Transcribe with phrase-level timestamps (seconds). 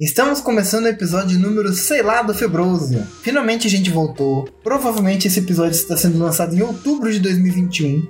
[0.00, 3.00] Estamos começando o episódio número, sei lá, do Febroso.
[3.22, 4.44] Finalmente a gente voltou.
[4.64, 8.04] Provavelmente esse episódio está sendo lançado em outubro de 2021.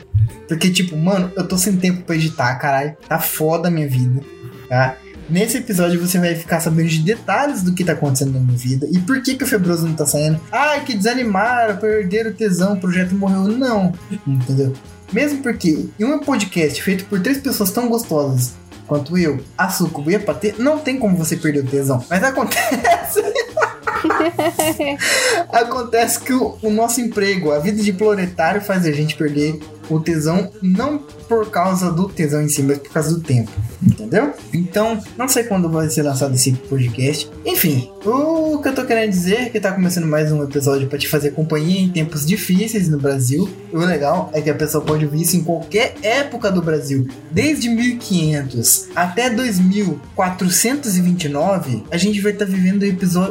[0.48, 2.96] Porque, tipo, mano, eu tô sem tempo pra editar, caralho.
[3.06, 4.22] Tá foda a minha vida,
[4.66, 4.96] tá?
[5.28, 8.86] Nesse episódio você vai ficar sabendo de detalhes do que tá acontecendo na minha vida
[8.90, 10.40] e por que, que o Febroso não tá saindo.
[10.50, 13.42] Ai, que desanimaram, perderam o tesão, o projeto morreu.
[13.58, 13.92] Não,
[14.26, 14.72] entendeu?
[15.12, 18.54] Mesmo porque em um podcast feito por três pessoas tão gostosas
[18.86, 22.04] quanto eu, a Sucubo e a Patê, não tem como você perder o tesão.
[22.08, 23.22] Mas acontece.
[25.50, 30.00] acontece que o, o, nosso emprego, a vida de proletário, faz a gente perder o
[30.00, 30.98] tesão, não
[31.28, 33.50] por causa do tesão em si, mas por causa do tempo.
[33.82, 34.32] Entendeu?
[34.52, 37.30] Então, não sei quando vai ser lançado esse podcast.
[37.44, 40.98] Enfim, o que eu tô querendo dizer é que tá começando mais um episódio para
[40.98, 43.48] te fazer companhia em tempos difíceis no Brasil.
[43.72, 47.06] O legal é que a pessoa pode ouvir isso em qualquer época do Brasil.
[47.30, 52.84] Desde 1500 até 2429, a gente vai estar tá vivendo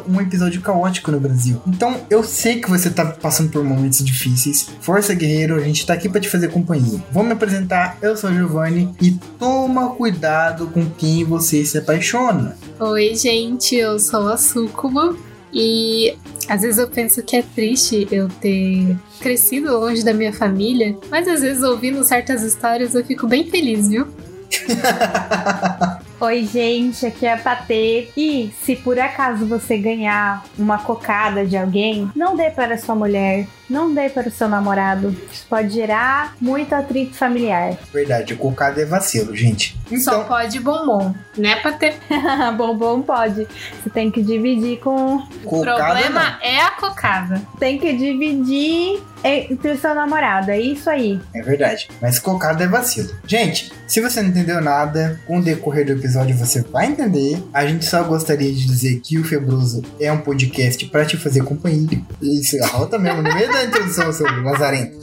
[0.07, 1.61] um episódio, caótico no Brasil.
[1.67, 4.67] Então, eu sei que você tá passando por momentos difíceis.
[4.81, 7.01] Força, guerreiro, a gente tá aqui para te fazer companhia.
[7.11, 12.57] Vou me apresentar, eu sou a Giovanni e toma cuidado com quem você se apaixona.
[12.79, 15.15] Oi, gente, eu sou a Sucuba
[15.53, 16.15] e
[16.49, 21.27] às vezes eu penso que é triste eu ter crescido longe da minha família, mas
[21.27, 24.07] às vezes ouvindo certas histórias eu fico bem feliz, viu?
[26.19, 28.07] Oi, gente, aqui é a Patê.
[28.15, 33.45] E se por acaso você ganhar uma cocada de alguém, não dê para sua mulher,
[33.69, 35.15] não dê para o seu namorado.
[35.31, 37.77] Isso pode gerar muito atrito familiar.
[37.93, 39.77] Verdade, cocada é vacilo, gente.
[39.87, 39.99] Então...
[39.99, 41.93] Só pode bombom, né, Patê?
[42.57, 43.47] bombom pode.
[43.81, 45.17] Você tem que dividir com.
[45.43, 46.41] O problema não.
[46.41, 47.41] é a cocada.
[47.59, 51.19] Tem que dividir entre o seu namorado, é isso aí.
[51.33, 51.87] É verdade.
[52.01, 53.09] Mas cocada é vacilo.
[53.25, 57.41] Gente, se você não entendeu nada, com o decorrer do episódio você vai entender.
[57.53, 61.43] A gente só gostaria de dizer que o Febroso é um podcast para te fazer
[61.43, 62.01] companhia.
[62.21, 64.97] Isso, a rota mesmo, no meio da introdução, seu Lazarento.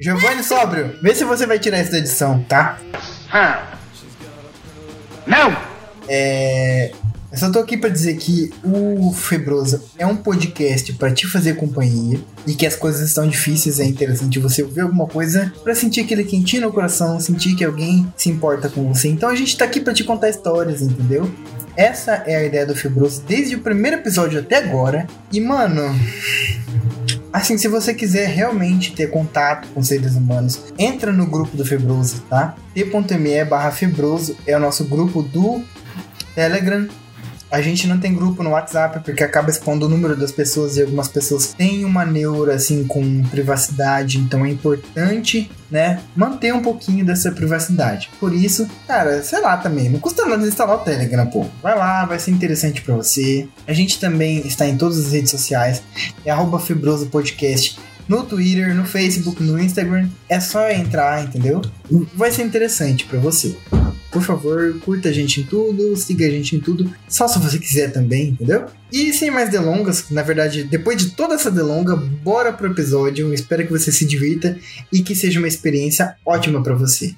[0.00, 2.78] Giovanni Sóbrio, vê se você vai tirar essa edição, tá?
[5.26, 5.54] Não!
[6.08, 6.90] É.
[7.30, 11.56] Eu só tô aqui para dizer que o Febrosa é um podcast para te fazer
[11.56, 16.00] companhia e que as coisas estão difíceis, é interessante você ouvir alguma coisa para sentir
[16.00, 19.08] aquele quentinho no coração, sentir que alguém se importa com você.
[19.08, 21.30] Então a gente tá aqui para te contar histórias, entendeu?
[21.76, 25.06] Essa é a ideia do Febroso desde o primeiro episódio até agora.
[25.30, 25.94] E mano,
[27.32, 32.22] Assim, se você quiser realmente ter contato com seres humanos, entra no grupo do Febroso,
[32.28, 32.56] tá?
[32.74, 35.62] t.me barra Febroso é o nosso grupo do
[36.34, 36.88] Telegram.
[37.50, 40.82] A gente não tem grupo no WhatsApp porque acaba expondo o número das pessoas e
[40.82, 47.04] algumas pessoas têm uma neura assim com privacidade, então é importante, né, manter um pouquinho
[47.04, 48.10] dessa privacidade.
[48.20, 51.46] Por isso, cara, sei lá também, não custa nada instalar o Telegram, pô.
[51.62, 53.48] Vai lá, vai ser interessante para você.
[53.66, 55.82] A gente também está em todas as redes sociais,
[56.24, 57.78] é arroba Fibroso Podcast
[58.08, 60.08] no Twitter, no Facebook, no Instagram.
[60.28, 61.60] É só entrar, entendeu?
[62.14, 63.56] Vai ser interessante para você.
[64.10, 67.58] Por favor, curta a gente em tudo, siga a gente em tudo, só se você
[67.58, 68.66] quiser também, entendeu?
[68.90, 73.34] E sem mais delongas, na verdade, depois de toda essa delonga, bora pro episódio.
[73.34, 74.58] Espero que você se divirta
[74.90, 77.14] e que seja uma experiência ótima para você.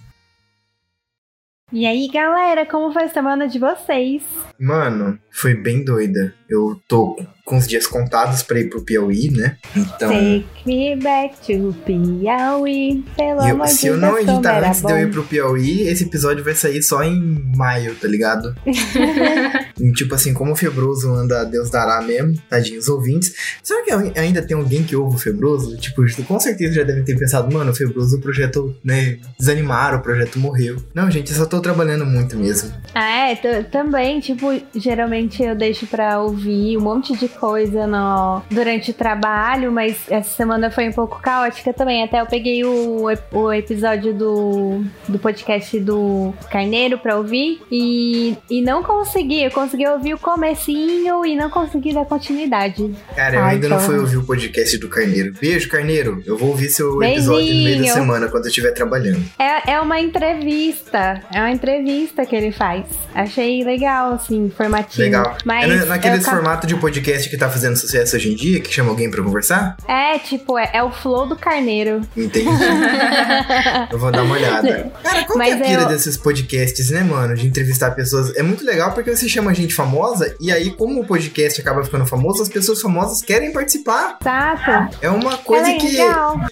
[1.73, 4.25] E aí, galera, como foi a semana de vocês?
[4.59, 6.34] Mano, foi bem doida.
[6.50, 9.56] Eu tô com os dias contados pra ir pro Piauí, né?
[9.77, 10.09] Então.
[10.09, 13.05] Take me back to Piauí.
[13.16, 14.88] Pelo eu, amor se eu não editar antes bom.
[14.88, 17.21] de eu ir pro Piauí, esse episódio vai sair só em
[17.56, 18.55] maio, tá ligado?
[19.81, 23.32] e, tipo assim, como o Febroso anda, Deus dará mesmo, tadinhos ouvintes.
[23.62, 25.77] Será que ainda tem alguém que ouve o Febroso?
[25.77, 29.19] Tipo, com certeza já devem ter pensado, mano, o Febroso, o projeto, né?
[29.38, 30.77] Desanimaram, o projeto morreu.
[30.94, 32.72] Não, gente, eu só tô trabalhando muito mesmo.
[32.93, 38.91] Ah, é, também, tipo, geralmente eu deixo pra ouvir um monte de coisa no, durante
[38.91, 42.03] o trabalho, mas essa semana foi um pouco caótica também.
[42.03, 48.62] Até eu peguei o, o episódio do, do podcast do Carneiro pra ouvir e, e
[48.62, 49.43] não consegui.
[49.43, 52.94] Eu consegui ouvir o comecinho e não consegui dar continuidade.
[53.14, 53.79] Cara, eu Ai, ainda então...
[53.79, 55.32] não fui ouvir o podcast do Carneiro.
[55.41, 56.23] Beijo, Carneiro.
[56.26, 57.19] Eu vou ouvir seu Beijinho.
[57.19, 59.23] episódio no meio da semana, quando eu estiver trabalhando.
[59.38, 61.23] É, é uma entrevista.
[61.32, 62.87] É uma entrevista que ele faz.
[63.14, 65.03] Achei legal, assim, informativo.
[65.03, 65.37] Legal.
[65.44, 68.73] Mas é naqueles formato de podcast podcast que tá fazendo sucesso hoje em dia, que
[68.73, 69.77] chama alguém pra conversar?
[69.87, 72.00] É, tipo, é, é o flow do carneiro.
[72.17, 72.49] Entendi.
[73.91, 74.93] eu vou dar uma olhada.
[75.03, 77.35] Cara, qual Mas que é a pira eu- desses podcasts, né, mano?
[77.35, 78.35] De entrevistar pessoas.
[78.37, 82.06] É muito legal porque você chama gente famosa e aí, como o podcast acaba ficando
[82.06, 84.19] famoso, as pessoas famosas querem participar.
[84.21, 84.97] Exato.
[85.00, 85.97] É uma coisa é que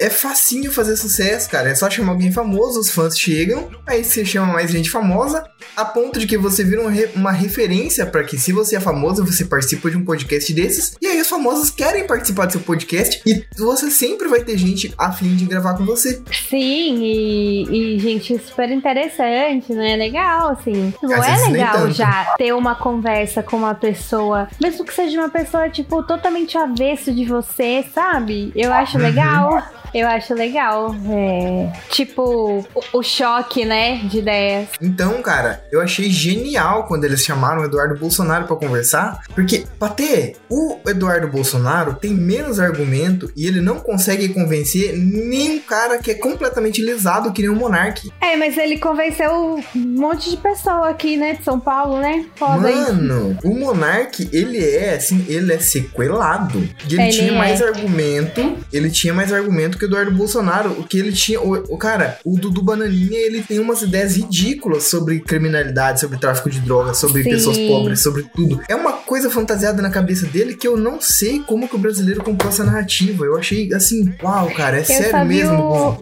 [0.00, 1.68] é facinho fazer sucesso, cara.
[1.70, 5.44] É só chamar alguém famoso, os fãs chegam, aí você chama mais gente famosa,
[5.76, 8.80] a ponto de que você vira uma, re- uma referência pra que se você é
[8.80, 12.60] famoso, você participa de um podcast desses, e aí os famosos querem participar do seu
[12.60, 16.22] podcast, e você sempre vai ter gente afim de gravar com você.
[16.48, 19.96] Sim, e, e gente super interessante, né?
[19.96, 20.92] Legal, assim.
[21.02, 25.28] Não Às é legal já ter uma conversa com uma pessoa, mesmo que seja uma
[25.30, 28.52] pessoa, tipo, totalmente avesso de você, sabe?
[28.54, 29.02] Eu acho Uhum.
[29.04, 29.62] legal.
[29.94, 30.94] Eu acho legal.
[31.08, 33.96] É, tipo, o, o choque, né?
[34.04, 34.68] De ideias.
[34.80, 40.36] Então, cara, eu achei genial quando eles chamaram o Eduardo Bolsonaro pra conversar, porque, Patê,
[40.48, 46.10] o Eduardo Bolsonaro tem menos argumento e ele não consegue convencer nem um cara que
[46.10, 48.12] é completamente lisado que nem um monarque.
[48.20, 49.30] É, mas ele convenceu
[49.74, 51.34] um monte de pessoa aqui, né?
[51.34, 52.26] De São Paulo, né?
[52.36, 52.70] Foda.
[52.70, 56.58] Mano, o Monark, ele é assim, ele é sequelado.
[56.88, 57.38] E ele, Ele tinha é.
[57.38, 60.70] mais argumento, ele tinha mais argumento que o Eduardo Bolsonaro.
[60.72, 64.84] O que ele tinha, o, o cara, o Dudu Bananinha, ele tem umas ideias ridículas
[64.84, 67.30] sobre criminalidade, sobre tráfico de drogas, sobre Sim.
[67.30, 68.60] pessoas pobres, sobre tudo.
[68.68, 72.22] É uma coisa fantasiada na cabeça dele que eu não sei como que o brasileiro
[72.22, 73.24] comprou essa narrativa.
[73.24, 75.54] Eu achei assim, uau, cara, é Eu sério mesmo.
[75.58, 75.98] o.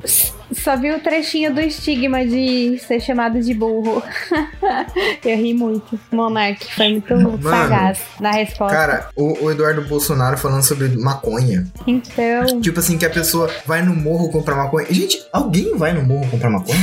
[0.52, 4.02] Só vi o trechinho do estigma de ser chamado de burro.
[5.24, 5.98] Eu ri muito.
[6.12, 7.42] Monark foi muito Mano.
[7.42, 8.74] sagaz na resposta.
[8.76, 11.66] Cara, o, o Eduardo Bolsonaro falando sobre maconha.
[11.86, 14.86] Então, Tipo assim, que a pessoa vai no morro comprar maconha.
[14.90, 16.76] Gente, alguém vai no morro comprar maconha?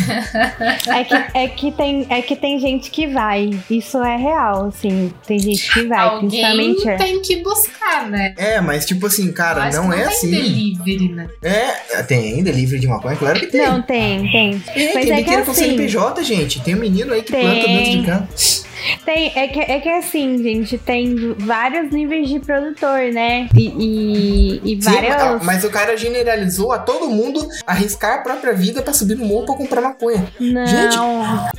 [0.88, 3.50] é que, é, que tem, é que tem gente que vai.
[3.69, 5.13] Isso é real, assim.
[5.25, 6.89] Tem gente que vai, Alguém principalmente.
[6.89, 6.95] é.
[6.98, 8.33] tem que buscar, né?
[8.38, 10.31] É, mas tipo assim, cara, não que é tem assim.
[10.31, 11.27] delivery, né?
[11.42, 13.15] É, tem delivery de maconha?
[13.15, 13.67] Claro que tem.
[13.67, 14.63] Não, tem, tem.
[14.75, 16.61] É, mas tem é que com assim- CNPJ, gente.
[16.61, 17.41] Tem um menino aí que Tem.
[17.41, 18.63] planta dentro de casa.
[19.06, 23.47] Tem, é que, é que assim, gente, tem vários níveis de produtor, né?
[23.56, 25.15] E, e, e Sim, várias.
[25.21, 29.25] ah, mas o cara generalizou a todo mundo arriscar a própria vida pra subir no
[29.25, 30.25] morro pra comprar maconha.
[30.39, 30.65] Não.
[30.65, 30.97] Gente,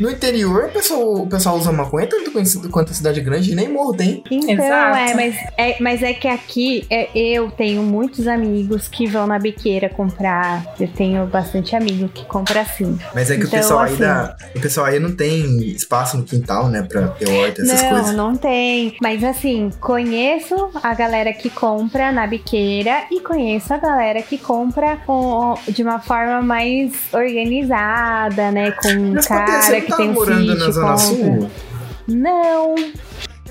[0.00, 3.55] No interior, o pessoal, o pessoal usa maconha tanto conhecido quanto a cidade grande e
[3.55, 4.23] nem morro tem.
[4.31, 4.99] Então, Exato.
[4.99, 9.38] é mas, é, mas é que aqui é, eu tenho muitos amigos que vão na
[9.38, 10.75] biqueira comprar.
[10.79, 12.99] Eu tenho bastante amigo que compra assim.
[13.15, 16.17] Mas é que o Então, pessoal aí assim- da, o pessoal aí não tem espaço
[16.17, 18.15] no quintal, né, pra essas não, coisas.
[18.17, 18.97] não tem.
[19.01, 24.97] Mas assim, conheço a galera que compra na biqueira e conheço a galera que compra
[25.07, 28.71] com- de uma forma mais organizada, né?
[28.73, 30.99] Com um Mas cara não que tá tem um morando sítio, na Zona compra.
[30.99, 31.51] Sul?
[32.07, 32.75] Não,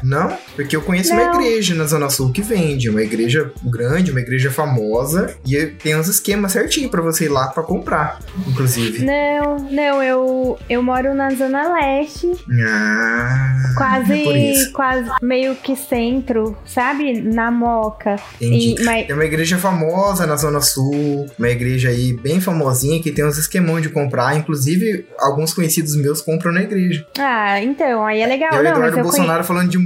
[0.03, 1.41] Não, porque eu conheço uma Não.
[1.41, 6.07] igreja na Zona Sul que vende, uma igreja grande, uma igreja famosa, e tem uns
[6.07, 9.05] esquemas certinho pra você ir lá pra comprar, inclusive.
[9.05, 12.31] não, não, eu, eu moro na Zona Leste.
[12.65, 14.13] Ah, é Quase,
[14.51, 14.71] isso.
[14.73, 17.21] quase meio que centro, sabe?
[17.21, 18.15] Na Moca.
[18.35, 18.75] Entendi.
[18.79, 23.11] E, mas, Tem uma igreja famosa na Zona Sul, uma igreja aí bem famosinha que
[23.11, 27.05] tem uns esquemão de comprar, inclusive alguns conhecidos meus compram na igreja.
[27.19, 28.51] ah, então, aí é legal.
[28.53, 29.77] e é o não, Eduardo eu Bolsonaro falando de.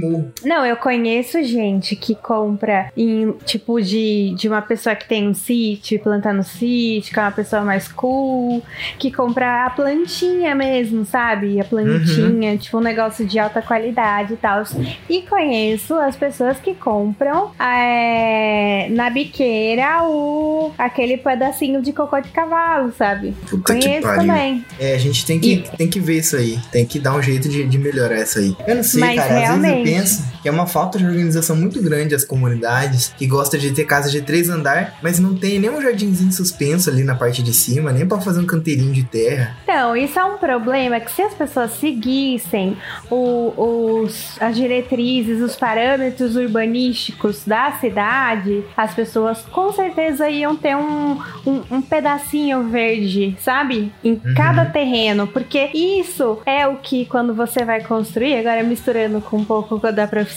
[0.44, 5.34] Não, eu conheço gente que compra em, tipo, de, de uma pessoa que tem um
[5.34, 8.62] sítio, plantando sítio, que é uma pessoa mais cool,
[8.98, 11.60] que compra a plantinha mesmo, sabe?
[11.60, 12.56] A plantinha, Uhum.
[12.58, 14.62] tipo, um negócio de alta qualidade e tal.
[15.08, 22.28] E conheço as pessoas que compram é, na biqueira o, aquele pedacinho de cocô de
[22.30, 23.34] cavalo, sabe?
[23.48, 24.64] Puta Conheço também.
[24.78, 26.58] É, a gente tem que, tem que ver isso aí.
[26.70, 28.56] Tem que dar um jeito de, de melhorar isso aí.
[28.66, 29.28] Eu não sei, Mas cara.
[29.28, 29.90] Às vezes eu realmente.
[29.98, 33.84] Penso que é uma falta de organização muito grande as comunidades que gosta de ter
[33.84, 37.52] casa de três andar, mas não tem nem um jardinzinho suspenso ali na parte de
[37.54, 39.56] cima, nem pra fazer um canteirinho de terra.
[39.64, 42.76] Então, isso é um problema que se as pessoas seguissem
[43.10, 50.76] o- os, as diretrizes, os parâmetros urbanísticos da cidade, as pessoas com certeza iam ter
[50.76, 53.92] um, um, um pedacinho verde, sabe?
[54.04, 54.34] Em Uhum.
[54.34, 59.44] cada terreno, porque isso é o que quando você vai construir, agora misturando com um
[59.44, 60.28] pouco da profissão,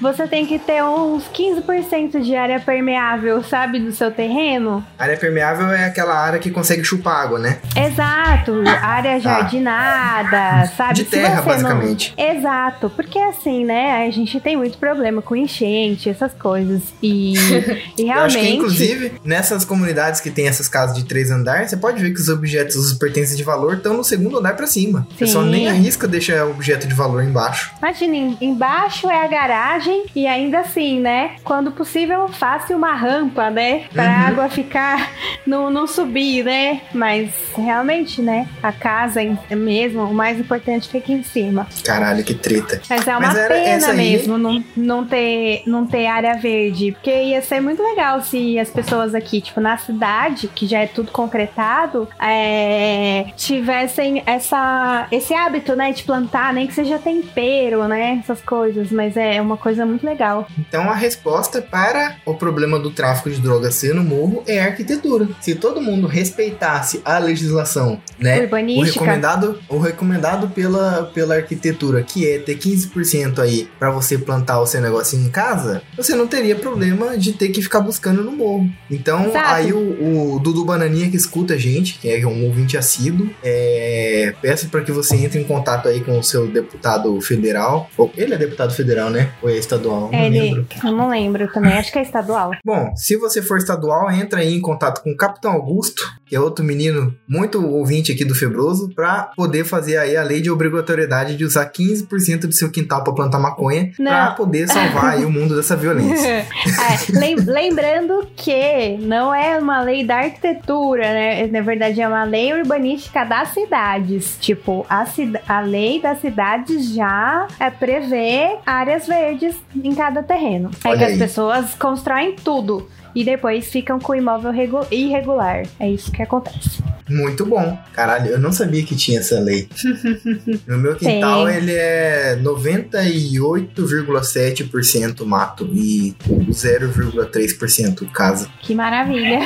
[0.00, 4.84] você tem que ter uns 15% de área permeável, sabe, no seu terreno.
[4.98, 7.58] área permeável é aquela área que consegue chupar água, né?
[7.76, 10.94] Exato, área jardinada, sabe?
[10.94, 12.14] De terra, você não- basicamente.
[12.16, 14.06] Exato, porque assim, né?
[14.06, 16.82] A gente tem muito problema com enchente, essas coisas.
[17.02, 17.34] E,
[17.98, 18.56] e Eu acho que, realmente.
[18.56, 22.28] inclusive, nessas comunidades que tem essas casas de três andares, você pode ver que os
[22.28, 25.06] objetos, os pertences de valor, estão no segundo andar pra cima.
[25.10, 25.50] O pessoal Sim.
[25.50, 27.70] nem arrisca deixar objeto de valor embaixo.
[27.78, 31.32] Imagina, em- embaixo é a garagem e ainda assim, né?
[31.44, 33.84] Quando possível, faça uma rampa, né?
[33.92, 34.08] Pra Uhum.
[34.10, 35.10] a água ficar,
[35.46, 36.80] não, não subir, né?
[36.94, 38.48] Mas realmente, né?
[38.62, 41.66] A casa em- mesmo, o mais importante fica em cima.
[41.84, 42.80] Caralho, que treta.
[42.88, 46.92] Mas é uma Mas pena aí- mesmo não, não, ter, não ter área verde.
[46.92, 50.86] Porque ia ser muito legal se as pessoas aqui, tipo, na cidade, que já é
[50.86, 58.18] tudo concretado, é, tivessem essa, esse hábito, né, de plantar, nem que seja tempero, né?
[58.22, 58.90] Essas coisas.
[58.90, 60.46] Mas é uma coisa muito legal.
[60.58, 64.66] Então a resposta para o problema do tráfico de drogas ser no morro é a
[64.66, 65.28] arquitetura.
[65.40, 68.38] Se todo mundo respeitasse a legislação, né?
[68.38, 69.00] O Urbanística.
[69.00, 74.66] recomendado, o recomendado pela, pela arquitetura, que é ter 15% aí pra você plantar o
[74.66, 78.70] seu negocinho em casa, você não teria problema de ter que ficar buscando no morro.
[78.90, 79.48] Então, Exato.
[79.48, 84.34] aí o, o Dudu Bananinha que escuta a gente, que é um ouvinte assíduo, é,
[84.40, 87.90] peço para que você entre em contato aí com o seu deputado federal.
[88.16, 89.15] Ele é deputado federal, né?
[89.42, 90.10] Ou é estadual?
[90.12, 90.60] Não É, lembro.
[90.60, 92.50] ele, eu não lembro também, acho que é estadual.
[92.64, 96.40] Bom, se você for estadual, entra aí em contato com o Capitão Augusto, que é
[96.40, 101.36] outro menino muito ouvinte aqui do Febroso, pra poder fazer aí a lei de obrigatoriedade
[101.36, 104.34] de usar 15% do seu quintal pra plantar maconha, Não.
[104.34, 106.46] poder salvar aí o mundo dessa violência.
[106.86, 111.46] É, lem- lembrando que não é uma lei da arquitetura, né?
[111.46, 114.36] Na verdade, é uma lei urbanística das cidades.
[114.40, 120.70] Tipo, a, cida- a lei das cidades já é, prevê áreas verdes em cada terreno.
[120.84, 121.12] É que aí.
[121.12, 122.88] as pessoas constroem tudo.
[123.16, 125.62] E depois ficam com o imóvel regu- irregular.
[125.80, 126.82] É isso que acontece.
[127.08, 127.78] Muito bom.
[127.92, 129.68] Caralho, eu não sabia que tinha essa lei.
[130.66, 131.56] No meu quintal, Tem.
[131.56, 136.14] ele é 98,7% mato e
[136.50, 138.48] 0,3% casa.
[138.60, 139.38] Que maravilha.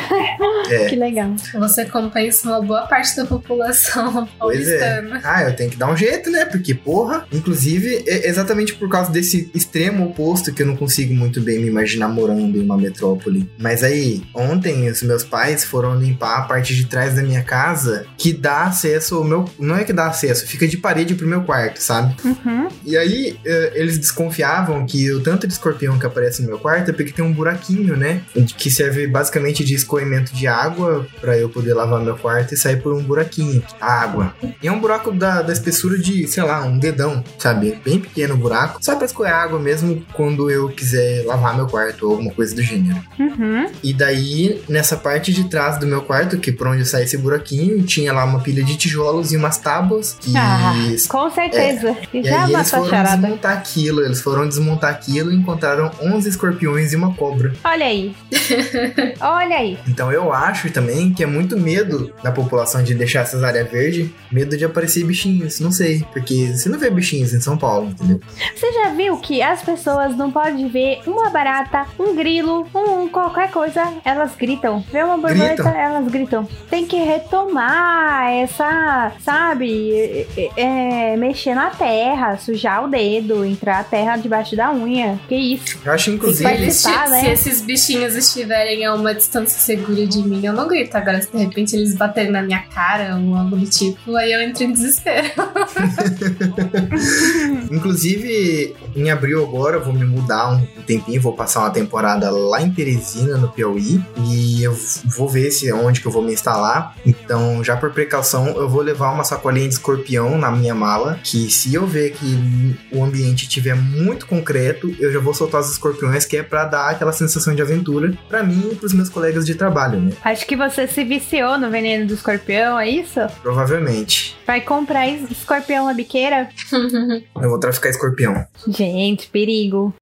[0.71, 0.87] É.
[0.87, 1.35] que legal.
[1.55, 4.79] Você compensa uma boa parte da população Pois é.
[4.79, 5.21] paulistana.
[5.25, 6.45] Ah, eu tenho que dar um jeito, né?
[6.45, 11.41] Porque, porra, inclusive, é exatamente por causa desse extremo oposto que eu não consigo muito
[11.41, 13.49] bem me imaginar morando em uma metrópole.
[13.59, 18.07] Mas aí, ontem, os meus pais foram limpar a parte de trás da minha casa
[18.17, 19.45] que dá acesso ao meu.
[19.59, 22.15] Não é que dá acesso, fica de parede pro meu quarto, sabe?
[22.25, 22.69] Uhum.
[22.87, 26.91] E aí, eh, eles desconfiavam que o tanto de escorpião que aparece no meu quarto
[26.91, 28.23] é porque tem um buraquinho, né?
[28.57, 32.81] Que serve basicamente de escoamento de água pra eu poder lavar meu quarto e sair
[32.81, 33.65] por um buraquinho.
[33.81, 34.33] A água.
[34.63, 37.81] E é um buraco da, da espessura de, sei lá, um dedão, sabe?
[37.85, 38.79] Bem pequeno buraco.
[38.81, 42.63] Só pra escoar água mesmo quando eu quiser lavar meu quarto ou alguma coisa do
[42.63, 43.01] gênero.
[43.19, 43.67] Uhum.
[43.83, 47.83] E daí, nessa parte de trás do meu quarto, que por onde sai esse buraquinho,
[47.83, 50.33] tinha lá uma pilha de tijolos e umas tábuas que.
[50.37, 50.73] Ah,
[51.09, 51.97] com certeza.
[52.13, 53.17] E Já é eles foram charada.
[53.23, 57.53] desmontar aquilo, eles foram desmontar aquilo e encontraram 11 escorpiões e uma cobra.
[57.65, 58.15] Olha aí.
[59.21, 59.79] Olha aí.
[59.89, 64.11] Então eu acho também que é muito medo da população de deixar essas áreas verdes,
[64.31, 68.21] medo de aparecer bichinhos, não sei, porque você não vê bichinhos em São Paulo, entendeu?
[68.55, 73.51] Você já viu que as pessoas não podem ver uma barata, um grilo, um qualquer
[73.51, 74.85] coisa, elas gritam.
[74.93, 76.49] Vê uma borboleta, elas gritam.
[76.69, 76.97] Tem que
[77.31, 84.57] retomar essa, sabe, é, é, mexer na terra, sujar o dedo, entrar a terra debaixo
[84.57, 85.19] da unha.
[85.29, 85.79] Que isso?
[85.85, 86.51] Eu acho inclusive.
[86.51, 87.33] Eles- participar, se né?
[87.33, 90.97] esses bichinhos estiverem a uma distância segura de mim, eu não grito.
[90.97, 94.43] Agora, se de repente eles baterem na minha cara ou algo do tipo, aí eu
[94.43, 95.31] entro em desespero.
[97.71, 102.61] Inclusive, em abril agora, eu vou me mudar um tempinho, vou passar uma temporada lá
[102.61, 106.97] em Teresina, no Piauí, e eu vou ver se onde que eu vou me instalar.
[107.25, 111.51] Então, já por precaução, eu vou levar uma sacolinha de escorpião na minha mala, que
[111.51, 116.25] se eu ver que o ambiente estiver muito concreto, eu já vou soltar os escorpiões,
[116.25, 119.55] que é pra dar aquela sensação de aventura pra mim e pros meus colegas de
[119.55, 120.13] trabalho, né?
[120.25, 123.21] Acho que você se viciou no veneno do escorpião, é isso?
[123.43, 124.37] Provavelmente.
[124.47, 126.49] Vai comprar es- escorpião na biqueira?
[127.41, 128.45] Eu vou traficar escorpião.
[128.67, 129.95] Gente, perigo.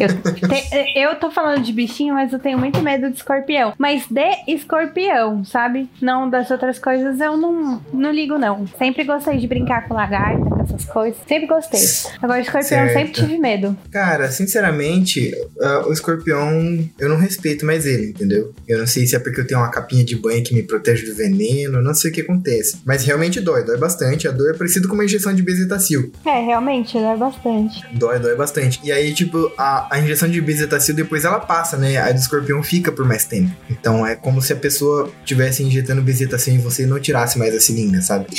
[0.00, 0.08] eu,
[0.48, 3.74] te- eu tô falando de bichinho, mas eu tenho muito medo de escorpião.
[3.78, 5.88] Mas de escorpião, sabe?
[6.00, 8.66] Não das outras coisas eu não, não ligo, não.
[8.78, 11.18] Sempre gostei de brincar com lagarta, com essas coisas.
[11.26, 11.80] Sempre gostei.
[12.20, 12.98] Agora, escorpião eu Certo.
[12.98, 13.76] sempre tive medo.
[13.90, 16.50] Cara, sinceramente, ah, o escorpião,
[16.98, 18.52] eu não respeito mais ele, entendeu?
[18.66, 21.06] Eu não sei se é porque eu tenho uma capinha de banho que me protege
[21.06, 22.80] do veneno, não sei o que acontece.
[22.84, 24.26] Mas realmente dói, dói bastante.
[24.26, 26.12] A dor é parecida com uma injeção de bezetacil.
[26.24, 27.84] É, realmente, dói bastante.
[27.92, 28.80] Dói, dói bastante.
[28.82, 31.96] E aí, tipo, a, a injeção de bezetacil depois ela passa, né?
[31.98, 33.50] A do escorpião fica por mais tempo.
[33.70, 37.54] Então é como se a pessoa tivesse injetando bezetacil em você e não tirasse mais
[37.54, 38.26] a seringa, sabe?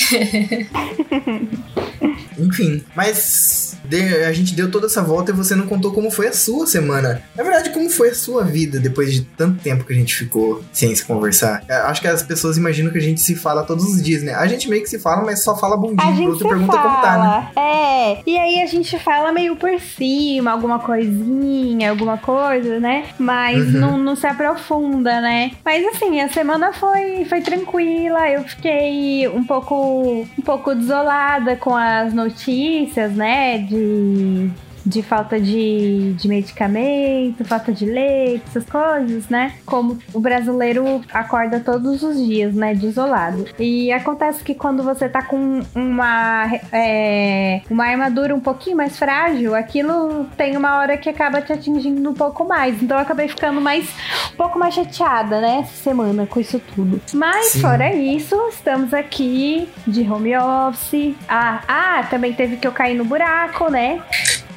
[2.37, 6.27] Enfim, mas de- a gente deu toda essa volta e você não contou como foi
[6.27, 7.21] a sua semana.
[7.35, 10.63] Na verdade, como foi a sua vida depois de tanto tempo que a gente ficou
[10.71, 11.63] sem se conversar?
[11.67, 14.33] Eu Acho que as pessoas imaginam que a gente se fala todos os dias, né?
[14.33, 17.01] A gente meio que se fala, mas só fala bom dia pro outro pergunta como
[17.01, 17.51] tá, né?
[17.51, 17.51] fala.
[17.55, 18.21] É.
[18.25, 23.05] E aí a gente fala meio por cima, alguma coisinha, alguma coisa, né?
[23.19, 23.79] Mas Uhum.
[23.79, 25.51] não, não se aprofunda, né?
[25.63, 28.29] Mas assim, a semana foi, foi tranquila.
[28.29, 33.57] Eu fiquei um pouco, um pouco desolada com as notícias, né?
[33.73, 34.72] De.
[34.85, 39.53] De falta de, de medicamento, falta de leite, essas coisas, né?
[39.65, 42.73] Como o brasileiro acorda todos os dias, né?
[42.75, 43.45] Desolado.
[43.59, 49.55] E acontece que quando você tá com uma, é, uma armadura um pouquinho mais frágil,
[49.55, 52.81] aquilo tem uma hora que acaba te atingindo um pouco mais.
[52.81, 53.89] Então eu acabei ficando mais
[54.33, 55.59] um pouco mais chateada, né?
[55.61, 57.01] Essa semana com isso tudo.
[57.13, 57.61] Mas Sim.
[57.61, 61.15] fora isso, estamos aqui de home office.
[61.27, 64.01] Ah, ah, também teve que eu cair no buraco, né?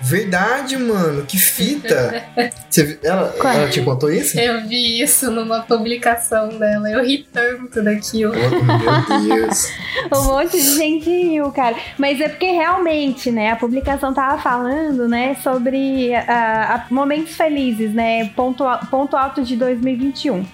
[0.02, 2.24] Verdade, mano, que fita!
[2.70, 4.38] Você, ela, ela te contou isso?
[4.38, 6.90] Eu vi isso numa publicação dela.
[6.90, 8.34] Eu ri tanto daquilo.
[8.34, 9.72] Oh, meu Deus.
[10.12, 11.74] Um monte de gente riu, cara.
[11.98, 17.92] Mas é porque realmente, né, a publicação tava falando, né, sobre ah, ah, momentos felizes,
[17.92, 20.44] né, ponto, ponto alto de 2021.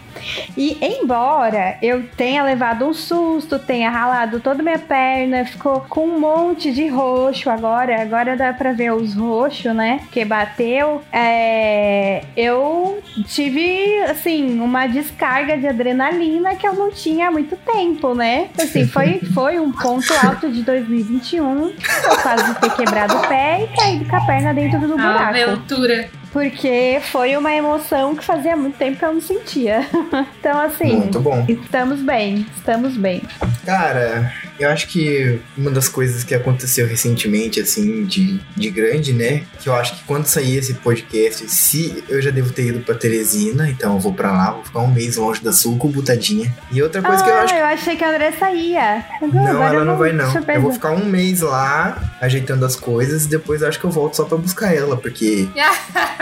[0.56, 6.20] E embora eu tenha levado um susto, tenha ralado toda minha perna, ficou com um
[6.20, 9.31] monte de roxo agora, agora dá pra ver os roxos,
[9.74, 10.00] né?
[10.10, 11.02] Que bateu.
[11.12, 18.14] É, eu tive, assim, uma descarga de adrenalina que eu não tinha há muito tempo,
[18.14, 18.48] né?
[18.60, 21.68] Assim, foi, foi um ponto alto de 2021.
[21.68, 25.22] Eu quase ter quebrado o pé e caído com a perna dentro do A buraco.
[25.24, 26.21] aventura.
[26.32, 29.86] Porque foi uma emoção que fazia muito tempo que eu não sentia.
[30.42, 31.44] Então, assim, Muito bom.
[31.48, 33.22] estamos bem, estamos bem.
[33.64, 39.42] Cara, eu acho que uma das coisas que aconteceu recentemente, assim, de, de grande, né?
[39.60, 42.94] Que eu acho que quando sair esse podcast, se eu já devo ter ido pra
[42.94, 46.52] Teresina, então eu vou pra lá, vou ficar um mês longe da Sucubo, tadinha.
[46.70, 49.04] E outra coisa ah, que eu acho eu achei que a André saía.
[49.20, 50.30] Não, Agora ela não vai não.
[50.30, 50.58] surpresa.
[50.58, 53.90] Eu vou ficar um mês lá, ajeitando as coisas, e depois eu acho que eu
[53.90, 55.48] volto só pra buscar ela, porque...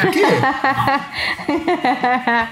[0.00, 0.22] Por quê?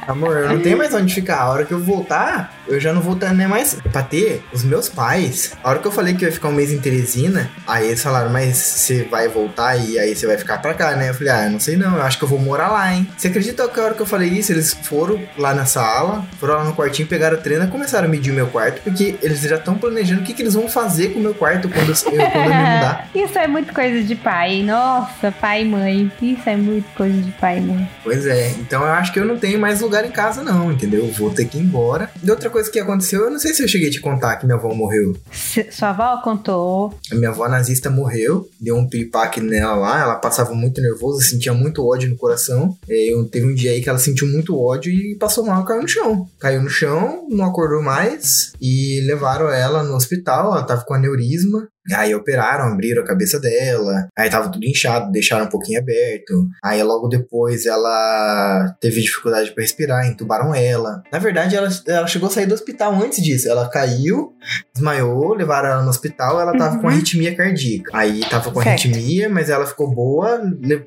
[0.07, 1.41] Amor, eu não tenho mais onde ficar.
[1.41, 3.77] A hora que eu voltar, eu já não vou estar nem mais.
[3.93, 5.53] Pra ter os meus pais.
[5.63, 8.03] A hora que eu falei que eu ia ficar um mês em Teresina, aí eles
[8.03, 11.11] falaram, mas você vai voltar e aí você vai ficar pra cá, né?
[11.11, 13.09] Eu falei, ah, eu não sei não, eu acho que eu vou morar lá, hein?
[13.17, 16.55] Você acredita que a hora que eu falei isso, eles foram lá na sala, foram
[16.55, 19.41] lá no quartinho, pegaram a trena e começaram a medir o meu quarto, porque eles
[19.41, 21.97] já estão planejando o que, que eles vão fazer com o meu quarto quando eu,
[21.97, 23.09] quando eu me mudar.
[23.15, 24.63] Isso é muito coisa de pai.
[24.63, 26.13] Nossa, pai e mãe.
[26.21, 27.91] Isso é muito coisa de pai e mãe.
[28.03, 31.07] Pois é, então eu acho que eu não tenho mais lugar em casa, não, entendeu?
[31.07, 32.11] Eu vou ter que ir embora.
[32.23, 34.47] E outra coisa que aconteceu, eu não sei se eu cheguei a te contar que
[34.47, 35.17] minha avó morreu.
[35.31, 36.95] S- Sua avó contou.
[37.13, 41.53] A minha avó nazista morreu, deu um piripaque nela lá, ela passava muito nervosa, sentia
[41.55, 42.77] muito ódio no coração.
[42.89, 45.83] É, eu, teve um dia aí que ela sentiu muito ódio e passou mal, caiu
[45.83, 46.27] no chão.
[46.41, 51.69] Caiu no chão, não acordou mais e levaram ela no hospital, ela tava com aneurisma.
[51.95, 56.47] Aí operaram, abriram a cabeça dela, aí tava tudo inchado, deixaram um pouquinho aberto.
[56.65, 61.03] Aí logo depois ela teve dificuldade para respirar, entubaram ela.
[61.13, 63.49] Na verdade, ela, ela chegou a sair do hospital antes disso.
[63.49, 64.33] Ela caiu,
[64.75, 66.81] desmaiou, levaram ela no hospital, ela tava Uhum.
[66.83, 67.91] com arritmia cardíaca.
[67.95, 68.69] Aí tava com Certo.
[68.87, 70.41] arritmia, mas ela ficou boa,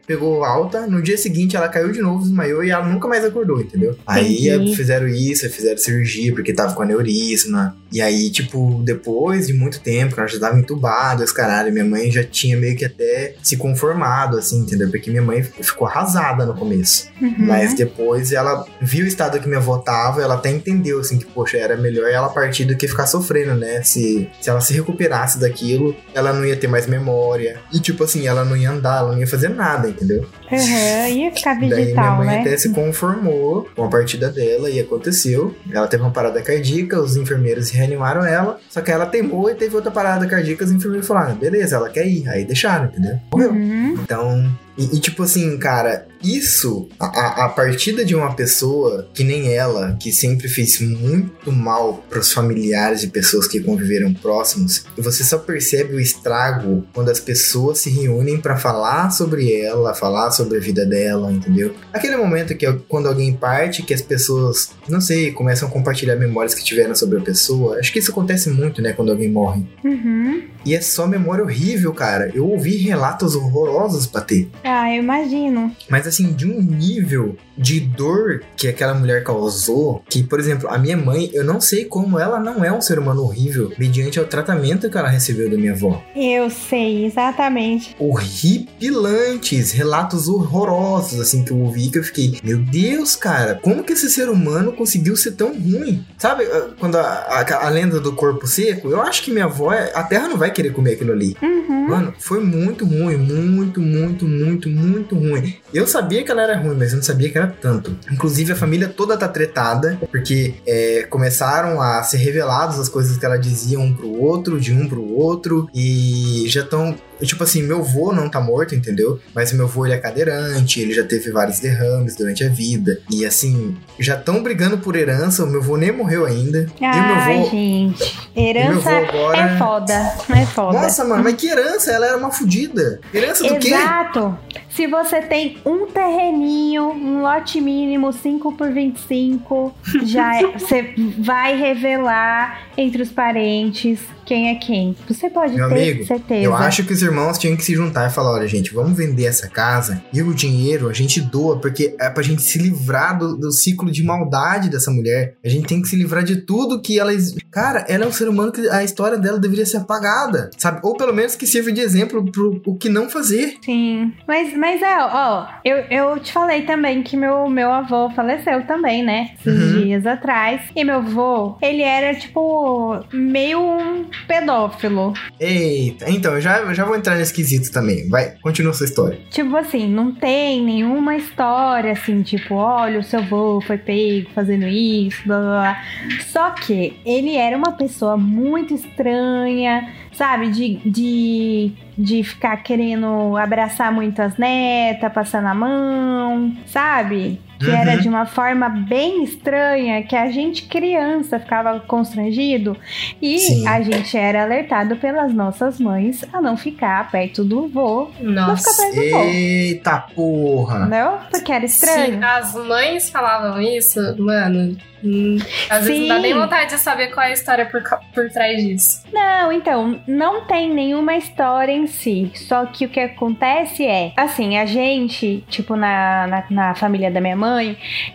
[0.06, 0.86] pegou alta.
[0.88, 3.98] No dia seguinte ela caiu de novo, desmaiou e ela nunca mais acordou, entendeu?
[4.06, 4.76] Aí Entendi.
[4.76, 7.76] fizeram isso, fizeram cirurgia porque tava com aneurisma.
[7.92, 10.91] E aí, tipo, depois de muito tempo, que ela já tava entubada,
[11.24, 14.90] os caralho, minha mãe já tinha meio que até se conformado, assim, entendeu?
[14.90, 17.10] Porque minha mãe ficou arrasada no começo.
[17.22, 17.36] Uhum.
[17.40, 21.26] Mas depois ela viu o estado que minha avó tava, ela até entendeu, assim, que,
[21.26, 23.82] poxa, era melhor ela partir do que ficar sofrendo, né?
[23.84, 27.60] Se, se ela se recuperasse daquilo, ela não ia ter mais memória.
[27.72, 30.26] E, tipo assim, ela não ia andar, ela não ia fazer nada, entendeu?
[30.52, 31.08] Uhum.
[31.08, 32.42] Ia ficar Daí minha mãe né?
[32.42, 35.56] até se conformou com a partida dela e aconteceu.
[35.72, 39.76] Ela teve uma parada cardíaca, os enfermeiros reanimaram ela, só que ela teimou e teve
[39.76, 42.28] outra parada cardíaca, os enfermeiros falaram, "Ah, beleza, ela quer ir.
[42.30, 43.20] Aí deixaram, entendeu?
[43.32, 43.52] Morreu.
[43.52, 43.94] Uhum.
[44.04, 49.54] Então, e, e, tipo assim, cara, isso, a, a- partida de uma pessoa que nem
[49.54, 55.24] ela, que sempre fez muito mal pros familiares e pessoas que conviveram próximos, e você
[55.24, 60.58] só percebe o estrago quando as pessoas se reúnem pra falar sobre ela, falar sobre
[60.58, 61.74] a vida dela, entendeu?
[61.92, 66.16] Aquele momento que é quando alguém parte, que as pessoas, não sei, começam a compartilhar
[66.16, 67.78] memórias que tiveram sobre a pessoa.
[67.80, 69.64] Acho que isso acontece muito, né, quando alguém morre.
[69.84, 70.44] Uhum.
[70.64, 72.32] E é só memória horrível, cara.
[72.36, 74.48] Eu ouvi relatos horrorosos pra ter.
[74.64, 75.76] Ah, eu imagino.
[75.90, 80.78] Mas assim, de um nível de dor que aquela mulher causou, que, por exemplo, a
[80.78, 84.26] minha mãe, eu não sei como ela não é um ser humano horrível, mediante ao
[84.26, 86.02] tratamento que ela recebeu da minha avó.
[86.16, 87.96] Eu sei, exatamente.
[88.00, 93.94] Horripilantes, relatos horrorosos, assim, que eu ouvi, que eu fiquei, meu Deus, cara, como que
[93.94, 96.04] esse ser humano conseguiu ser tão ruim?
[96.18, 99.72] Sabe, ah, quando a, a, a lenda do corpo seco, eu acho que minha avó,
[99.72, 101.36] a terra não vai querer comer aquilo ali.
[101.42, 101.88] Uhum.
[101.88, 105.56] Mano, foi muito ruim, muito, muito, muito, muito ruim.
[105.74, 107.98] Eu sabia que ela era ruim, mas eu não sabia que era tanto.
[108.12, 113.26] Inclusive, a família toda tá tretada, porque é, começaram a ser reveladas as coisas que
[113.26, 117.80] ela dizia um pro outro, de um pro outro, e já estão Tipo assim, meu
[117.80, 119.20] avô não tá morto, entendeu?
[119.34, 123.00] Mas meu avô ele é cadeirante, ele já teve vários derrames durante a vida.
[123.10, 126.68] E assim, já estão brigando por herança, o meu avô nem morreu ainda.
[126.82, 127.50] Ai, e o meu avô.
[127.52, 128.20] gente.
[128.36, 129.94] Herança agora- é foda.
[130.30, 130.80] É foda.
[130.82, 131.92] Nossa, mano, mas que herança?
[131.92, 133.00] Ela era uma fudida.
[133.14, 133.70] Herança do quê?
[133.70, 134.38] Exato.
[134.70, 139.74] Se você tem um terreninho, um lote mínimo 5 por 25,
[140.06, 144.00] já é- você vai revelar entre os parentes
[144.32, 144.96] quem é quem.
[145.10, 146.42] Você pode Meu ter amigo, certeza.
[146.42, 149.26] Eu acho que os irmãos tinham que se juntar e falar: olha, gente, vamos vender
[149.26, 153.36] essa casa e o dinheiro a gente doa, porque é pra gente se livrar do,
[153.36, 155.36] do ciclo de maldade dessa mulher.
[155.44, 157.12] A gente tem que se livrar de tudo que ela.
[157.52, 160.80] Cara, ela é um ser humano que a história dela deveria ser apagada, sabe?
[160.82, 163.56] Ou pelo menos que sirva de exemplo pro o que não fazer.
[163.66, 168.66] Sim, mas, mas é, ó, eu, eu te falei também que meu, meu avô faleceu
[168.66, 169.32] também, né?
[169.38, 169.84] Esses Uhum.
[169.84, 170.62] dias atrás.
[170.74, 175.14] E meu avô, ele era, tipo, meio um pedófilo.
[175.40, 178.08] Eita, então, eu já, eu já vou entrar nesse quesito também.
[178.10, 179.20] Vai, continua sua história.
[179.30, 184.68] Tipo assim, não tem nenhuma história assim, tipo, olha, o seu avô foi pego fazendo
[184.68, 185.84] isso, blá blá blá.
[186.28, 190.50] Só que ele era uma pessoa muito estranha, sabe?
[190.50, 197.40] De, de, de ficar querendo abraçar muito as netas, passando a mão, sabe?
[197.62, 197.76] Que Uhum.
[197.76, 202.76] era de uma forma bem estranha, que a gente, criança, ficava constrangido.
[203.22, 203.68] E Sim.
[203.68, 208.72] a gente era alertado pelas nossas mães a não ficar perto do vô não ficar
[208.72, 208.82] Nossa.
[208.84, 209.18] perto do vô.
[209.24, 210.86] Eita porra!
[210.88, 211.20] Não?
[211.30, 212.20] Porque era Se estranho.
[212.26, 215.38] as mães falavam isso, mano, hum,
[215.70, 216.22] às vezes não dá Sim.
[216.22, 217.82] nem vontade de saber qual é a história por,
[218.14, 219.04] por trás disso.
[219.14, 222.32] Não, então, não tem nenhuma história em si.
[222.36, 227.20] Só que o que acontece é, assim, a gente, tipo, na, na, na família da
[227.20, 227.51] minha mãe,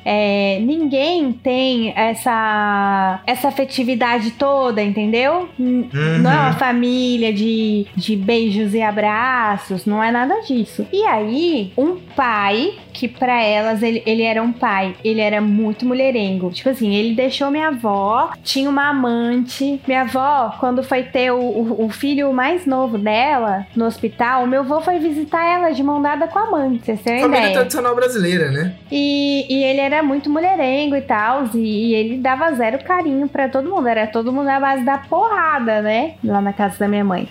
[0.04, 5.48] é, ninguém tem essa, essa afetividade toda, entendeu?
[5.58, 5.88] Uhum.
[6.20, 10.86] Não é uma família de, de beijos e abraços, não é nada disso.
[10.92, 15.84] E aí, um pai, que pra elas ele, ele era um pai, ele era muito
[15.84, 16.50] mulherengo.
[16.50, 19.80] Tipo assim, ele deixou minha avó, tinha uma amante.
[19.86, 24.60] Minha avó, quando foi ter o, o, o filho mais novo dela no hospital, meu
[24.60, 27.54] avô foi visitar ela de mão dada com a amante, vocês têm Família ideia?
[27.54, 28.74] tradicional brasileira, né?
[28.90, 33.48] E, e ele era muito mulherengo e tal, e, e ele dava zero carinho pra
[33.48, 33.86] todo mundo.
[33.86, 36.14] Era todo mundo à base da porrada, né?
[36.24, 37.28] Lá na casa da minha mãe.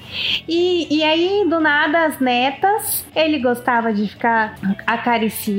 [0.48, 5.55] E, e aí, do nada, as netas, ele gostava de ficar acariciando,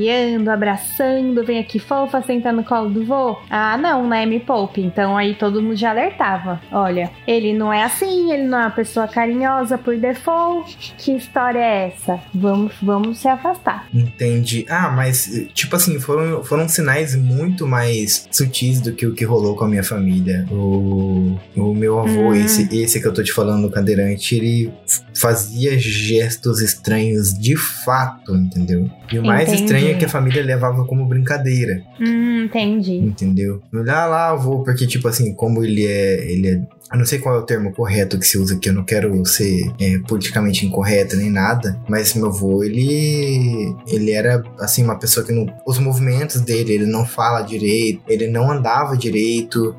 [0.51, 3.37] abraçando, vem aqui fofa, senta no colo do vô.
[3.49, 4.25] Ah, não, né?
[4.25, 4.81] Me poupe.
[4.81, 6.61] Então aí todo mundo já alertava.
[6.71, 10.93] Olha, ele não é assim, ele não é uma pessoa carinhosa por default.
[10.97, 12.19] Que história é essa?
[12.33, 13.87] Vamos, vamos se afastar.
[13.93, 14.65] Entendi.
[14.69, 19.55] Ah, mas, tipo assim, foram, foram sinais muito mais sutis do que o que rolou
[19.55, 20.45] com a minha família.
[20.51, 22.33] O, o meu avô, Hum.
[22.35, 24.71] esse, esse que eu tô te falando, o cadeirante, ele
[25.19, 28.89] fazia gestos estranhos de fato, entendeu?
[29.11, 29.63] E o mais Entendi.
[29.63, 32.97] estranho é que a família levava como brincadeira, Hum, entendi.
[32.97, 33.61] entendeu?
[33.73, 36.31] Olha lá, avô, porque, tipo assim, como ele é.
[36.31, 38.73] Ele é eu não sei qual é o termo correto que se usa aqui, eu
[38.73, 44.83] não quero ser é, politicamente incorreto nem nada, mas meu avô, ele ele era assim
[44.85, 49.75] uma pessoa que não, os movimentos dele, ele não fala direito, ele não andava direito,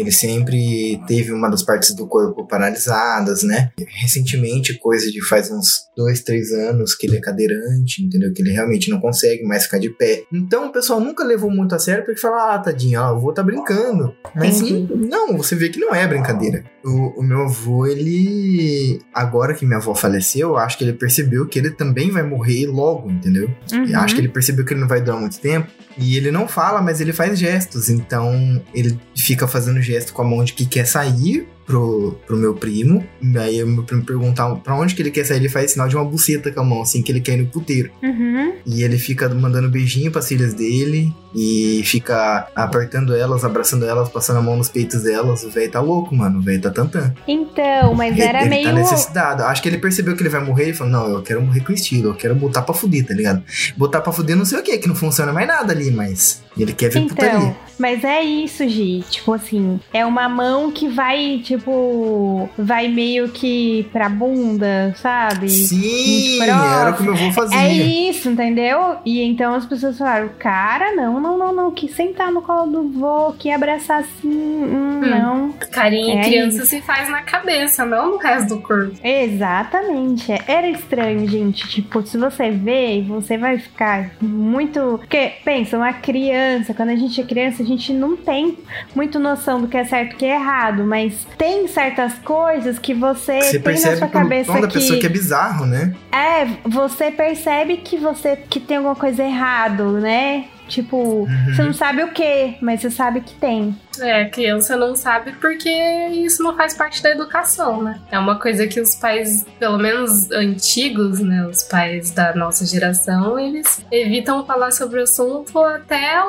[0.00, 3.70] ele sempre teve uma das partes do corpo paralisadas, né?
[4.00, 8.32] Recentemente, coisa de faz uns dois, três anos que ele é cadeirante, entendeu?
[8.32, 10.24] Que ele realmente não consegue mais ficar de pé.
[10.32, 13.32] Então o pessoal nunca levou muito a sério porque fala, ah, tadinho, ó, o avô
[13.32, 14.14] tá brincando.
[14.34, 16.64] Mas não, você vê que não é brincadeira.
[16.84, 19.00] O, o meu avô, ele.
[19.12, 22.66] Agora que minha avó faleceu, eu acho que ele percebeu que ele também vai morrer
[22.66, 23.50] logo, entendeu?
[23.72, 23.96] Uhum.
[23.96, 25.70] Acho que ele percebeu que ele não vai durar muito tempo.
[25.98, 27.88] E ele não fala, mas ele faz gestos.
[27.88, 32.54] Então ele fica fazendo gesto com a mão de que quer sair pro, pro meu
[32.54, 33.04] primo.
[33.38, 35.94] Aí o meu primo perguntar pra onde que ele quer sair, ele faz sinal de
[35.94, 37.90] uma buceta com a mão, assim, que ele quer ir no puteiro.
[38.02, 38.54] Uhum.
[38.66, 44.38] E ele fica mandando beijinho pras filhas dele e fica apertando elas, abraçando elas, passando
[44.38, 45.44] a mão nos peitos delas.
[45.44, 46.40] O velho tá louco, mano.
[46.40, 47.14] O velho tá tantando.
[47.28, 48.64] Então, mas Ele, era ele meio.
[48.64, 49.44] tá necessitado.
[49.44, 51.72] Acho que ele percebeu que ele vai morrer e falou: Não, eu quero morrer com
[51.72, 53.42] estilo, eu quero botar pra fuder, tá ligado?
[53.76, 56.72] Botar pra fuder não sei o que, que não funciona mais nada ali, mas ele
[56.72, 57.36] quer ver putaria.
[57.36, 59.02] Então, mas é isso, Gi.
[59.08, 65.48] Tipo assim, é uma mão que vai, tipo, vai meio que pra bunda, sabe?
[65.48, 67.58] Sim, era o que meu avô fazia.
[67.58, 68.96] É isso, entendeu?
[69.04, 72.88] E então as pessoas falaram, cara, não, não, não, não, que sentar no colo do
[72.98, 75.52] vô, que abraçar assim, hum, não.
[75.72, 76.66] Carinho É em criança isso.
[76.66, 78.92] se faz na cabeça, não no resto do corpo.
[79.02, 80.30] Exatamente.
[80.32, 80.38] é.
[80.46, 81.66] Era estranho, gente.
[81.68, 84.98] Tipo, se você vê, você vai ficar muito.
[84.98, 86.39] Porque, pensa, uma criança,
[86.76, 88.58] quando a gente é criança, a gente não tem
[88.94, 92.94] muito noção do que é certo e que é errado, mas tem certas coisas que
[92.94, 94.74] você, Você tem na sua cabeça da que.
[94.74, 95.94] pessoa que é bizarro, né?
[96.12, 100.46] É, você percebe que você que tem alguma coisa errado, né?
[100.70, 101.26] Tipo, Uhum.
[101.54, 103.76] você não sabe o que, mas você sabe que tem.
[103.98, 105.68] É, a criança não sabe porque
[106.12, 107.98] isso não faz parte da educação, né?
[108.10, 111.44] É uma coisa que os pais, pelo menos antigos, né?
[111.44, 116.24] Os pais da nossa geração, eles evitam falar sobre o assunto até a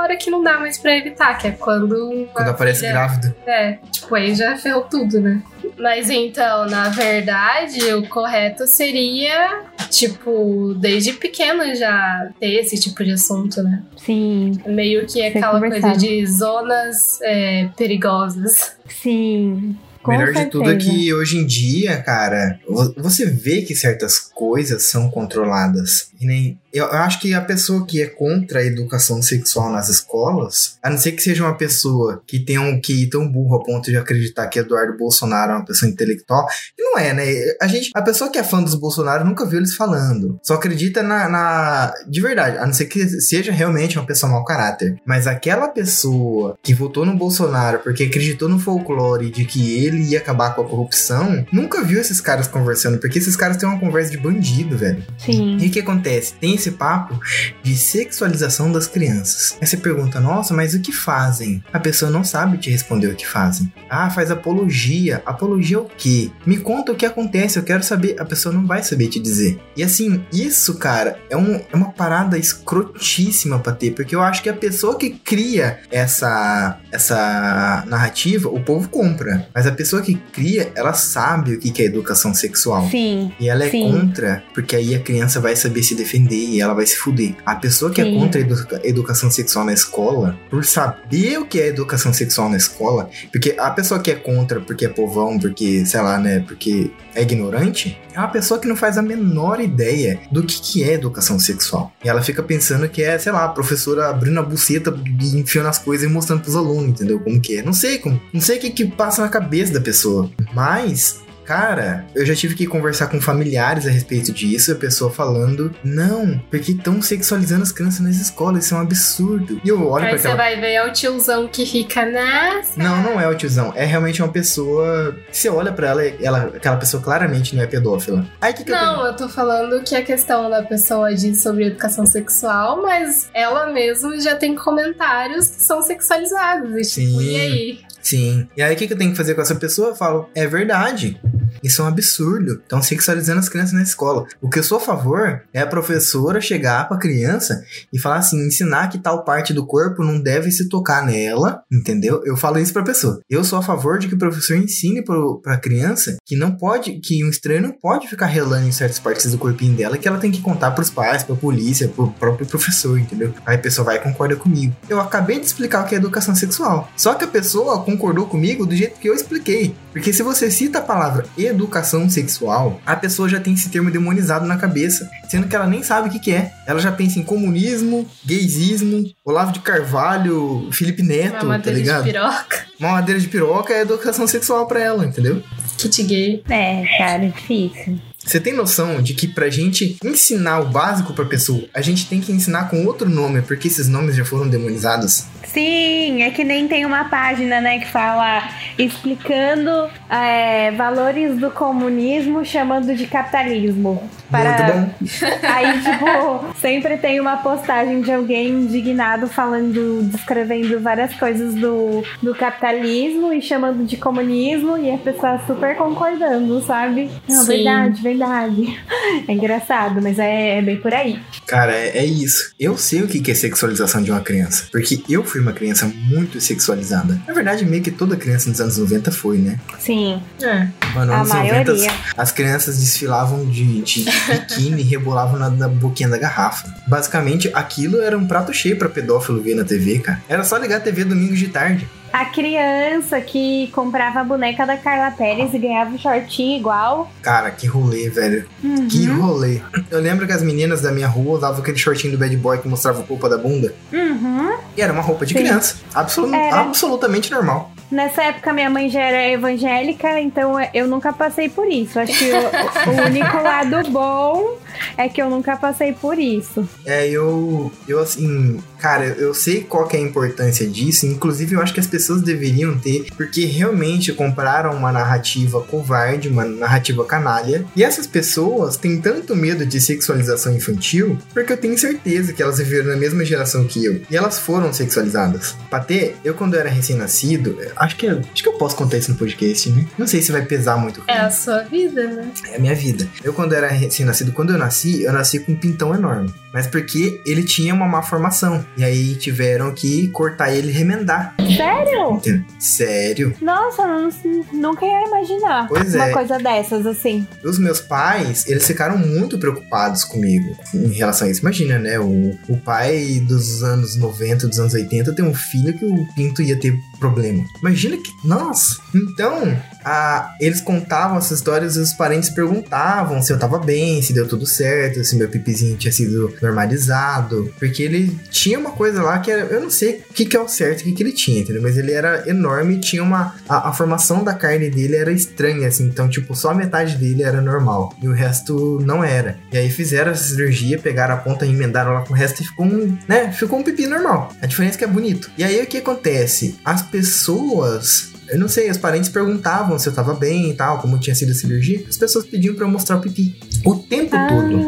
[0.00, 2.28] hora que não dá mais pra evitar, que é quando.
[2.32, 3.36] Quando a aparece filha- grávida.
[3.46, 5.40] É, tipo, aí já ferrou tudo, né?
[5.78, 13.12] Mas então, na verdade, o correto seria, tipo, desde pequeno já ter esse tipo de
[13.12, 13.82] assunto, né?
[13.96, 18.76] Sim, Meio que Ser aquela coisa de zonas é, perigosas.
[18.88, 19.76] sim.
[20.02, 20.50] Com Melhor de certeza.
[20.50, 26.08] tudo é que hoje em dia, cara, vo- você vê que certas coisas são controladas.
[26.20, 30.76] E nem, eu acho que a pessoa que é contra a educação sexual nas escolas,
[30.82, 33.90] a não ser que seja uma pessoa que tenha um QI tão burro a ponto
[33.90, 36.46] de acreditar que Eduardo Bolsonaro é uma pessoa intelectual,
[36.78, 37.24] não é, né?
[37.60, 40.38] A gente, a pessoa que é fã dos Bolsonaro nunca viu eles falando.
[40.42, 44.44] Só acredita na, na- de verdade, a não ser que seja realmente uma pessoa mau
[44.44, 44.96] caráter.
[45.06, 50.18] Mas aquela pessoa que votou no Bolsonaro porque acreditou no folclore de que ele ia
[50.18, 54.10] acabar com a corrupção, nunca viu esses caras conversando, porque esses caras têm uma conversa
[54.10, 55.02] de bandido, velho.
[55.18, 55.56] Sim.
[55.60, 56.34] E o que acontece?
[56.34, 57.18] Tem esse papo
[57.62, 59.56] de sexualização das crianças.
[59.60, 61.62] Aí você pergunta, nossa, mas o que fazem?
[61.72, 63.72] A pessoa não sabe te responder o que fazem.
[63.88, 65.22] Ah, faz apologia.
[65.26, 66.30] Apologia o quê?
[66.46, 68.16] Me conta o que acontece, eu quero saber.
[68.20, 69.58] A pessoa não vai saber te dizer.
[69.76, 74.42] E assim, isso, cara, é, um- é uma parada escrotíssima pra ter, porque eu acho
[74.42, 79.46] que a pessoa que cria essa, essa narrativa, o povo compra.
[79.54, 82.88] Mas a pessoa que cria, ela sabe o que é educação sexual.
[82.90, 83.32] Sim.
[83.40, 83.90] E ela é Sim.
[83.92, 84.13] contra,
[84.52, 87.34] porque aí a criança vai saber se defender e ela vai se fuder.
[87.44, 88.18] A pessoa que é Sim.
[88.18, 92.56] contra a educa- educação sexual na escola, por saber o que é educação sexual na
[92.56, 96.90] escola, porque a pessoa que é contra porque é povão, porque, sei lá, né, porque
[97.14, 100.92] é ignorante, é uma pessoa que não faz a menor ideia do que, que é
[100.94, 101.92] educação sexual.
[102.04, 105.66] E ela fica pensando que é, sei lá, a professora abrindo a buceta e enfiando
[105.68, 107.18] as coisas e mostrando pros alunos, entendeu?
[107.20, 107.62] Como que é.
[107.62, 108.20] Não sei como.
[108.32, 110.30] Não sei o que, que passa na cabeça da pessoa.
[110.52, 115.74] Mas Cara, eu já tive que conversar com familiares a respeito disso, a pessoa falando,
[115.84, 119.60] não, porque estão sexualizando as crianças nas escolas, isso é um absurdo.
[119.64, 120.36] E eu olho pra Aí você aquela.
[120.42, 122.82] vai ver é o tiozão que fica nessa.
[122.82, 125.16] Não, não é o tiozão, é realmente uma pessoa.
[125.30, 128.24] Você olha pra ela, ela aquela pessoa claramente não é pedófila.
[128.40, 128.86] Aí que, que eu tenho?
[128.92, 133.66] Não, eu tô falando que a questão da pessoa diz sobre educação sexual, mas ela
[133.72, 136.70] mesma já tem comentários que são sexualizados.
[136.70, 137.30] E tipo, Sim.
[137.30, 137.78] e aí?
[138.04, 138.46] Sim.
[138.54, 139.88] E aí o que, que eu tenho que fazer com essa pessoa?
[139.88, 141.18] Eu falo, é verdade.
[141.62, 142.54] Isso é um absurdo.
[142.54, 144.26] Estão sexualizando as crianças na escola.
[144.40, 148.46] O que eu sou a favor é a professora chegar pra criança e falar assim,
[148.46, 152.22] ensinar que tal parte do corpo não deve se tocar nela, entendeu?
[152.24, 153.20] Eu falo isso pra pessoa.
[153.28, 157.00] Eu sou a favor de que o professor ensine pro, pra criança que não pode,
[157.00, 160.18] que um estranho não pode ficar relando em certas partes do corpinho dela, que ela
[160.18, 163.34] tem que contar pros pais, pra polícia, pro próprio professor, entendeu?
[163.44, 164.74] Aí a pessoa vai e concorda comigo.
[164.88, 166.90] Eu acabei de explicar o que é educação sexual.
[166.96, 169.74] Só que a pessoa concordou comigo do jeito que eu expliquei.
[169.92, 174.46] Porque se você cita a palavra educação sexual, a pessoa já tem esse termo demonizado
[174.46, 176.52] na cabeça, sendo que ela nem sabe o que, que é.
[176.66, 181.82] Ela já pensa em comunismo, gaysismo, Olavo de Carvalho, Felipe Neto, Uma tá madeira de
[181.84, 182.04] ligado?
[182.04, 185.42] piroca, Uma madeira de piroca é educação sexual pra ela, entendeu?
[185.76, 186.42] kit gay.
[186.48, 187.98] É, cara, é difícil.
[188.24, 192.20] Você tem noção de que pra gente ensinar o básico pra pessoa, a gente tem
[192.22, 195.24] que ensinar com outro nome, porque esses nomes já foram demonizados?
[195.54, 198.42] Sim, é que nem tem uma página, né, que fala
[198.76, 204.02] explicando é, valores do comunismo chamando de capitalismo.
[204.28, 204.74] Para...
[204.74, 205.28] Muito bom.
[205.46, 212.34] Aí, tipo, sempre tem uma postagem de alguém indignado falando, descrevendo várias coisas do, do
[212.34, 217.08] capitalismo e chamando de comunismo e a pessoa super concordando, sabe?
[217.28, 217.46] Não, Sim.
[217.46, 218.84] verdade, verdade.
[219.28, 221.20] É engraçado, mas é, é bem por aí.
[221.46, 222.52] Cara, é, é isso.
[222.58, 224.66] Eu sei o que que é sexualização de uma criança.
[224.72, 227.20] Porque eu fui uma criança muito sexualizada.
[227.26, 229.58] Na verdade, meio que toda criança nos anos 90 foi, né?
[229.78, 230.68] Sim, É.
[230.94, 231.64] Mano, A anos maioria.
[231.64, 236.72] 90, as crianças desfilavam de, de biquíni e rebolavam na, na boquinha da garrafa.
[236.86, 240.22] Basicamente, aquilo era um prato cheio pra pedófilo ver na TV, cara.
[240.28, 241.88] Era só ligar a TV domingo de tarde.
[242.14, 247.10] A criança que comprava a boneca da Carla Pérez e ganhava um shortinho igual.
[247.20, 248.46] Cara, que rolê, velho.
[248.88, 249.60] Que rolê.
[249.90, 252.68] Eu lembro que as meninas da minha rua usavam aquele shortinho do bad boy que
[252.68, 253.74] mostrava a polpa da bunda.
[253.92, 254.56] Uhum.
[254.76, 255.40] E era uma roupa de Sim.
[255.40, 255.78] criança.
[255.92, 256.60] Absolu Era.
[256.60, 257.72] Absolutamente normal.
[257.90, 261.98] Nessa época minha mãe já era evangélica, então eu nunca passei por isso.
[261.98, 264.56] Acho que o, o único lado bom
[264.96, 266.68] é que eu nunca passei por isso.
[266.84, 271.62] É, eu, eu assim, cara, eu sei qual que é a importância disso, inclusive eu
[271.62, 277.64] acho que as pessoas deveriam ter, porque realmente compraram uma narrativa covarde, uma narrativa canalha,
[277.74, 282.58] e essas pessoas têm tanto medo de sexualização infantil, porque eu tenho certeza que elas
[282.58, 285.56] viveram na mesma geração que eu, e elas foram sexualizadas.
[285.70, 289.70] Patê, eu quando era recém-nascido, acho que, acho que eu posso contar isso no podcast,
[289.70, 289.86] né?
[289.98, 291.02] Não sei se vai pesar muito.
[291.06, 292.30] É a sua vida, né?
[292.50, 293.08] É a minha vida.
[293.22, 296.32] Eu, quando era recém-nascido, quando eu nasci, eu nasci com um pintão enorme.
[296.52, 298.64] Mas porque ele tinha uma má formação.
[298.76, 301.34] E aí tiveram que cortar ele e remendar.
[301.56, 302.12] Sério?
[302.12, 302.44] Entendeu?
[302.60, 303.34] Sério.
[303.40, 304.08] Nossa, não,
[304.52, 306.12] nunca ia imaginar Pois uma é.
[306.12, 307.26] coisa dessas assim.
[307.42, 311.40] Os meus pais, eles ficaram muito preocupados comigo em relação a isso.
[311.40, 311.98] Imagina, né?
[311.98, 316.40] O, o pai dos anos 90, dos anos 80, tem um filho que o pinto
[316.40, 317.44] ia ter problema.
[317.60, 318.12] Imagina que.
[318.24, 318.78] Nossa!
[318.94, 324.12] Então, a, eles contavam essas histórias e os parentes perguntavam se eu tava bem, se
[324.12, 327.52] deu tudo certo, se meu pipizinho tinha sido normalizado.
[327.58, 330.40] Porque ele tinha uma coisa lá que era, eu não sei o que, que é
[330.40, 331.62] o certo, o que, que ele tinha, entendeu?
[331.62, 333.34] Mas ele era enorme e tinha uma.
[333.48, 335.84] A, a formação da carne dele era estranha, assim.
[335.84, 337.94] Então, tipo, só a metade dele era normal.
[338.00, 339.38] E o resto não era.
[339.52, 342.66] E aí fizeram essa cirurgia, pegaram a ponta, emendaram lá com o resto e ficou
[342.66, 342.96] um.
[343.08, 343.32] né?
[343.32, 344.32] Ficou um pipi normal.
[344.40, 345.30] A diferença é que é bonito.
[345.36, 346.58] E aí o que acontece?
[346.64, 350.98] As pessoas eu não sei, os parentes perguntavam se eu tava bem e tal, como
[350.98, 351.84] tinha sido a cirurgia.
[351.86, 353.38] As pessoas pediam pra eu mostrar o pipi.
[353.66, 354.60] O tempo todo.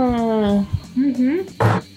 [0.00, 0.64] Ah,
[0.96, 1.44] uhum.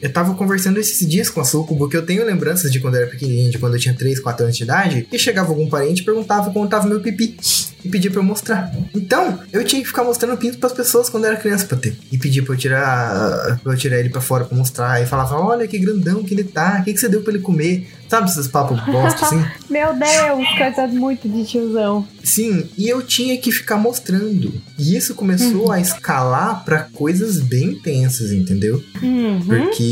[0.01, 3.01] Eu tava conversando esses dias com a Sucubo, porque eu tenho lembranças de quando eu
[3.01, 6.01] era pequenininho, de quando eu tinha 3, 4 anos de idade, e chegava algum parente
[6.01, 7.37] e perguntava como tava meu pipi.
[7.83, 8.71] E pedia pra eu mostrar.
[8.93, 11.77] Então, eu tinha que ficar mostrando o pinto pras pessoas quando eu era criança pra
[11.77, 11.95] ter.
[12.11, 15.01] E pedia pra eu tirar, pra eu tirar ele pra fora pra mostrar.
[15.01, 17.41] E falava, olha que grandão que ele tá, o que, que você deu pra ele
[17.41, 17.87] comer?
[18.09, 19.43] Sabe esses papos bosta assim?
[19.69, 22.07] Meu Deus, coisa muito de tiozão.
[22.23, 24.53] Sim, e eu tinha que ficar mostrando.
[24.77, 28.81] E isso começou a escalar pra coisas bem intensas, entendeu?
[29.01, 29.41] Uhum.
[29.45, 29.86] Porque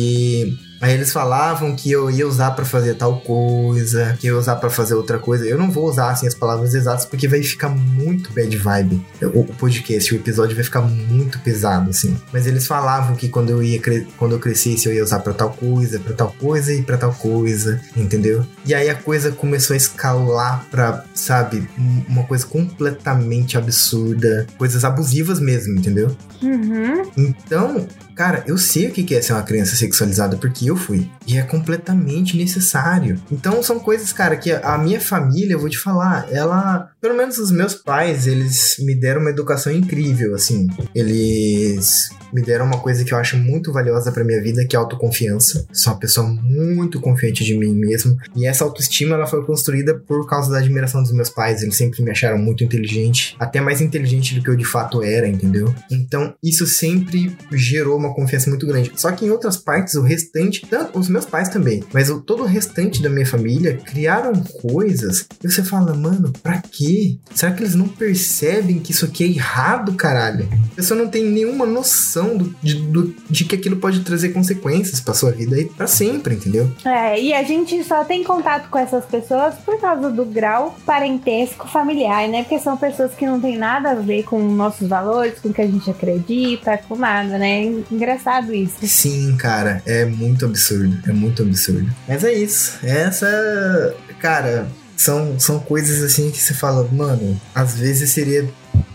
[0.82, 4.56] aí eles falavam que eu ia usar pra fazer tal coisa, que eu ia usar
[4.58, 5.46] pra fazer outra coisa.
[5.46, 9.06] Eu não vou usar assim as palavras exatas porque vai ficar muito bad vibe.
[9.34, 12.16] O, podcast, o episódio vai ficar muito pesado assim.
[12.32, 13.80] Mas eles falavam que quando eu ia
[14.18, 17.14] quando eu crescesse eu ia usar pra tal coisa, pra tal coisa e pra tal
[17.14, 18.46] coisa, entendeu?
[18.66, 24.84] E aí a coisa começou a escalar pra, sabe, um- uma coisa completamente absurda, coisas
[24.84, 26.16] abusivas mesmo, entendeu?
[26.42, 27.04] Uhum.
[27.18, 31.10] Então, cara, eu sei o que é ser uma criança sexualizada porque eu fui.
[31.28, 33.22] E é completamente necessário.
[33.32, 36.90] Então, são coisas, cara, que a minha família, eu vou te falar, ela.
[37.02, 40.68] Pelo menos os meus pais, eles me deram uma educação incrível, assim.
[40.94, 44.80] Eles me deram uma coisa que eu acho muito valiosa pra minha vida, que é
[44.80, 45.66] autoconfiança.
[45.72, 48.18] Sou uma pessoa muito confiante de mim mesmo.
[48.36, 51.62] E essa autoestima, ela foi construída por causa da admiração dos meus pais.
[51.62, 55.28] Eles sempre me acharam muito inteligente, até mais inteligente do que eu de fato era,
[55.28, 55.74] entendeu?
[55.90, 58.92] Então, isso sempre gerou uma confiança muito grande.
[58.96, 62.44] Só que em outras partes, o restante, tanto os meus pais também, mas o, todo
[62.44, 67.18] o restante da minha família criaram coisas e você fala, mano, pra quê?
[67.34, 70.48] Será que eles não percebem que isso aqui é errado, caralho?
[70.74, 75.00] A pessoa não tem nenhuma noção do- de, do- de que aquilo pode trazer consequências
[75.00, 76.70] pra sua vida e pra sempre, entendeu?
[76.86, 81.68] É, e a gente só tem contato com essas pessoas por causa do grau parentesco
[81.68, 82.44] familiar, né?
[82.44, 85.62] Porque são pessoas que não tem nada a ver com nossos valores, com o que
[85.62, 87.64] a gente acredita, com nada, né?
[87.96, 88.76] Engraçado isso.
[88.86, 90.98] Sim, cara, é muito absurdo.
[91.08, 91.90] É muito absurdo.
[92.08, 92.78] Mas é isso.
[92.84, 93.96] Essa.
[94.20, 98.48] Cara, são, são coisas assim que você fala, mano, às vezes seria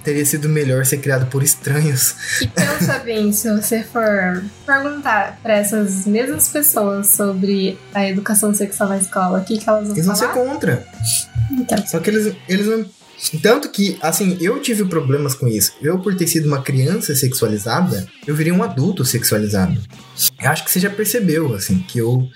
[0.04, 2.14] teria sido melhor ser criado por estranhos.
[2.40, 8.88] E pensa bem, se você for perguntar pra essas mesmas pessoas sobre a educação sexual
[8.88, 10.32] na escola, o que, que elas vão Eles vão falar?
[10.32, 10.86] ser contra.
[11.50, 11.86] Então.
[11.86, 12.84] Só que eles, eles não.
[13.42, 15.72] Tanto que, assim, eu tive problemas com isso.
[15.80, 19.80] Eu, por ter sido uma criança sexualizada, eu virei um adulto sexualizado.
[20.42, 22.26] Eu acho que você já percebeu, assim, que eu.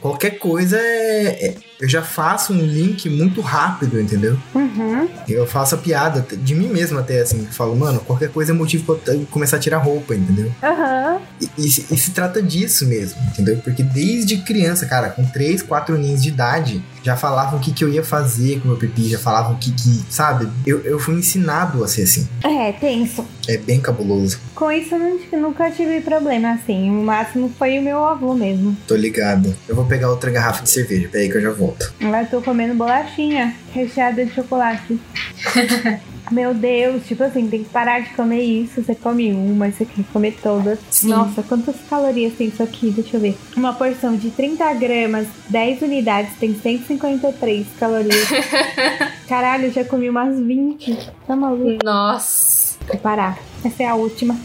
[0.00, 1.56] Qualquer coisa é.
[1.80, 4.36] Eu já faço um link muito rápido, entendeu?
[4.54, 5.08] Uhum.
[5.28, 7.46] Eu faço a piada de mim mesmo até, assim.
[7.50, 10.52] Falo, mano, qualquer coisa é motivo pra eu começar a tirar roupa, entendeu?
[10.62, 11.18] Aham.
[11.40, 13.56] E, e se- e se trata disso mesmo, entendeu?
[13.64, 17.82] Porque desde criança, cara, com 3, 4 aninhos de idade, já falavam o que, que
[17.82, 20.48] eu ia fazer com meu pipi, já falavam o que, que sabe?
[20.66, 22.28] Eu, eu fui ensinado a ser assim.
[22.44, 23.24] É, tenso.
[23.48, 24.38] É bem cabuloso.
[24.54, 24.94] Com isso
[25.32, 26.90] eu nunca tive problema, assim.
[26.90, 28.76] O máximo foi o meu avô mesmo.
[28.86, 29.54] Tô ligado.
[29.66, 31.92] Eu vou pegar outra garrafa de cerveja, peraí que eu já volto.
[32.00, 34.98] Agora eu tô comendo bolachinha recheada de chocolate.
[36.30, 38.82] Meu Deus, tipo assim, tem que parar de comer isso.
[38.82, 40.78] Você come uma, você quer comer todas.
[40.88, 41.08] Sim.
[41.08, 42.90] Nossa, quantas calorias tem isso aqui?
[42.90, 43.36] Deixa eu ver.
[43.56, 48.28] Uma porção de 30 gramas, 10 unidades, tem 153 calorias.
[49.28, 51.10] Caralho, eu já comi umas 20.
[51.26, 51.78] Tá maluco?
[51.84, 52.59] Nossa.
[52.92, 53.38] Vou parar.
[53.64, 54.36] Essa é a última.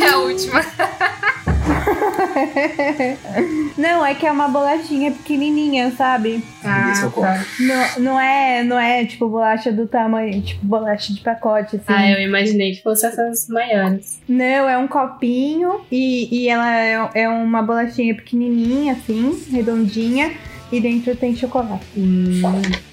[0.00, 0.60] É a última.
[3.76, 6.42] Não, é que é uma bolachinha pequenininha, sabe?
[7.10, 7.26] Come.
[7.26, 7.44] tá.
[7.60, 11.84] Não, não é, não é tipo bolacha do tamanho, tipo bolacha de pacote, assim.
[11.88, 14.20] Ah, eu imaginei que fosse essas maiores.
[14.28, 20.32] Não, é um copinho e, e ela é, é uma bolachinha pequenininha, assim, redondinha.
[20.72, 21.84] E dentro tem chocolate.
[21.96, 22.40] Hum.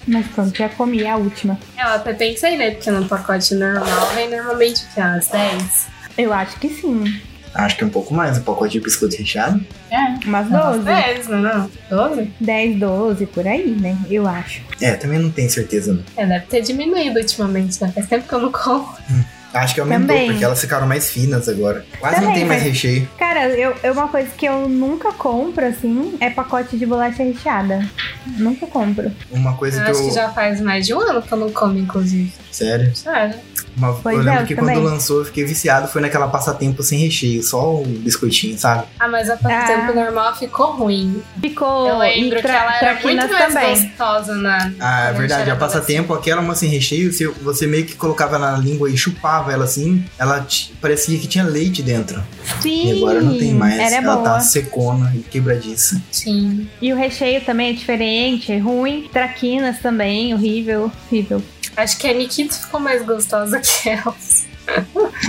[0.06, 1.58] Mas pronto, já comi a última.
[1.78, 2.72] Eu até pensei, né?
[2.72, 5.00] Porque no pacote normal vem normalmente o quê?
[5.00, 5.86] Umas 10?
[6.18, 7.04] Eu acho que sim.
[7.54, 9.62] Acho que é um pouco mais, um pacote de biscoito recheado.
[9.90, 9.96] É.
[10.24, 10.84] Umas Umas 12.
[10.84, 11.70] 10, não é não?
[11.90, 12.30] 12?
[12.40, 13.96] 10, 12, por aí, né?
[14.10, 14.62] Eu acho.
[14.80, 16.02] É, também não tenho certeza, não.
[16.16, 17.92] É, deve ter diminuído ultimamente, né?
[17.94, 18.96] Faz tempo que eu não como.
[19.54, 20.30] Acho que aumentou, Também.
[20.30, 21.84] porque elas ficaram mais finas agora.
[22.00, 23.08] Quase não Também, tem mais mas- recheio.
[23.18, 27.86] Cara, eu, eu- uma coisa que eu nunca compro, assim, é pacote de bolacha recheada.
[28.38, 29.10] Nunca compro.
[29.30, 30.08] Uma coisa Eu que acho eu.
[30.08, 32.32] que já faz mais de um ano que eu não como, inclusive.
[32.50, 32.94] Sério.
[32.96, 33.34] Sério.
[33.76, 33.94] Uma...
[33.94, 34.74] Pois eu é, lembro eu que também.
[34.76, 38.84] quando lançou eu fiquei viciado, foi naquela passatempo sem recheio, só o biscoitinho, sabe?
[38.98, 39.36] Ah, mas a Ah.
[39.38, 41.22] passatempo normal ficou ruim.
[41.40, 41.88] Ficou.
[41.88, 43.86] eu lembro que ela era muito traquinas mais também.
[43.88, 44.72] gostosa na.
[44.80, 48.56] Ah, é verdade, a passatempo, aquela uma sem recheio, se você meio que colocava na
[48.56, 52.22] língua e chupava ela assim, ela t- parecia que tinha leite dentro.
[52.60, 52.92] Sim.
[52.92, 53.78] E agora não tem mais.
[53.78, 54.24] Era ela boa.
[54.30, 56.00] tá secona e quebradiça.
[56.10, 56.68] Sim.
[56.80, 59.08] E o recheio também é diferente, é ruim.
[59.12, 61.42] Traquinas também, horrível, horrível.
[61.76, 64.46] Acho que a Nikita ficou mais gostosa que elas.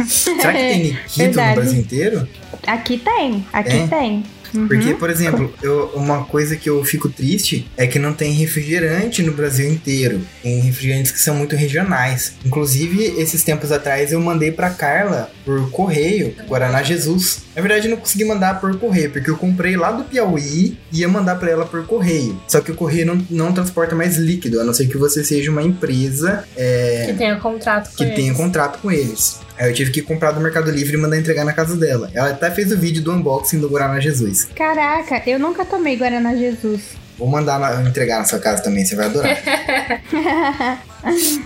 [0.08, 1.56] Será que tem Nikito no.
[1.56, 2.30] Brasil inteiro?
[2.68, 3.88] Aqui tem, aqui É?
[3.88, 4.24] tem.
[4.54, 4.68] Uhum.
[4.68, 9.22] Porque, por exemplo, eu- uma coisa que eu fico triste é que não tem refrigerante
[9.24, 10.22] no Brasil inteiro.
[10.42, 12.34] Tem refrigerantes que são muito regionais.
[12.46, 17.44] Inclusive, esses tempos atrás eu mandei pra Carla por correio, Guaraná Jesus.
[17.56, 21.00] Na verdade, eu não consegui mandar por correio, porque eu comprei lá do Piauí e
[21.00, 22.40] ia mandar pra ela por correio.
[22.48, 25.52] Só que o correio não, não transporta mais líquido, a não ser que você seja
[25.52, 28.38] uma empresa é, Que tenha contrato com que tenha eles.
[28.38, 29.40] contrato com eles.
[29.58, 32.10] Aí eu tive que comprar do Mercado Livre e mandar entregar na casa dela.
[32.14, 34.46] Ela até fez o vídeo do unboxing do Guaraná Jesus.
[34.56, 36.82] Caraca, eu nunca tomei Guaraná Jesus.
[37.18, 39.38] Vou mandar na- entregar na sua casa também, você vai adorar.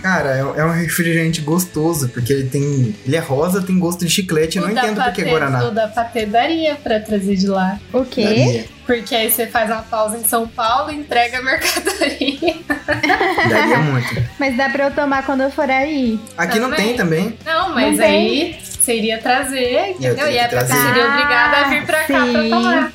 [0.02, 2.94] Cara, é, é um refrigerante gostoso, porque ele tem.
[3.04, 4.56] Ele é rosa, tem gosto de chiclete.
[4.58, 5.64] Eu não entendo por que Patê- Guaraná.
[5.66, 7.78] O da Patê daria pra trazer de lá.
[7.92, 8.22] O quê?
[8.24, 12.56] Daria, Porque aí você faz uma pausa em São Paulo e entrega a mercadoria.
[13.48, 14.22] daria muito.
[14.38, 16.18] Mas dá pra eu tomar quando eu for aí.
[16.36, 16.86] Aqui não Também.
[16.86, 17.38] tem também.
[17.44, 18.58] Não, mas Não tem.
[18.88, 20.14] Você iria trazer, entendeu?
[20.16, 20.86] tenho E é pra trazer.
[20.86, 22.50] seria obrigada a vir pra cá pra sim.
[22.50, 22.92] tomar.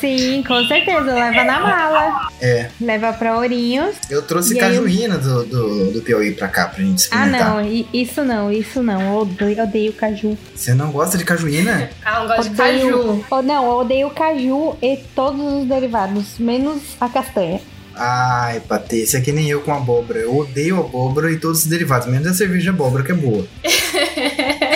[0.00, 1.00] Sim, com certeza.
[1.14, 2.28] Leva na mala.
[2.40, 2.68] É.
[2.80, 3.94] Leva pra Ourinhos.
[4.10, 7.48] Eu trouxe aí eu- cajuína do, do, do Piauí pra cá pra gente Ah, experimentar.
[7.50, 7.60] não.
[7.64, 9.00] i- Isso não, isso não.
[9.00, 10.36] Eu odeio, odeio caju.
[10.54, 11.90] Você não gosta de cajuína?
[12.04, 12.90] Ah, não gosto de Odeio.
[12.98, 13.24] caju.
[13.30, 17.60] Oh, não, eu odeio caju e todos os derivados, menos a castanha.
[17.96, 20.18] Ai, Patê, isso é que nem eu com abóbora.
[20.18, 23.46] Eu odeio abóbora e todos os derivados, menos a cerveja de abóbora, que é boa.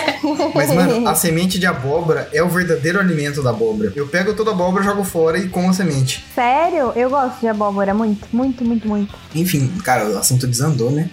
[0.53, 3.91] Mas, mano, a semente de abóbora é o verdadeiro alimento da abóbora.
[3.95, 6.23] Eu pego toda a abóbora, jogo fora e como a semente.
[6.33, 6.91] Sério?
[6.95, 9.15] Eu gosto de abóbora muito, muito, muito, muito.
[9.35, 11.09] Enfim, cara, o assunto desandou, né?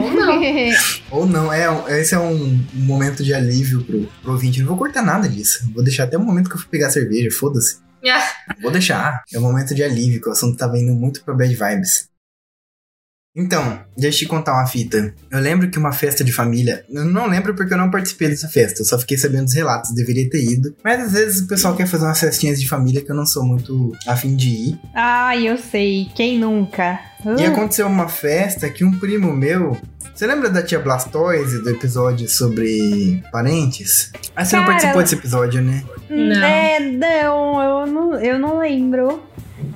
[0.00, 0.40] Ou não.
[1.10, 4.60] Ou não, é, esse é um momento de alívio pro, pro ouvinte.
[4.60, 5.70] Não vou cortar nada disso.
[5.74, 7.78] Vou deixar até o momento que eu for pegar a cerveja, foda-se.
[8.48, 9.22] Ah, Vou deixar.
[9.32, 12.08] É um momento de alívio, que o assunto tava indo muito pra bad vibes.
[13.36, 15.14] Então, deixa eu te contar uma fita.
[15.30, 16.84] Eu lembro que uma festa de família.
[16.90, 18.80] Eu não lembro porque eu não participei dessa festa.
[18.80, 20.74] Eu só fiquei sabendo dos relatos, deveria ter ido.
[20.82, 23.44] Mas às vezes o pessoal quer fazer umas festinhas de família que eu não sou
[23.44, 24.80] muito afim de ir.
[24.94, 26.08] Ai, eu sei.
[26.14, 26.98] Quem nunca?
[27.24, 29.76] E Uh, aconteceu uma festa que um primo meu
[30.14, 34.12] Você lembra da tia Blastoise do episódio sobre parentes?
[34.36, 35.82] Ah, você não Cara, participou desse episódio, né?
[36.08, 36.44] Não.
[36.44, 39.22] É, não, eu não, eu não lembro.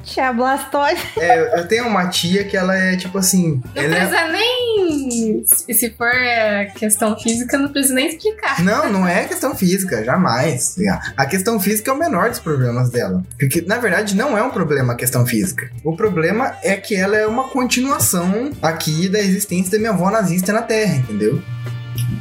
[0.05, 1.01] Tia Blastoise.
[1.18, 3.61] É, eu tenho uma tia que ela é tipo assim.
[3.74, 5.45] Não ela é- precisa nem.
[5.47, 8.62] Se se for é, questão física, não precisa nem explicar.
[8.62, 10.76] Não, não é questão física, jamais.
[11.16, 13.22] A questão física é o menor dos problemas dela.
[13.39, 15.70] Porque, na verdade, não é um problema a questão física.
[15.85, 20.53] O problema é que ela é uma continuação aqui da existência da minha avó nazista
[20.53, 21.41] na Terra, entendeu?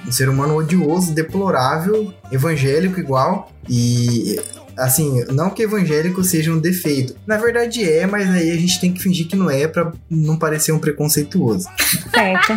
[0.07, 3.51] Um ser humano odioso, deplorável, evangélico igual.
[3.67, 4.39] E.
[4.79, 7.15] Assim, não que evangélico seja um defeito.
[7.25, 10.37] Na verdade é, mas aí a gente tem que fingir que não é pra não
[10.37, 11.67] parecer um preconceituoso.
[12.11, 12.53] Certo.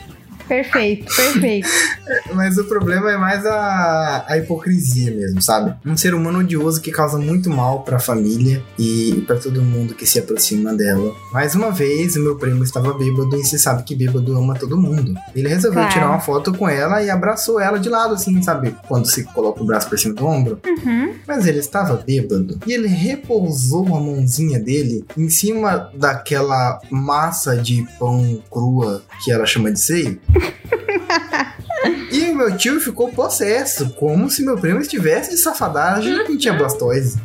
[0.50, 1.68] perfeito, perfeito.
[2.34, 5.72] Mas o problema é mais a, a hipocrisia mesmo, sabe?
[5.86, 10.04] Um ser humano odioso que causa muito mal pra família e pra todo mundo que
[10.04, 11.14] se aproxima dela.
[11.32, 14.76] Mais uma vez, o meu primo estava bêbado e você sabe que bêbado ama todo
[14.76, 15.14] mundo.
[15.36, 15.92] Ele resolveu Claro.
[15.94, 18.74] tirar uma foto com ela e abraçou ela de lado, assim, sabe?
[18.88, 20.60] Quando se coloca o braço por cima do ombro.
[20.66, 21.14] Uhum.
[21.28, 27.86] Mas ele estava bêbado e ele repousou a mãozinha dele em cima daquela massa de
[28.00, 30.18] pão crua que ela chama de seio.
[32.10, 36.52] E o meu tio ficou possesso, como se meu primo estivesse de safadagem com tia
[36.52, 37.18] Blastoise.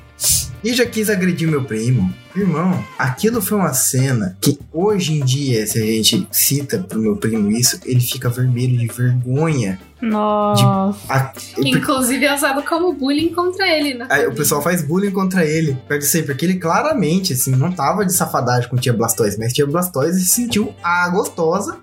[0.63, 2.11] E já quis agredir meu primo.
[2.36, 7.15] Irmão, aquilo foi uma cena que hoje em dia, se a gente cita pro meu
[7.15, 9.79] primo isso, ele fica vermelho de vergonha.
[10.01, 10.99] Nossa.
[11.09, 14.07] A- Inclusive é usado como bullying contra ele, né?
[14.09, 15.77] Aí o pessoal faz bullying contra ele.
[15.87, 19.65] Pode ser, porque ele claramente, assim, não tava de safadagem com tia Blastoise, mas tia
[19.65, 21.77] Blastoise se sentiu a gostosa,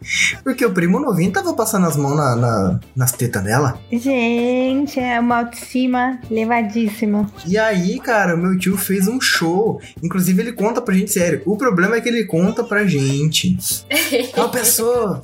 [0.45, 3.79] porque o primo novinho tava passando as mãos na, na- nas tetas dela.
[3.91, 7.31] Gente, é uma autoestima elevadíssima.
[7.47, 9.81] E aí, cara, o meu tio fez um show.
[10.03, 11.43] Inclusive, ele conta pra gente sério.
[11.47, 13.57] O problema é que ele conta pra gente.
[14.35, 15.23] Tal pessoa,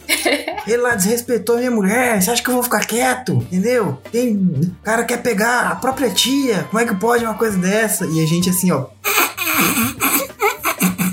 [0.67, 2.21] ele lá desrespeitou minha mulher.
[2.21, 3.33] Você acha que eu vou ficar quieto?
[3.33, 3.99] Entendeu?
[4.11, 4.73] Tem.
[4.83, 6.65] Cara quer pegar a própria tia.
[6.71, 8.07] Como é que pode uma coisa dessa?
[8.07, 8.87] E a gente assim, ó.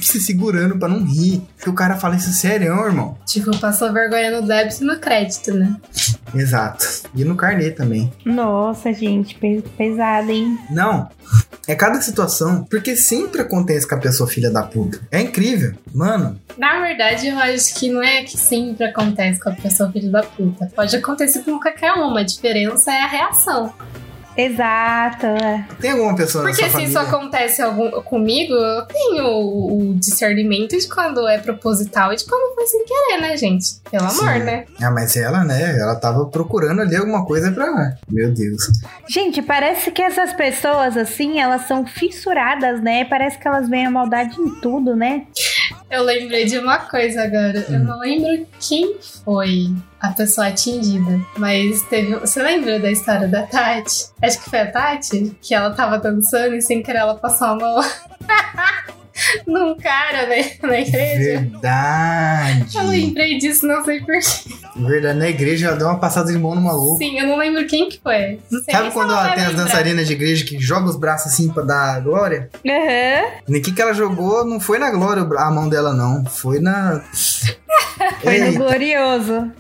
[0.08, 1.42] Se segurando pra não rir.
[1.58, 3.18] Porque o cara fala isso sério, irmão.
[3.26, 5.76] Tipo, passou vergonha no débito e no crédito, né?
[6.34, 6.86] Exato.
[7.16, 8.12] E no carnê também.
[8.26, 10.58] Nossa, gente, pe- pesado, hein?
[10.70, 11.10] Não.
[11.68, 12.64] É cada situação.
[12.70, 15.00] Porque sempre acontece com a pessoa filha da puta.
[15.12, 15.74] É incrível.
[15.94, 20.12] Mano, Na verdade, eu acho que não é que sempre acontece com a pessoa filho
[20.12, 20.72] da puta.
[20.76, 22.20] Pode acontecer com qualquer uma.
[22.20, 23.74] A diferença é a reação.
[24.38, 25.26] Exato.
[25.26, 25.66] é.
[25.80, 27.16] tem alguma pessoa Porque na se sua isso família...
[27.18, 32.54] acontece algum, comigo, eu tenho o, o discernimento de quando é proposital e de quando
[32.56, 33.76] foi sem querer, né, gente?
[33.90, 34.40] Pelo amor, Sim.
[34.44, 34.66] né?
[34.82, 35.78] Ah, mas ela, né?
[35.80, 37.96] Ela tava procurando ali alguma coisa pra.
[38.10, 38.62] Meu Deus.
[39.08, 43.06] Gente, parece que essas pessoas, assim, elas são fissuradas, né?
[43.06, 45.24] Parece que elas veem a maldade em tudo, né?
[45.90, 47.66] Eu lembrei de uma coisa agora.
[47.70, 47.84] Eu Hum.
[47.84, 49.72] não lembro quem foi
[50.06, 52.16] a pessoa atingida, mas teve.
[52.16, 54.08] Você lembra da história da Tati?
[54.22, 57.56] Acho que foi a Tati, que ela tava dançando e sem querer ela passou a
[57.56, 57.82] mão
[59.48, 61.40] num cara né, na igreja.
[61.42, 62.78] Verdade.
[62.78, 64.20] Eu lembrei disso, não sei porquê.
[64.76, 66.98] Verdade, na igreja ela deu uma passada de mão no maluco.
[66.98, 68.40] Sim, eu não lembro quem que foi.
[68.52, 69.64] Não sei Sabe quando ela tem as lembrar.
[69.66, 72.50] dançarinas de igreja que jogam os braços assim pra dar glória?
[72.66, 73.32] Aham.
[73.48, 76.26] No que que ela jogou, não foi na glória o a mão dela, não.
[76.26, 77.02] Foi na.
[78.22, 79.52] Foi no glorioso.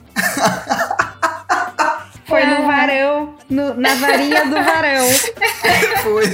[2.26, 5.06] Foi no varão, no- na varinha do varão.
[6.04, 6.26] foi.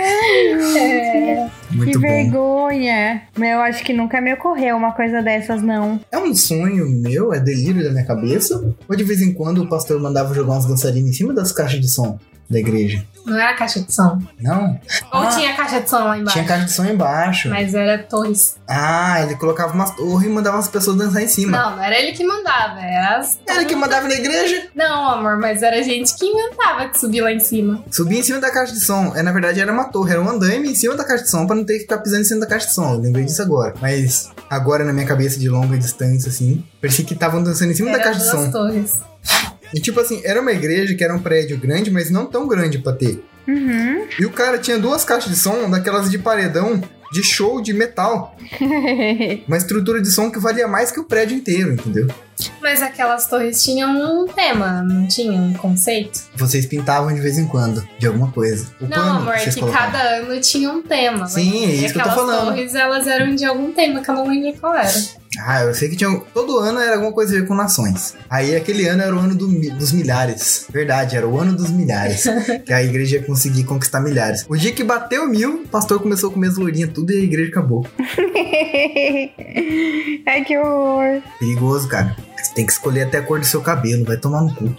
[0.00, 2.00] É, Muito que bom.
[2.00, 3.22] vergonha.
[3.36, 6.00] Eu acho que nunca me ocorreu uma coisa dessas, não.
[6.12, 8.74] É um sonho meu, é delírio da minha cabeça?
[8.88, 11.80] Ou de vez em quando o pastor mandava jogar umas dançarinas em cima das caixas
[11.80, 12.18] de som
[12.50, 13.04] da igreja?
[13.28, 14.18] não era caixa de som.
[14.40, 14.80] Não?
[15.12, 16.32] Ou Ah, tinha caixa de som lá embaixo.
[16.38, 17.48] Tinha caixa de som embaixo.
[17.50, 18.56] Mas era torres.
[18.66, 21.52] Ah, ele colocava umas torres e mandava as pessoas dançar em cima.
[21.58, 23.38] Não, não era ele que mandava, era as.
[23.46, 24.68] Era que mandava na igreja.
[24.74, 27.84] Não, amor, mas era gente que inventava que subia lá em cima.
[27.90, 29.12] Subia em cima da caixa de som.
[29.14, 31.46] É, na verdade, era uma torre, era um andaime em cima da caixa de som
[31.46, 32.94] pra não ter que ficar pisando em cima da caixa de som.
[32.94, 33.74] Eu lembrei disso agora.
[33.80, 37.90] Mas agora, na minha cabeça de longa distância, assim, parecia que estavam dançando em cima
[37.90, 38.50] da era caixa de som.
[38.50, 38.94] torres.
[39.74, 42.78] E tipo assim, era uma igreja que era um prédio grande, mas não tão grande
[42.78, 43.22] pra ter.
[43.46, 44.06] Uhum.
[44.18, 48.36] E o cara tinha duas caixas de som, daquelas de paredão, de show de metal.
[49.48, 52.06] Uma estrutura de som que valia mais que o prédio inteiro, entendeu?
[52.60, 56.20] Mas aquelas torres tinham um tema, não tinham um conceito?
[56.36, 58.68] Vocês pintavam de vez em quando, de alguma coisa.
[58.80, 59.92] O não, pano amor, é que colocavam.
[59.92, 61.26] cada ano tinha um tema.
[61.26, 62.48] Sim, é E isso que eu tô aquelas falando.
[62.48, 64.92] torres, elas eram de algum tema que eu não lembro qual era.
[65.44, 66.20] Ah, eu sei que tinha.
[66.32, 68.14] Todo ano era alguma coisa a ver com nações.
[68.28, 70.66] Aí aquele ano era o ano do dos milhares.
[70.70, 72.24] Verdade, era o ano dos milhares.
[72.64, 74.44] que a igreja ia conseguir conquistar milhares.
[74.48, 77.22] O dia que bateu mil, o pastor começou a comer as lourinhas tudo e a
[77.22, 77.86] igreja acabou.
[80.26, 81.22] Ai, que horror.
[81.38, 82.16] Perigoso, cara.
[82.36, 84.74] Você tem que escolher até a cor do seu cabelo, vai tomar no cu.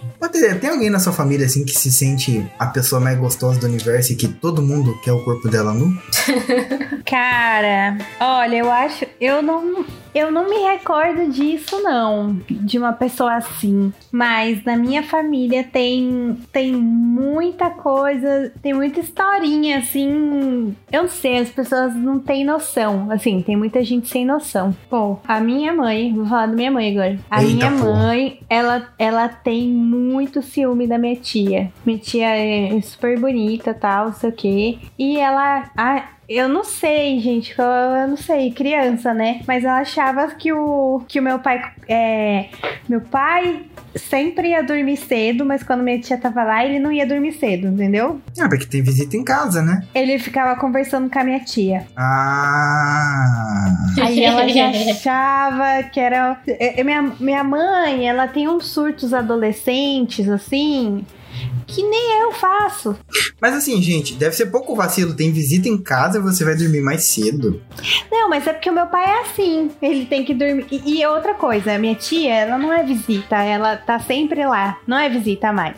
[0.60, 4.12] Tem alguém na sua família assim que se sente a pessoa mais gostosa do universo
[4.12, 5.96] e que todo mundo quer o corpo dela nu?
[7.06, 9.06] Cara, olha, eu acho.
[9.20, 9.84] Eu não.
[10.12, 12.36] Eu não me recordo disso, não.
[12.50, 13.92] De uma pessoa assim.
[14.10, 18.52] Mas na minha família tem, tem muita coisa.
[18.60, 20.74] Tem muita historinha, assim.
[20.90, 23.08] Eu não sei, as pessoas não têm noção.
[23.10, 24.74] Assim, tem muita gente sem noção.
[24.88, 26.12] Pô, a minha mãe.
[26.12, 27.18] Vou falar da minha mãe agora.
[27.30, 27.98] A Eita, minha porra.
[28.06, 30.09] mãe, ela, ela tem muito
[30.42, 31.72] ciúme da minha tia.
[31.84, 34.78] Minha tia é super bonita tal, não sei o quê.
[34.98, 35.70] E ela.
[35.76, 39.40] ah, eu não sei, gente, eu, eu não sei, criança, né?
[39.48, 41.60] Mas ela achava que o, que o meu pai.
[41.88, 42.48] É,
[42.88, 43.64] meu pai
[43.94, 47.68] sempre ia dormir cedo, mas quando minha tia tava lá, ele não ia dormir cedo,
[47.68, 48.20] entendeu?
[48.38, 49.82] Ah, porque tem visita em casa, né?
[49.94, 51.86] Ele ficava conversando com a minha tia.
[51.96, 53.66] Ah.
[54.00, 56.40] Aí ela já achava que era.
[56.84, 61.04] Minha, minha mãe, ela tem uns surtos adolescentes, assim,
[61.70, 62.96] que nem eu faço.
[63.40, 65.14] Mas assim, gente, deve ser pouco vacilo.
[65.14, 67.62] Tem visita em casa e você vai dormir mais cedo.
[68.10, 69.70] Não, mas é porque o meu pai é assim.
[69.80, 70.66] Ele tem que dormir.
[70.70, 74.78] E, e outra coisa, minha tia, ela não é visita, ela tá sempre lá.
[74.86, 75.76] Não é visita mais.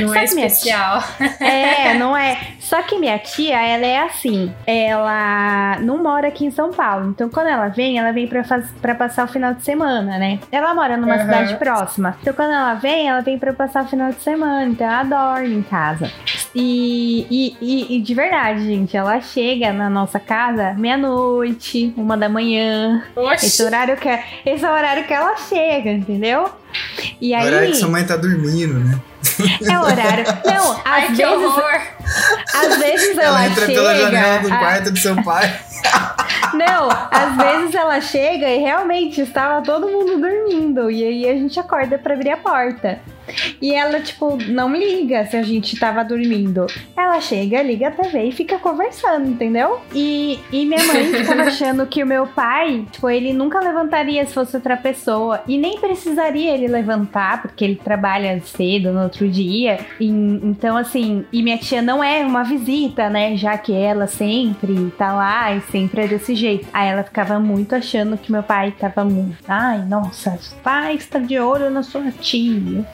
[0.00, 1.02] Não é que minha especial.
[1.40, 2.56] É, não é.
[2.72, 4.50] Só que minha tia, ela é assim.
[4.66, 7.10] Ela não mora aqui em São Paulo.
[7.10, 8.70] Então, quando ela vem, ela vem pra, faz...
[8.80, 10.38] pra passar o final de semana, né?
[10.50, 11.22] Ela mora numa Aham.
[11.22, 12.16] cidade próxima.
[12.22, 14.64] Então, quando ela vem, ela vem pra passar o final de semana.
[14.64, 16.10] Então, ela dorme em casa.
[16.54, 22.28] E, e, e- e de verdade, gente, ela chega na nossa casa meia-noite, uma da
[22.28, 23.02] manhã.
[23.32, 23.62] Esse Oxi.
[23.62, 26.50] horário que, é- esse é o horário que ela chega, entendeu?
[27.20, 27.44] E É aí.
[27.44, 29.00] o horário que sua mãe tá dormindo, né?
[29.70, 30.24] É o horário.
[30.44, 31.32] Não, às Ai, que vezes.
[31.32, 31.80] horror.
[32.54, 33.78] Às vezes ela, Ela entra chega.
[33.80, 35.58] pela janela do a- quarto do seu pai.
[36.54, 40.90] Não, às vezes ela chega e realmente estava todo mundo dormindo.
[40.90, 43.00] E aí a gente acorda pra abrir a porta.
[43.60, 46.66] E ela, tipo, não liga se a gente tava dormindo.
[46.96, 49.80] Ela chega, liga a TV e fica conversando, entendeu?
[49.94, 54.34] E, e minha mãe ficava achando que o meu pai, tipo, ele nunca levantaria se
[54.34, 55.40] fosse outra pessoa.
[55.46, 59.78] E nem precisaria ele levantar, porque ele trabalha cedo no outro dia.
[60.00, 63.36] E, então, assim, e minha tia não é uma visita, né?
[63.36, 66.68] Já que ela sempre tá lá e sempre é desse jeito.
[66.72, 69.38] Aí ela ficava muito achando que meu pai tava muito.
[69.48, 72.86] Ai, nossa, o pai está de olho na sua tia.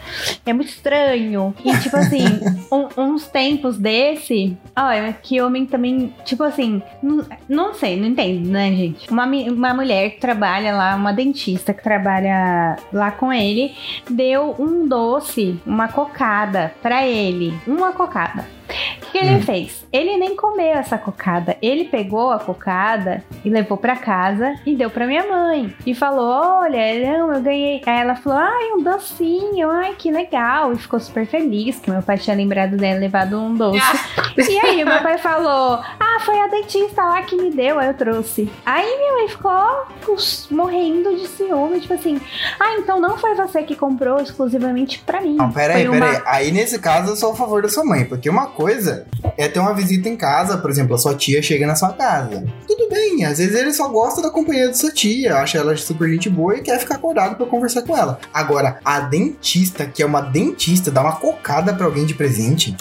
[0.46, 1.54] É muito estranho.
[1.64, 2.24] E, tipo assim,
[2.72, 4.56] um- uns tempos desse.
[4.76, 6.14] Olha, que homem também.
[6.24, 9.10] Tipo assim, não, não sei, não entendo, né, gente?
[9.10, 13.74] Uma, uma mulher que trabalha lá, uma dentista que trabalha lá com ele,
[14.08, 17.52] deu um doce, uma cocada pra ele.
[17.66, 18.46] Uma cocada.
[18.68, 19.42] O que, que ele Hum.
[19.42, 19.86] fez?
[19.92, 21.56] Ele nem comeu essa cocada.
[21.62, 25.74] Ele pegou a cocada e levou pra casa e deu pra minha mãe.
[25.86, 26.28] E falou:
[26.60, 26.78] Olha,
[27.18, 27.80] não, eu ganhei.
[27.86, 30.72] Aí ela falou: Ai, um docinho, ai, que legal.
[30.72, 33.80] E ficou super feliz que meu pai tinha lembrado dela, levado um doce.
[34.38, 37.94] E aí, meu pai falou: Ah, foi a dentista lá que me deu, aí eu
[37.94, 38.48] trouxe.
[38.64, 42.20] Aí minha mãe ficou pus, morrendo de ciúme, tipo assim:
[42.60, 45.34] Ah, então não foi você que comprou exclusivamente pra mim.
[45.36, 46.22] Não, peraí, uma- peraí.
[46.26, 48.04] Aí nesse caso eu sou a favor da sua mãe.
[48.04, 49.06] Porque uma coisa
[49.36, 52.44] é ter uma visita em casa, por exemplo, a sua tia chega na sua casa.
[52.66, 56.10] Tudo bem, às vezes ele só gosta da companhia da sua tia, acha ela super
[56.10, 58.18] gente boa e quer ficar acordado pra conversar com ela.
[58.34, 62.76] Agora, a dentista, que é uma dentista, dá uma cocada pra alguém de presente.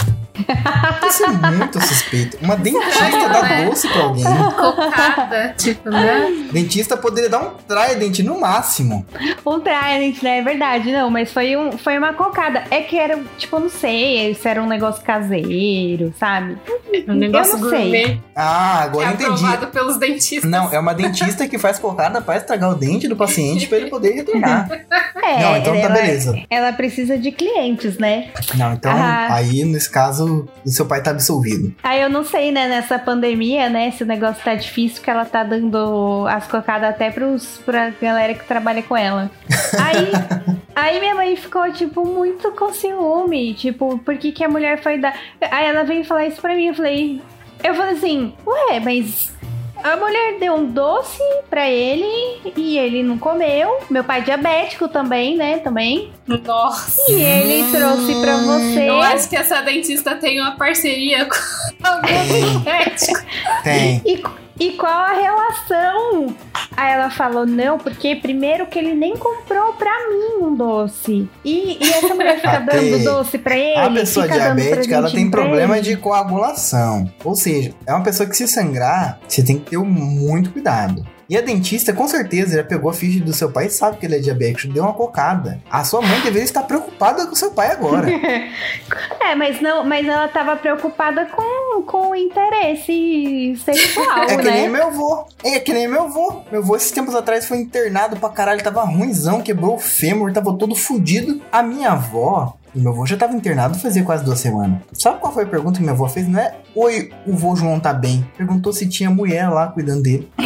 [1.07, 2.37] Isso é muito suspeito.
[2.41, 4.23] Uma dentista dá doce pra alguém.
[4.55, 5.53] Cocada.
[5.57, 6.47] tipo, né?
[6.51, 9.05] Dentista poderia dar um trident no máximo.
[9.45, 10.39] Um trident, né?
[10.39, 12.63] É verdade, não, mas foi, um, foi uma cocada.
[12.71, 16.57] É que era, tipo, não sei se era um negócio caseiro, sabe?
[17.07, 17.79] Um negócio Eu não sei.
[17.81, 19.31] gourmet Ah, agora é entendi.
[19.45, 20.49] aprovado pelos dentistas.
[20.49, 23.89] Não, é uma dentista que faz cocada pra estragar o dente do paciente pra ele
[23.89, 24.69] poder retornar.
[25.23, 26.39] É, Não, então tá ela, beleza.
[26.49, 28.29] ela precisa de clientes, né?
[28.55, 29.27] Não, então Ah.
[29.35, 31.73] aí nesse caso o seu pai tá absolvido.
[31.83, 35.25] Aí eu não sei, né, nessa pandemia, né, se o negócio tá difícil, que ela
[35.25, 39.29] tá dando as cocadas até pros, pra galera que trabalha com ela.
[39.79, 40.11] Aí,
[40.75, 44.97] aí minha mãe ficou, tipo, muito com ciúme, tipo, por que que a mulher foi
[44.97, 45.13] dar...
[45.41, 47.21] Aí ela veio falar isso pra mim, eu falei...
[47.63, 49.33] Eu falei assim, ué, mas...
[49.83, 53.79] A mulher deu um doce pra ele e ele não comeu.
[53.89, 55.59] Meu pai é diabético também, né?
[55.59, 56.11] Também.
[56.27, 56.99] Nossa.
[57.11, 58.89] E ele trouxe pra você.
[58.89, 61.35] Eu acho que essa dentista tem uma parceria com
[61.87, 63.19] algum médico.
[63.63, 64.01] Tem.
[64.05, 64.23] E,
[64.59, 66.35] e qual a relação?
[66.75, 71.27] Aí ela falou, não, porque primeiro que ele nem comprou pra mim um doce.
[71.43, 73.77] E, e essa mulher fica dando doce pra ele.
[73.79, 75.89] A pessoa diabética, ela tem problema ele.
[75.89, 77.11] de coagulação.
[77.23, 81.05] Ou seja, é uma pessoa que se sangrar, você tem que ter muito cuidado.
[81.29, 84.05] E a dentista, com certeza, já pegou a ficha do seu pai e sabe que
[84.05, 85.59] ele é diabético, deu uma cocada.
[85.69, 88.07] A sua mãe deveria estar preocupada com seu pai agora.
[89.19, 94.51] É, mas não, mas ela tava preocupada com, com o interesse sexual, É que né?
[94.51, 95.25] nem meu avô.
[95.43, 96.43] É que nem meu avô.
[96.49, 98.63] Meu avô, esses tempos atrás, foi internado pra caralho.
[98.63, 101.41] Tava ruimzão, quebrou o fêmur, tava todo fudido.
[101.51, 102.55] A minha avó.
[102.77, 104.79] Meu avô já tava internado fazia quase duas semanas.
[104.93, 106.27] Sabe qual foi a pergunta que minha avó fez?
[106.27, 108.25] Não é Oi, o vô João tá bem.
[108.37, 110.29] Perguntou se tinha mulher lá cuidando dele.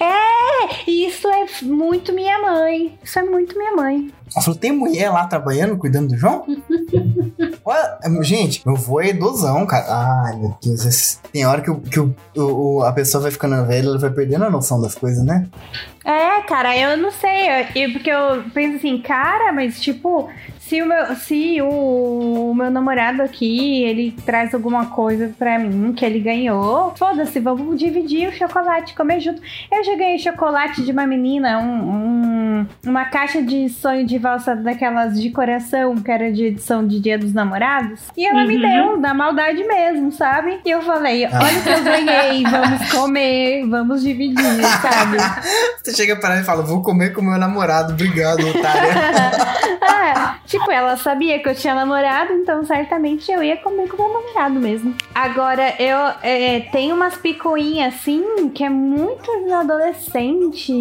[0.00, 2.98] é, isso é muito minha mãe.
[3.02, 4.10] Isso é muito minha mãe.
[4.34, 6.44] Ela falou: tem mulher lá trabalhando, cuidando do João?
[7.64, 9.86] Olha, gente, meu avô é idosão, cara.
[10.26, 11.20] Ai, meu Deus.
[11.32, 14.44] Tem hora que, o, que o, o- a pessoa vai ficando velha, ela vai perdendo
[14.44, 15.46] a noção das coisas, né?
[16.04, 17.48] É, cara, eu não sei.
[17.74, 20.28] eu- porque eu penso assim, cara, mas tipo,
[20.68, 25.92] se o meu, se o, o meu namorado aqui, ele traz alguma coisa pra mim
[25.94, 29.40] que ele ganhou, foda-se, vamos dividir o chocolate, comer junto.
[29.72, 31.88] Eu já ganhei chocolate de uma menina, um-
[32.60, 37.00] um- uma caixa de sonho de valsa daquelas de coração, que era de edição de
[37.00, 38.00] Dia dos Namorados.
[38.16, 38.60] E ela me Uhum.
[38.60, 40.60] deu, da maldade mesmo, sabe?
[40.64, 45.16] E eu falei, olha o que eu ganhei, vamos comer, vamos dividir, sabe?
[45.82, 48.92] Você chega para ela e fala: vou comer com meu namorado, obrigado, otária.
[49.80, 54.12] Ah, tipo, ela sabia que eu tinha namorado, então certamente eu ia comer com meu
[54.12, 54.94] namorado mesmo.
[55.14, 60.72] Agora, eu é, tenho umas picuinhas assim que é muito adolescente,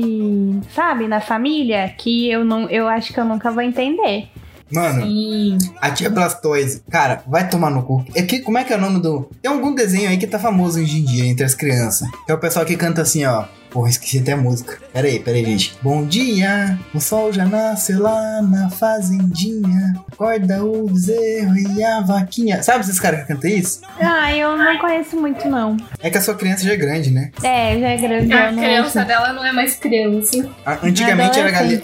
[0.73, 4.29] sabe, na família, que eu não, eu acho que eu nunca vou entender.
[4.71, 5.57] Mano, Sim.
[5.79, 8.03] a tia Blastoise, cara, vai tomar no cu.
[8.13, 9.29] É que, como é que é o nome do.
[9.41, 12.09] Tem algum desenho aí que tá famoso hoje em dia entre as crianças.
[12.25, 13.45] Que é o pessoal que canta assim, ó.
[13.77, 14.79] Porra, esqueci até a música.
[14.91, 15.77] Pera aí, pera aí, gente.
[15.83, 19.93] Bom dia, o sol já nasceu lá na fazendinha.
[20.11, 22.63] Acorda o bezerro e a vaquinha.
[22.63, 23.81] Sabe esses caras que cantam isso?
[23.99, 25.77] Ah, eu não conheço muito, não.
[26.01, 27.29] É que a sua criança já é grande, né?
[27.43, 28.33] É, já é grande.
[28.33, 29.07] A criança ouço.
[29.07, 30.49] dela não é mais criança.
[30.65, 31.83] A- Antigamente era galinha.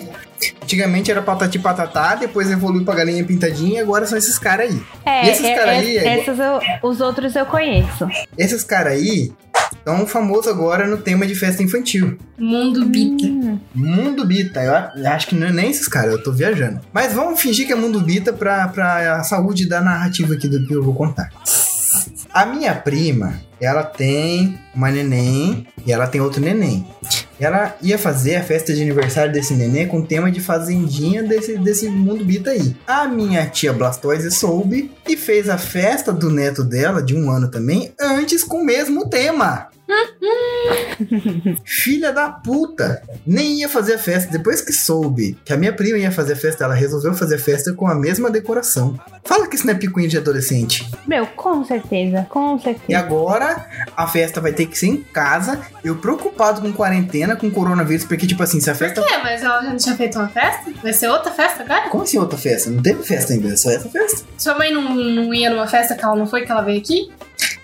[0.63, 4.81] Antigamente era patati patatá, depois evoluiu pra galinha pintadinha e agora são esses caras aí.
[5.05, 8.09] É, E esses é- cara é- aí, é essas eu- os outros eu conheço.
[8.35, 9.31] Esses caras aí
[9.83, 12.17] estão famosos agora no tema de festa infantil.
[12.37, 13.25] Mundo Bita.
[13.25, 16.79] Hum, Mundo Bita, eu acho que não é nem esses caras, eu tô viajando.
[16.93, 20.65] Mas vamos fingir que é Mundo Bita pra, pra a saúde da narrativa aqui do
[20.65, 21.29] que eu vou contar.
[22.33, 26.87] A minha prima, ela tem uma neném e ela tem outro neném.
[27.39, 31.89] Ela ia fazer a festa de aniversário desse neném com tema de fazendinha desse, desse
[31.89, 32.75] mundo bita aí.
[32.87, 37.51] A minha tia Blastoise soube e fez a festa do neto dela, de um ano
[37.51, 39.67] também, antes com o mesmo tema.
[41.65, 43.01] Filha da puta!
[43.25, 44.31] Nem ia fazer a festa.
[44.31, 47.39] Depois que soube que a minha prima ia fazer a festa, ela resolveu fazer a
[47.39, 48.99] festa com a mesma decoração.
[49.23, 50.89] Fala que isso não é picuinha de adolescente.
[51.07, 52.99] Meu, com certeza, com E certeza.
[52.99, 53.65] agora
[53.95, 55.59] a festa vai ter que ser em casa.
[55.83, 59.01] Eu preocupado com quarentena, com coronavírus, porque, tipo assim, se a festa.
[59.01, 60.71] É, mas ela já não tinha feito uma festa?
[60.81, 61.89] Vai ser outra festa agora?
[61.89, 62.69] Como assim outra festa?
[62.69, 64.25] Não teve festa ainda, é só essa festa.
[64.37, 67.11] Sua mãe não, não ia numa festa que ela não foi, que ela veio aqui?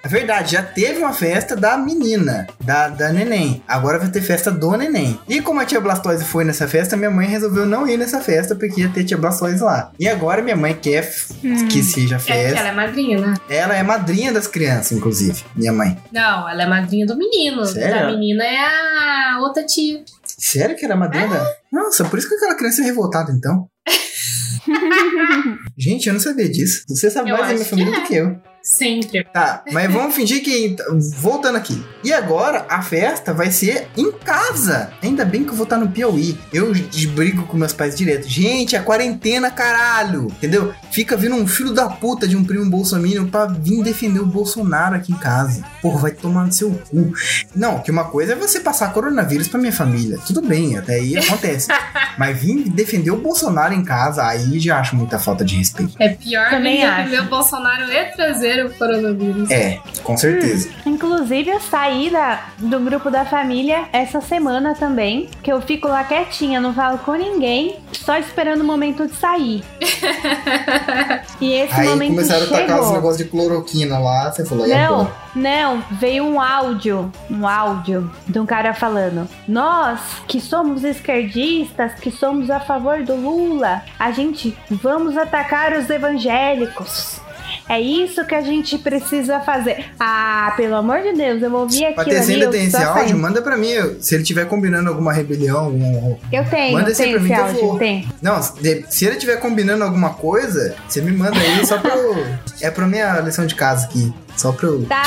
[0.01, 3.61] É verdade, já teve uma festa da menina, da, da neném.
[3.67, 5.19] Agora vai ter festa do neném.
[5.27, 8.55] E como a tia Blastoise foi nessa festa, minha mãe resolveu não ir nessa festa
[8.55, 9.91] porque ia ter tia Blastoise lá.
[9.99, 11.33] E agora minha mãe quer f-
[11.69, 12.59] que seja É porque festa.
[12.59, 13.33] ela é madrinha, né?
[13.49, 15.97] Ela é madrinha das crianças, inclusive, minha mãe.
[16.11, 17.65] Não, ela é madrinha do menino.
[17.65, 18.07] Sério?
[18.07, 20.01] A menina é a outra tia.
[20.25, 21.45] Sério que era madrinha da...
[21.71, 23.67] Nossa, por isso que aquela criança é revoltada, então.
[25.77, 26.83] Gente, eu não sabia disso.
[26.87, 28.37] Você sabe Eu mais da minha família que do que eu.
[28.69, 29.23] Sempre.
[29.23, 30.75] Tá, mas vamos fingir que.
[31.17, 31.83] Voltando aqui.
[32.03, 34.91] E agora a festa vai ser em casa.
[35.01, 36.37] Ainda bem que eu vou estar no Piauí.
[36.53, 36.71] Eu
[37.15, 38.29] brigo com meus pais direto.
[38.29, 40.27] Gente, é quarentena, caralho.
[40.27, 40.71] Entendeu?
[40.91, 44.95] Fica vindo um filho da puta de um primo bolsominion pra vir defender o Bolsonaro
[44.95, 45.63] aqui em casa.
[45.81, 47.11] Porra, vai tomar no seu cu.
[47.55, 50.19] Não, que uma coisa é você passar coronavírus pra minha família.
[50.27, 51.69] Tudo bem, até aí acontece.
[52.19, 55.95] mas vir defender o Bolsonaro em casa, aí já acho muita falta de respeito.
[55.99, 57.03] É pior Também acho.
[57.05, 59.49] defender o Bolsonaro e trazer o coronavírus.
[59.51, 60.69] É, com certeza.
[60.85, 65.29] Inclusive, eu saí da, do grupo da família essa semana também.
[65.43, 69.63] Que eu fico lá quietinha, não falo com ninguém, só esperando o momento de sair.
[71.41, 72.93] E esse Aí momento começaram a tacar os chegou.
[72.93, 75.13] negócios de cloroquina lá, você falou, e Não, agora?
[75.35, 82.11] não, veio um áudio, um áudio de um cara falando: Nós que somos esquerdistas, que
[82.11, 87.21] somos a favor do Lula, a gente vamos atacar os evangélicos.
[87.69, 89.85] É isso que a gente precisa fazer.
[89.99, 92.33] Ah, pelo amor de Deus, eu ouvi você ali.
[92.33, 93.09] ainda tem esse áudio?
[93.09, 93.13] saí.
[93.13, 93.73] Manda pra mim.
[93.99, 96.17] Se ele tiver combinando alguma rebelião, algum...
[96.31, 97.77] Eu tenho, Manda eu tenho pra mim esse que eu áudio, vou.
[97.77, 98.07] tem.
[98.21, 102.25] Não, se ele tiver combinando alguma coisa, você me manda aí só pra eu...
[102.59, 104.11] É pra minha lição de casa aqui.
[104.35, 105.03] Só pra eu Tá,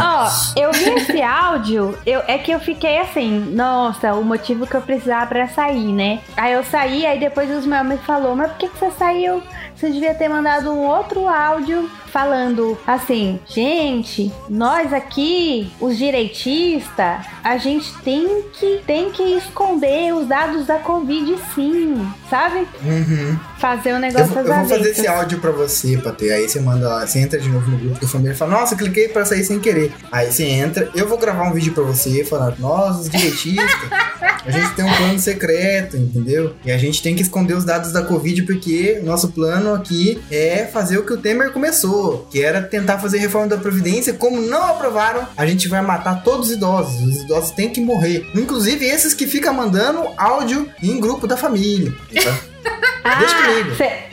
[0.00, 4.76] ó, eu vi esse áudio, eu, é que eu fiquei assim, nossa, o motivo que
[4.76, 6.20] eu precisava pra sair, né?
[6.36, 9.42] Aí eu saí, aí depois os meus me falou, mas por que, que você saiu?
[9.74, 17.56] Você devia ter mandado um outro áudio falando assim, gente, nós aqui, os direitistas, a
[17.56, 22.66] gente tem que, tem que esconder os dados da Covid sim, sabe?
[22.84, 23.38] Uhum.
[23.58, 26.30] Fazer um Eu, negócio às eu vou fazer esse áudio pra você, Patê.
[26.30, 28.76] Aí você manda lá, você entra de novo no grupo da família e fala, nossa,
[28.76, 29.92] cliquei pra sair sem querer.
[30.10, 33.90] Aí você entra, eu vou gravar um vídeo pra você falando, nós, os direitistas,
[34.44, 36.54] a gente tem um plano secreto, entendeu?
[36.64, 40.22] E a gente tem que esconder os dados da Covid porque o nosso plano aqui
[40.30, 41.95] é fazer o que o Temer começou,
[42.30, 44.12] que era tentar fazer reforma da Previdência.
[44.12, 47.00] Como não aprovaram, a gente vai matar todos os idosos.
[47.02, 48.26] Os idosos têm que morrer.
[48.34, 51.92] Inclusive esses que ficam mandando áudio em grupo da família.
[52.22, 53.16] tá?
[53.18, 53.70] Deixa comigo.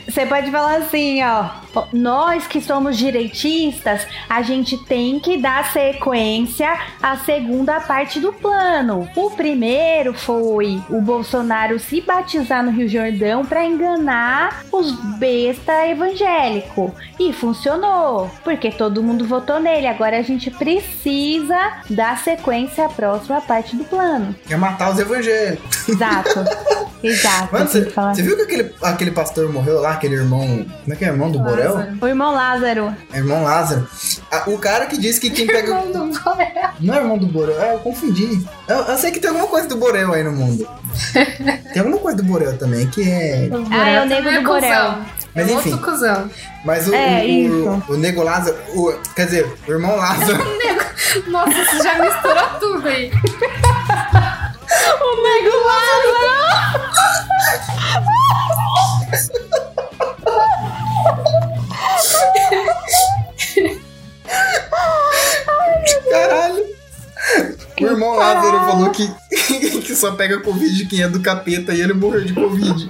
[0.08, 1.63] Você pode falar assim, ó.
[1.92, 9.08] Nós que somos direitistas, a gente tem que dar sequência à segunda parte do plano.
[9.16, 16.94] O primeiro foi o Bolsonaro se batizar no Rio Jordão para enganar os besta evangélico.
[17.18, 19.86] E funcionou, porque todo mundo votou nele.
[19.86, 21.58] Agora a gente precisa
[21.88, 24.34] dar sequência à próxima parte do plano.
[24.46, 25.88] Quer matar os evangélicos.
[25.88, 26.44] Exato.
[27.04, 27.52] Exato.
[27.52, 30.40] Mano, você você viu que aquele, aquele pastor morreu lá, aquele irmão.
[30.82, 31.08] Como é que é?
[31.08, 31.63] Irmão do Borel?
[31.72, 31.98] Lázaro.
[32.00, 32.96] O irmão Lázaro.
[33.12, 33.88] É irmão Lázaro.
[34.30, 35.68] Ah, o cara que disse que quem pega.
[35.68, 36.70] Irmão do Borel.
[36.80, 38.44] Não é irmão do Borel, é, eu confundi.
[38.68, 40.66] Eu, eu sei que tem alguma coisa do Borel aí no mundo.
[41.72, 43.48] Tem alguma coisa do Borel também, que é.
[43.50, 44.60] O Ah, é o Borel nego do Borel.
[44.70, 45.06] cuzão.
[45.34, 45.70] Mas é enfim.
[45.72, 46.30] outro cuzão.
[46.64, 48.56] Mas o, É, o, o, o Nego Lázaro.
[48.76, 50.38] o- quer dizer, o irmão Lázaro.
[51.26, 53.10] Nossa, você já misturou tudo aí.
[55.00, 56.24] O nego Lázaro!
[66.10, 66.64] Caralho!
[67.80, 69.10] O irmão Lázaro falou que,
[69.82, 72.86] que só pega Covid quem é do capeta e ele morreu de Covid.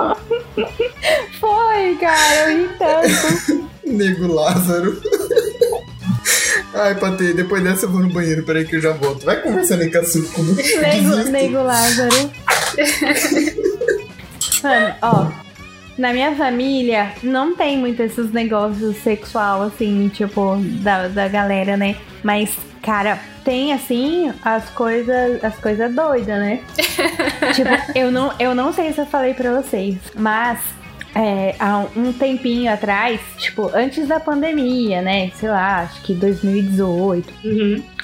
[1.41, 3.71] Foi, cara, eu ri tanto.
[3.87, 5.01] Nego Lázaro.
[6.75, 9.25] Ai, Patê, depois dessa eu vou no banheiro, peraí que eu já volto.
[9.25, 10.43] Vai conversando aí com a Suco.
[10.43, 12.31] nego, nego Lázaro.
[14.63, 15.44] Mano, ó.
[15.97, 21.97] Na minha família não tem muito esses negócios sexual, assim, tipo, da, da galera, né?
[22.23, 26.61] Mas, cara, tem assim as coisas as coisas doidas, né?
[27.55, 30.59] tipo, eu não, eu não sei se eu falei pra vocês, mas
[31.15, 35.31] é, há um tempinho atrás, tipo, antes da pandemia, né?
[35.35, 37.33] Sei lá, acho que 2018.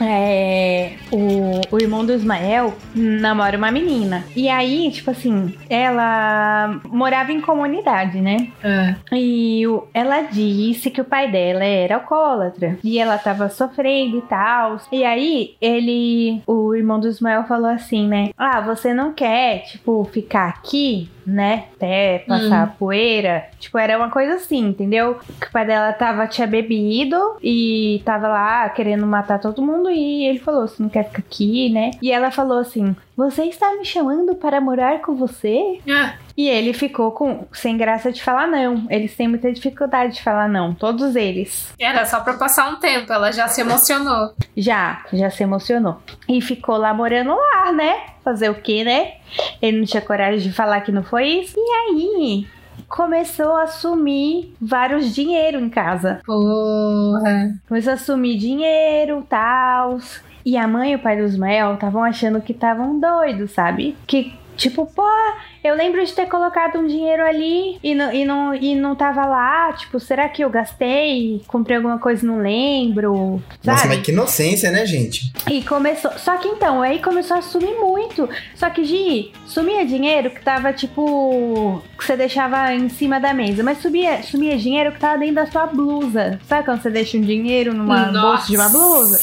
[0.00, 4.24] É, o, o irmão do Ismael namora uma menina.
[4.34, 8.48] E aí, tipo assim, ela morava em comunidade, né?
[8.62, 8.94] É.
[9.14, 12.78] E o- ela disse que o pai dela era alcoólatra.
[12.82, 14.78] E ela tava sofrendo e tal.
[14.90, 18.30] E aí, ele, o irmão do Ismael falou assim, né?
[18.38, 21.64] Ah, você não quer, tipo, ficar aqui, né?
[21.76, 23.46] Até passar a poeira.
[23.58, 25.18] Tipo, era uma coisa assim, entendeu?
[25.40, 29.90] Que o pai dela tava, tinha bebido e tava lá querendo matar todo mundo.
[29.90, 31.92] E ele falou: Você não quer ficar aqui, né?
[32.02, 35.78] E ela falou assim: Você está me chamando para morar com você?
[35.86, 38.86] Ah, E ele ficou com sem graça de falar não.
[38.88, 41.74] Eles têm muita dificuldade de falar não, todos eles.
[41.78, 44.32] era só pra passar um tempo, ela já se emocionou.
[44.56, 45.98] Já, já se emocionou.
[46.26, 48.04] E ficou lá morando lá, né?
[48.24, 49.16] Fazer o quê, né?
[49.60, 51.54] Ele não tinha coragem de falar que não foi isso.
[51.58, 52.46] E aí,
[52.88, 56.22] começou a sumir vários dinheiro em casa.
[56.24, 57.54] Porra.
[57.68, 59.98] Começou a sumir dinheiro, tal.
[60.50, 63.96] E a mãe e o pai do Ismael estavam achando que estavam doidos, sabe?
[64.04, 65.06] Que, tipo, pô,
[65.62, 69.24] eu lembro de ter colocado um dinheiro ali e não, e não, e não tava
[69.26, 69.72] lá.
[69.72, 71.42] Tipo, será que eu gastei?
[71.46, 73.42] Comprei alguma coisa e não lembro?
[73.64, 73.96] Nossa, Sabe?
[73.96, 75.32] mas que inocência, né, gente?
[75.50, 76.10] E começou.
[76.18, 78.28] Só que então, aí começou a sumir muito.
[78.54, 81.82] Só que, Gi, sumia dinheiro que tava tipo.
[81.98, 83.62] que você deixava em cima da mesa.
[83.62, 86.38] Mas sumia, sumia dinheiro que tava dentro da sua blusa.
[86.46, 88.20] Sabe quando você deixa um dinheiro numa Nossa.
[88.20, 89.18] bolsa de uma blusa?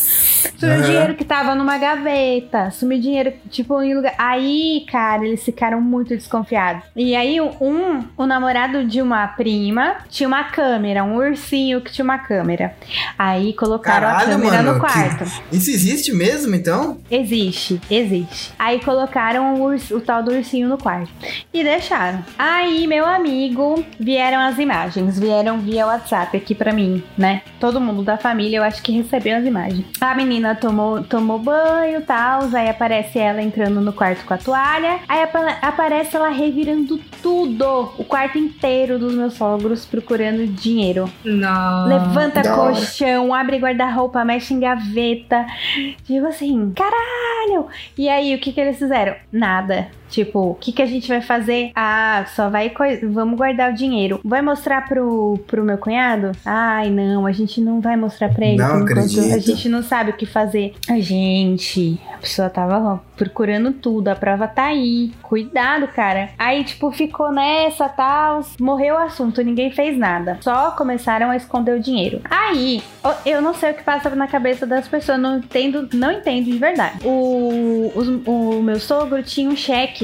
[0.57, 0.85] Sumiu Aham.
[0.85, 2.71] dinheiro que tava numa gaveta.
[2.71, 4.13] Sumiu dinheiro, tipo, em lugar.
[4.17, 6.83] Aí, cara, eles ficaram muito desconfiados.
[6.95, 12.03] E aí, um, o namorado de uma prima tinha uma câmera, um ursinho que tinha
[12.03, 12.75] uma câmera.
[13.17, 15.23] Aí colocaram Caralho, a câmera mano, no quarto.
[15.23, 16.99] que- Isso existe mesmo, então?
[17.09, 18.53] Existe, existe.
[18.59, 21.09] Aí colocaram o, urs- o tal do ursinho no quarto.
[21.53, 22.23] E deixaram.
[22.37, 25.17] Aí, meu amigo, vieram as imagens.
[25.19, 27.41] Vieram via WhatsApp aqui pra mim, né?
[27.59, 29.85] Todo mundo da família, eu acho que recebeu as imagens.
[30.01, 32.43] A menina tomou, tomou banho e tal.
[32.53, 34.99] Aí aparece ela entrando no quarto com a toalha.
[35.07, 37.93] Aí apa- aparece ela revirando tudo.
[37.97, 41.09] O quarto inteiro dos meus sogros procurando dinheiro.
[41.23, 41.87] Não.
[41.87, 42.55] Levanta hora.
[42.55, 45.45] colchão, abre guarda-roupa, mexe em gaveta.
[46.03, 47.67] Tipo assim, caralho!
[47.97, 49.15] E aí, o que que eles fizeram?
[49.31, 49.89] Nada.
[50.09, 51.71] Tipo, o que que a gente vai fazer?
[51.75, 52.71] Ah, só vai.
[53.03, 54.19] Vamos guardar o dinheiro.
[54.23, 56.31] Vai mostrar pro, pro meu cunhado?
[56.45, 58.57] Ai, não, a gente não vai mostrar pra ele.
[58.57, 59.33] Não acredito.
[59.33, 60.73] A gente não sabe o que fazer.
[60.89, 65.11] A gente, a pessoa tava ó, procurando tudo, a prova tá aí.
[65.21, 66.29] Cuidado, cara.
[66.37, 68.41] Aí, tipo, ficou nessa, tal.
[68.59, 70.37] Morreu o assunto, ninguém fez nada.
[70.41, 72.21] Só começaram a esconder o dinheiro.
[72.29, 72.81] Aí,
[73.25, 76.57] eu não sei o que passa na cabeça das pessoas, não entendo, não entendo de
[76.57, 76.99] verdade.
[77.05, 79.96] O, os- o meu sogro tinha um cheque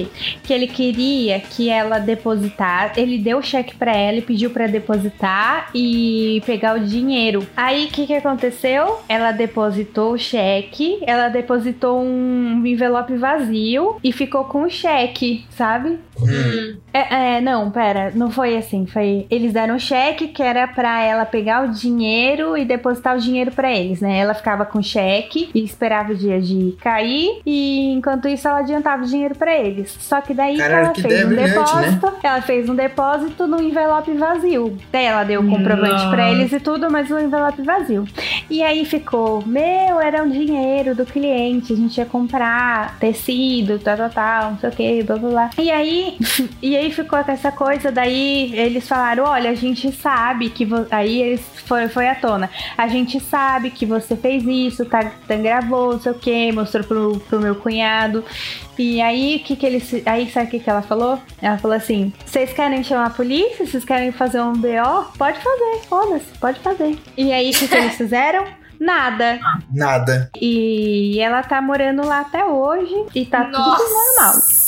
[0.43, 2.99] que ele queria que ela depositasse.
[2.99, 7.47] Ele deu o cheque pra ela e pediu pra depositar e pegar o dinheiro.
[7.55, 8.99] Aí, o que que aconteceu?
[9.07, 15.99] Ela depositou o cheque, ela depositou um envelope vazio e ficou com o cheque, sabe?
[16.21, 16.77] Hum.
[16.93, 18.85] É, é, não, pera, não foi assim.
[18.85, 19.25] Foi.
[19.29, 23.51] Eles deram um cheque que era pra ela pegar o dinheiro e depositar o dinheiro
[23.51, 24.19] pra eles, né?
[24.19, 28.59] Ela ficava com o cheque e esperava o dia de cair, e enquanto isso ela
[28.59, 29.82] adiantava o dinheiro pra eles.
[29.87, 34.11] Só que daí ela que fez um brilhante, depósito, ela fez um depósito no envelope
[34.13, 34.77] vazio.
[34.91, 36.29] Daí ela deu o comprovante pra Nossa.
[36.31, 38.05] eles e tudo, mas o envelope vazio.
[38.49, 43.97] E aí ficou, meu, era um dinheiro do cliente, a gente ia comprar tecido, tal,
[43.97, 45.49] tal, tal, não sei o que, blá blá blá.
[45.57, 46.17] E aí,
[46.61, 51.21] e aí ficou com essa coisa, daí eles falaram, olha, a gente sabe que aí
[51.21, 52.49] eles foi, foi à tona.
[52.77, 56.83] A gente sabe que você fez isso, tá, tá gravou, não sei o que, mostrou
[56.83, 58.23] pro, pro meu cunhado.
[58.77, 59.93] E aí, o que que eles.
[60.05, 61.19] Aí, sabe o que, que ela falou?
[61.41, 63.65] Ela falou assim: vocês querem chamar a polícia?
[63.65, 65.05] Vocês querem fazer um BO?
[65.17, 66.97] Pode fazer, foda-se, pode fazer.
[67.17, 68.45] E aí, o que, que eles fizeram?
[68.79, 69.39] Nada.
[69.71, 70.29] Nada.
[70.41, 73.77] E ela tá morando lá até hoje e tá Nossa.
[73.77, 74.62] tudo normal.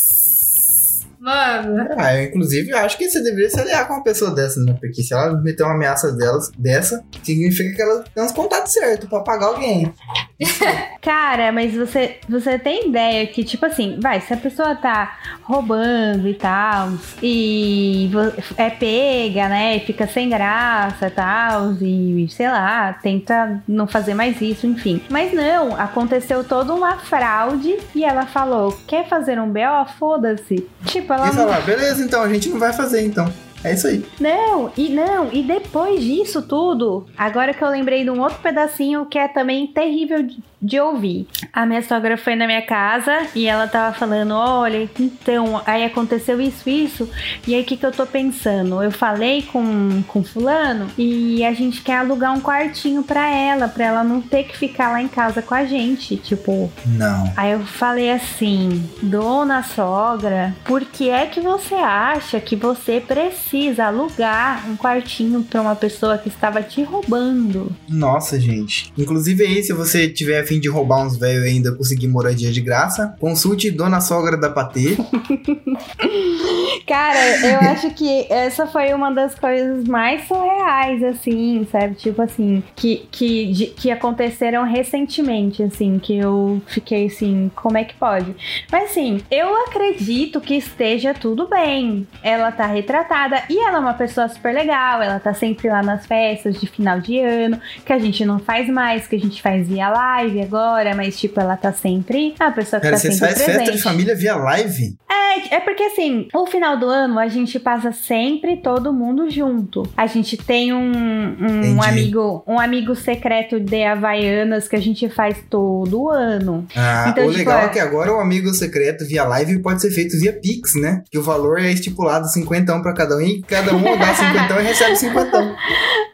[1.25, 1.87] Mano.
[1.97, 4.77] Ah, eu, inclusive, eu acho que você deveria se aliar com uma pessoa dessa, né?
[4.79, 9.09] Porque se ela meter uma ameaça delas, dessa, significa que ela tem uns contatos certos
[9.09, 9.91] pra pagar alguém.
[11.01, 16.27] Cara, mas você, você tem ideia que, tipo assim, vai, se a pessoa tá roubando
[16.27, 18.11] e tal, e
[18.55, 24.13] é pega, né, e fica sem graça e tal, e sei lá, tenta não fazer
[24.13, 25.01] mais isso, enfim.
[25.09, 29.85] Mas não, aconteceu toda uma fraude e ela falou: quer fazer um BO?
[29.97, 30.67] Foda-se.
[30.85, 33.31] Tipo, ela E falar, beleza, então, a gente não vai fazer, então.
[33.65, 34.05] É isso aí.
[34.19, 39.07] Não, e não, e depois disso tudo, agora que eu lembrei de um outro pedacinho
[39.07, 41.27] que é também terrível de, de ouvir.
[41.51, 46.39] A minha sogra foi na minha casa e ela tava falando: olha, então, aí aconteceu
[46.39, 47.09] isso, isso,
[47.47, 48.83] e aí o que, que eu tô pensando?
[48.83, 53.85] Eu falei com, com Fulano e a gente quer alugar um quartinho pra ela, pra
[53.85, 56.71] ela não ter que ficar lá em casa com a gente, tipo.
[56.85, 57.33] Não.
[57.35, 63.54] Aí eu falei assim, dona sogra, por que é que você acha que você precisa
[63.79, 67.71] alugar um quartinho pra uma pessoa que estava te roubando?
[67.89, 68.91] Nossa, gente.
[68.97, 72.51] Inclusive aí, se você tiver a fim de roubar uns velhos e ainda conseguir moradia
[72.51, 74.97] de graça, consulte Dona Sogra da Patê.
[76.87, 81.95] Cara, eu acho que essa foi uma das coisas mais surreais, assim, sabe?
[81.95, 87.83] Tipo assim, que, que, de- que aconteceram recentemente, assim, que eu fiquei assim, como é
[87.83, 88.35] que pode?
[88.71, 92.07] Mas assim, eu acredito que esteja tudo bem.
[92.21, 96.05] Ela tá retratada e ela é uma pessoa super legal, ela tá sempre lá nas
[96.05, 99.67] festas de final de ano, que a gente não faz mais, que a gente faz
[99.67, 102.35] via live agora, mas tipo, ela tá sempre.
[102.39, 103.57] Uma pessoa que Cara, tá você sempre faz presente.
[103.57, 104.97] festa de família via live?
[105.09, 109.83] É, é porque assim, o final do ano a gente passa sempre todo mundo junto.
[109.97, 111.85] A gente tem um, um Entendi.
[111.87, 116.65] amigo, um amigo secreto de Havaianas que a gente faz todo ano.
[116.75, 117.65] Ah, Então, o tipo, legal é...
[117.65, 121.03] é- que agora o amigo secreto via live pode ser feito via Pix, né?
[121.11, 124.63] Que o valor é estipulado 50 pra cada um e cada um dá 50 e
[124.65, 125.55] recebe 50.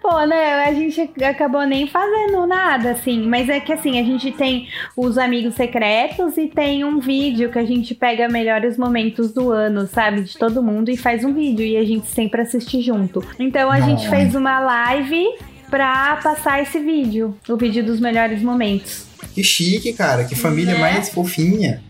[0.01, 0.65] Pô, né?
[0.65, 3.21] A gente acabou nem fazendo nada, assim.
[3.27, 4.67] Mas é que assim, a gente tem
[4.97, 9.87] os amigos secretos e tem um vídeo que a gente pega melhores momentos do ano,
[9.87, 10.21] sabe?
[10.21, 13.23] De todo mundo e faz um vídeo e a gente sempre assiste junto.
[13.39, 14.09] Então a gente Não.
[14.09, 15.25] fez uma live
[15.69, 17.35] pra passar esse vídeo.
[17.47, 19.05] O vídeo dos melhores momentos.
[19.33, 20.23] Que chique, cara.
[20.25, 20.79] Que família Né?
[20.79, 21.81] mais fofinha.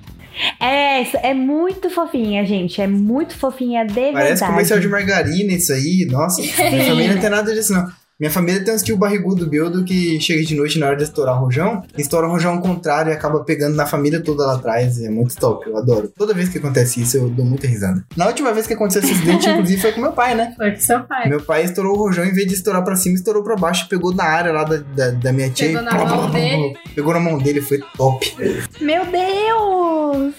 [0.60, 2.82] É, é muito fofinha, gente.
[2.82, 4.52] É muito fofinha de Parece verdade.
[4.52, 6.08] comercial de margarina isso aí.
[6.10, 6.54] Nossa, minha
[6.86, 8.01] família não tem nada disso, não.
[8.22, 11.40] Minha família tem um tio barrigudo biudo que chega de noite na hora de estourar
[11.40, 15.02] rojão, estoura o rojão ao contrário e acaba pegando na família toda lá atrás.
[15.02, 16.14] É muito top, eu adoro.
[16.16, 18.06] Toda vez que acontece isso, eu dou muita risada.
[18.16, 20.54] Na última vez que aconteceu esse acidente, inclusive, foi com meu pai, né?
[20.56, 21.30] Foi com seu pai.
[21.30, 24.14] Meu pai estourou o rojão, em vez de estourar pra cima, estourou pra baixo, pegou
[24.14, 25.70] na área lá da, da, da minha tia.
[25.70, 26.78] Pegou e na mão dele.
[26.94, 28.36] Pegou na mão dele, foi top.
[28.80, 30.36] Meu Deus!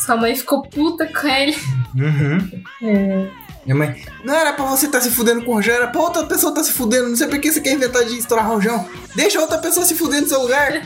[0.00, 1.56] Sua mãe ficou puta com ele.
[1.94, 2.62] Uhum.
[2.82, 3.49] É.
[3.70, 6.24] Minha mãe, não era pra você estar se fudendo com o rojão, era pra outra
[6.24, 7.08] pessoa estar se fudendo.
[7.08, 8.84] Não sei por que você quer inventar de estourar rojão.
[9.14, 10.72] Deixa outra pessoa se fuder no seu lugar.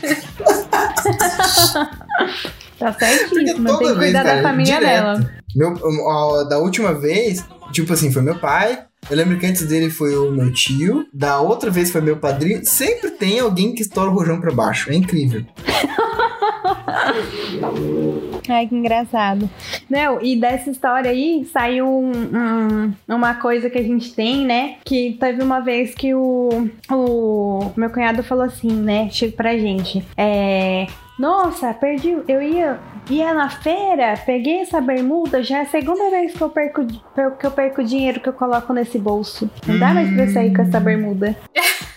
[2.77, 5.19] Tá toda Tem que cuidar cara, da família direto.
[5.19, 5.31] dela.
[5.55, 5.73] Meu,
[6.05, 8.83] ó, da última vez, tipo assim, foi meu pai.
[9.09, 11.05] Eu lembro que antes dele foi o meu tio.
[11.13, 12.65] Da outra vez foi meu padrinho.
[12.65, 14.91] Sempre tem alguém que estoura o rojão pra baixo.
[14.91, 15.45] É incrível.
[18.49, 19.49] Ai, que engraçado.
[19.89, 24.75] Não, e dessa história aí saiu um- um- uma coisa que a gente tem, né?
[24.85, 29.09] Que teve uma vez que o, o meu cunhado falou assim, né?
[29.11, 30.03] Chega pra gente.
[30.17, 30.85] É.
[31.17, 32.17] Nossa, perdi.
[32.27, 32.77] Eu ia,
[33.09, 37.45] ia na feira, peguei essa bermuda, já é a segunda vez que eu perco, que
[37.45, 39.49] eu perco o dinheiro que eu coloco nesse bolso.
[39.65, 41.35] Não dá mais pra sair com essa bermuda.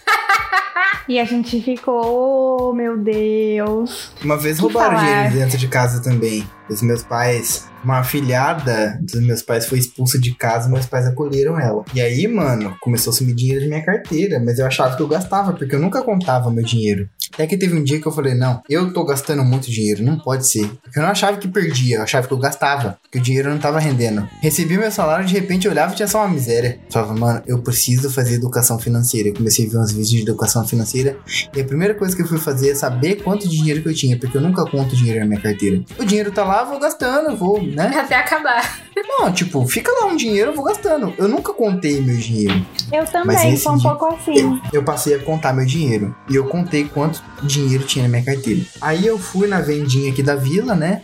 [1.09, 4.13] E a gente ficou, oh, meu Deus.
[4.23, 5.31] Uma vez roubaram falar.
[5.33, 6.47] dentro de casa também.
[6.69, 11.59] Os meus pais, uma afilhada dos meus pais foi expulsa de casa, meus pais acolheram
[11.59, 11.85] ela.
[11.95, 15.09] E aí, mano, começou a sumir dinheiro de minha carteira, mas eu achava que eu
[15.09, 17.09] gastava, porque eu nunca contava meu dinheiro.
[17.33, 20.19] Até que teve um dia que eu falei, não, eu tô gastando muito dinheiro, não
[20.19, 20.67] pode ser.
[20.83, 23.59] Porque eu não achava que perdia, eu achava que eu gastava, porque o dinheiro não
[23.59, 24.29] tava rendendo.
[24.41, 26.81] Recebi meu salário, de repente eu olhava e tinha só uma miséria.
[26.91, 29.29] Falava, mano, eu preciso fazer educação financeira.
[29.29, 31.17] Eu comecei a ver uns vídeos de educação financeira
[31.55, 34.19] e a primeira coisa que eu fui fazer é saber quanto dinheiro que eu tinha,
[34.19, 35.83] porque eu nunca conto dinheiro na minha carteira.
[35.99, 37.87] O dinheiro tá lá, eu vou gastando, eu vou, né?
[37.99, 38.81] Até acabar.
[38.97, 41.15] Não, tipo, fica lá um dinheiro, eu vou gastando.
[41.17, 42.65] Eu nunca contei meu dinheiro.
[42.93, 44.61] Eu Mas também, sou um dia- pouco assim.
[44.73, 46.15] Eu passei a contar meu dinheiro.
[46.29, 48.63] E eu contei quanto dinheiro tinha na minha carteira.
[48.81, 51.03] Aí eu fui na vendinha aqui da vila, né?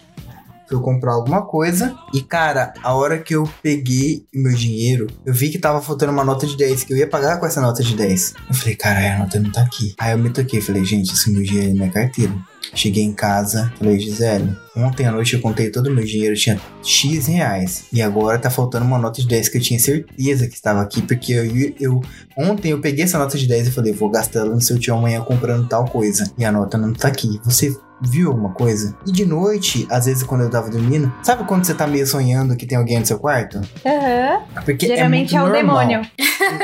[0.68, 1.94] Fui comprar alguma coisa.
[2.12, 6.24] E, cara, a hora que eu peguei meu dinheiro, eu vi que tava faltando uma
[6.24, 8.34] nota de 10, que eu ia pagar com essa nota de 10.
[8.48, 9.94] Eu falei, cara, a nota não tá aqui.
[9.98, 12.32] Aí eu me toquei, falei, gente, esse meu dinheiro é minha carteira.
[12.74, 16.58] Cheguei em casa, falei, Gisele, ontem à noite eu contei todo o meu dinheiro, tinha
[16.82, 17.84] X reais.
[17.92, 21.02] E agora tá faltando uma nota de 10 que eu tinha certeza que estava aqui,
[21.02, 22.02] porque eu, eu
[22.36, 24.94] Ontem eu peguei essa nota de 10 e falei, vou gastar ela no seu tio
[24.94, 26.30] amanhã comprando tal coisa.
[26.36, 27.40] E a nota não tá aqui.
[27.44, 28.96] Você viu alguma coisa?
[29.06, 32.56] E de noite, às vezes quando eu tava dormindo, sabe quando você tá meio sonhando
[32.56, 33.60] que tem alguém no seu quarto?
[33.84, 34.42] Aham.
[34.64, 35.78] Porque Geralmente é, é, o normal.
[35.86, 36.10] demônio.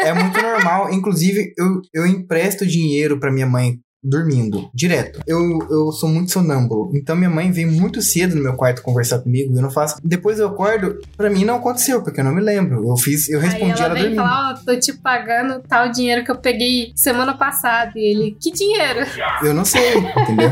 [0.05, 0.93] É muito normal.
[0.93, 5.21] Inclusive, eu, eu empresto dinheiro pra minha mãe dormindo, direto.
[5.27, 5.41] Eu,
[5.71, 9.55] eu sou muito sonâmbulo, então minha mãe vem muito cedo no meu quarto conversar comigo,
[9.55, 9.97] eu não faço.
[10.03, 12.89] Depois eu acordo, pra mim não aconteceu, porque eu não me lembro.
[12.89, 14.23] Eu fiz, eu respondi Aí ela ela vem dormindo.
[14.23, 17.93] falar, ó, tô te pagando tal dinheiro que eu peguei semana passada.
[17.97, 19.01] E ele, que dinheiro?
[19.43, 20.51] Eu não sei, entendeu?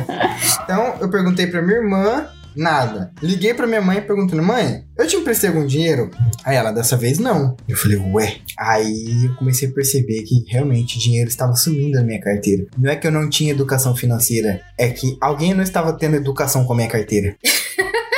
[0.64, 2.28] Então, eu perguntei pra minha irmã,
[2.58, 3.12] nada.
[3.22, 6.10] Liguei pra minha mãe perguntando, mãe, eu te emprestei algum dinheiro?
[6.44, 7.56] Aí ela, dessa vez não.
[7.68, 8.38] Eu falei, ué.
[8.58, 12.66] Aí eu comecei a perceber que realmente dinheiro estava sumindo da minha carteira.
[12.76, 16.64] Não é que eu não tinha educação financeira, é que alguém não estava tendo educação
[16.64, 17.36] com a minha carteira.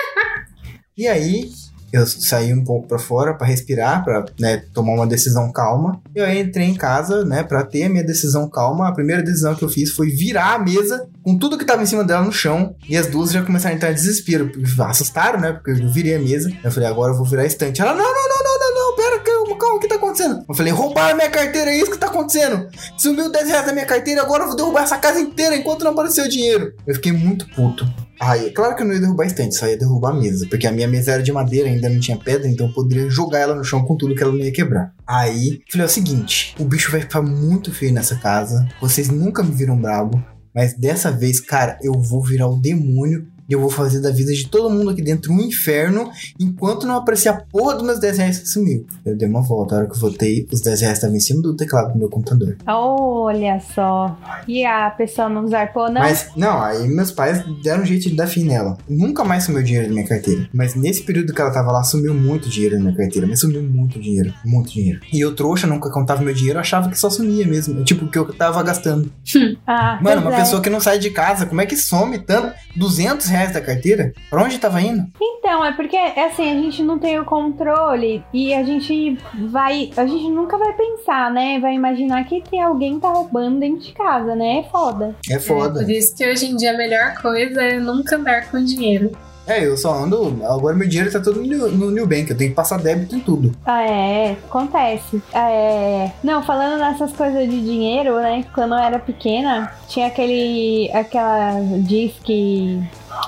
[0.96, 1.50] e aí,
[1.92, 6.00] eu saí um pouco pra fora pra respirar, pra né, tomar uma decisão calma.
[6.14, 8.88] Eu entrei em casa, né, pra ter a minha decisão calma.
[8.88, 11.86] A primeira decisão que eu fiz foi virar a mesa com tudo que tava em
[11.86, 12.74] cima dela no chão.
[12.88, 14.50] E as duas já começaram a entrar em desespero.
[14.80, 15.52] Assustaram, né?
[15.52, 16.50] Porque eu virei a mesa.
[16.62, 17.80] Eu falei, agora eu vou virar a estante.
[17.80, 20.44] Ela, não, não, não, pera, calma, calma, o que tá acontecendo?
[20.48, 22.68] Eu falei, roubaram minha carteira, é isso que tá acontecendo.
[22.98, 25.92] Sumiu 10 reais da minha carteira, agora eu vou derrubar essa casa inteira enquanto não
[25.92, 26.72] apareceu o dinheiro.
[26.86, 27.86] Eu fiquei muito puto.
[28.20, 30.46] Aí, claro que eu não ia derrubar estante, só ia derrubar a mesa.
[30.50, 33.38] Porque a minha mesa era de madeira, ainda não tinha pedra, então eu poderia jogar
[33.38, 34.92] ela no chão com tudo que ela não ia quebrar.
[35.06, 38.68] Aí, falei, é o seguinte, o bicho vai ficar muito feio nessa casa.
[38.80, 40.22] Vocês nunca me viram brabo.
[40.54, 44.32] Mas dessa vez, cara, eu vou virar o demônio e eu vou fazer da vida
[44.32, 48.18] de todo mundo aqui dentro um inferno enquanto não aparecer a porra dos meus 10
[48.18, 48.86] reais que sumiu.
[49.04, 51.42] Eu dei uma volta, a hora que eu voltei, os 10 reais estavam em cima
[51.42, 52.56] do teclado do meu computador.
[52.64, 54.16] Olha só.
[54.46, 56.00] E a pessoa não zarpou, não?
[56.00, 58.78] Mas, não, aí meus pais deram um jeito de dar fim nela.
[58.88, 60.48] Nunca mais sumiu dinheiro da minha carteira.
[60.52, 63.26] Mas nesse período que ela tava lá, sumiu muito dinheiro da minha carteira.
[63.26, 64.32] Mas sumiu muito dinheiro.
[64.44, 65.00] Muito dinheiro.
[65.12, 67.82] E eu, trouxa, nunca contava meu dinheiro, achava que só sumia mesmo.
[67.82, 69.10] Tipo, que eu tava gastando.
[69.66, 70.40] Ah, Mano, uma é.
[70.40, 72.52] pessoa que não sai de casa, como é que some tanto?
[72.76, 74.12] 200 reais reais da carteira?
[74.28, 75.04] Pra onde tava indo?
[75.20, 79.18] Então, é porque assim, a gente não tem o controle e a gente
[79.50, 79.90] vai.
[79.96, 81.58] A gente nunca vai pensar, né?
[81.58, 84.58] Vai imaginar que tem alguém que tá roubando dentro de casa, né?
[84.58, 85.16] É foda.
[85.28, 85.80] É foda.
[85.80, 89.10] É, por isso que hoje em dia a melhor coisa é nunca andar com dinheiro.
[89.46, 90.38] É, eu só ando.
[90.44, 92.30] Agora meu dinheiro tá todo no, no New Bank.
[92.30, 93.52] Eu tenho que passar débito em tudo.
[93.66, 95.20] Ah, é, acontece.
[95.32, 98.44] É, não, falando nessas coisas de dinheiro, né?
[98.54, 100.88] Quando eu era pequena, tinha aquele.
[100.92, 102.80] aquela disque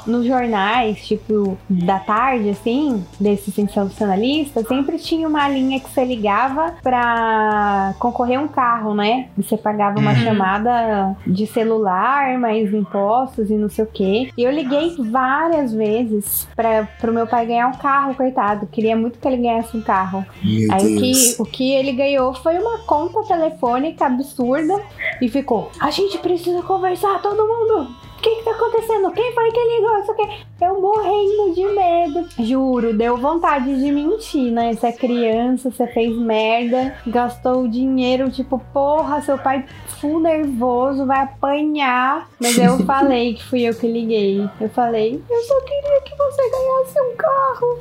[0.07, 6.75] nos jornais, tipo, da tarde, assim, desses sensacionalistas, sempre tinha uma linha que você ligava
[6.83, 9.29] pra concorrer um carro, né?
[9.39, 10.17] E você pagava uma Uhum.
[10.25, 14.31] chamada de celular, mais impostos e não sei o quê.
[14.37, 18.67] E eu liguei várias vezes pra, pro meu pai ganhar um carro, coitado.
[18.67, 20.25] Queria muito que ele ganhasse um carro.
[20.43, 21.39] Meu Aí o que, Deus.
[21.41, 24.81] o que ele ganhou foi uma conta telefônica absurda
[25.21, 27.89] e ficou: a gente precisa conversar, todo mundo.
[28.23, 29.11] O que, que tá acontecendo?
[29.11, 29.99] Quem foi que ligou?
[29.99, 30.29] Isso aqui.
[30.61, 32.29] Eu morrendo de medo.
[32.39, 34.73] Juro, deu vontade de mentir, né?
[34.73, 39.65] Você é criança, você fez merda, gastou o dinheiro, tipo, porra, seu pai
[40.01, 42.29] full nervoso, vai apanhar.
[42.41, 44.49] Mas eu falei que fui eu que liguei.
[44.61, 47.81] Eu falei, eu só queria que você ganhasse um carro.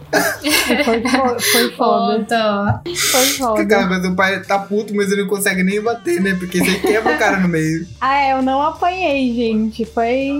[0.84, 2.26] Foi, foi, foi foda.
[2.26, 2.82] Foda.
[3.12, 3.68] Foi foda.
[3.68, 6.34] Cara, mas o pai tá puto, mas ele não consegue nem bater, né?
[6.34, 7.86] Porque você quebra o cara no meio.
[8.02, 9.86] Ah, é, eu não apanhei, gente.
[9.86, 10.31] Foi.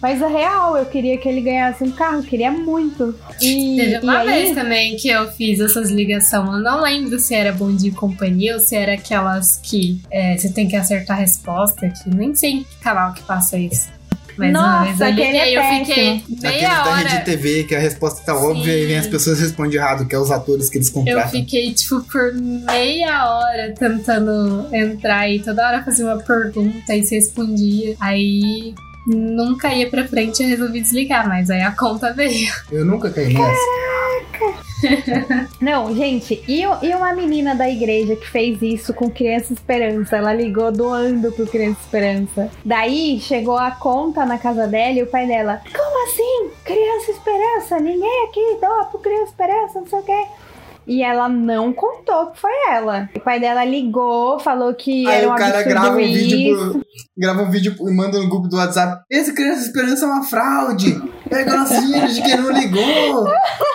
[0.00, 3.14] Mas é real, eu queria que ele ganhasse um carro, queria muito.
[3.40, 6.48] E, Teve e uma aí, vez também que eu fiz essas ligações.
[6.48, 10.48] Eu não lembro se era bom de companhia ou se era aquelas que é, você
[10.52, 11.88] tem que acertar a resposta.
[11.88, 13.88] Que nem sei que canal que passa isso.
[14.36, 17.24] Mas uma vez Nossa, eu aquele liguei, é eu fiquei meia da Rede hora.
[17.24, 20.28] TV, que a resposta tá óbvia e vem as pessoas respondem errado, que é os
[20.30, 21.30] atores que eles Eu contratam.
[21.30, 27.14] fiquei, tipo, por meia hora tentando entrar e toda hora fazia uma pergunta e você
[27.14, 27.94] respondia.
[28.00, 28.74] Aí
[29.06, 32.52] nunca ia pra frente e resolvi desligar, mas aí a conta veio.
[32.70, 33.84] Eu nunca caí nessa.
[35.60, 40.16] Não, gente, e, e uma menina da igreja que fez isso com Criança Esperança?
[40.16, 42.50] Ela ligou doando pro Criança Esperança.
[42.64, 46.50] Daí chegou a conta na casa dela e o pai dela: Como assim?
[46.64, 47.78] Criança Esperança?
[47.80, 50.24] Ninguém aqui doa pro Criança Esperança, não sei o quê.
[50.86, 53.08] E ela não contou que foi ela.
[53.16, 56.86] O pai dela ligou, falou que Aí era um o cara grava um vídeo pro,
[57.16, 59.02] grava um vídeo e manda no grupo do WhatsApp.
[59.10, 61.00] Esse Criança Esperança é uma fraude.
[61.34, 63.26] Pega nosso dinheiro de quem não ligou.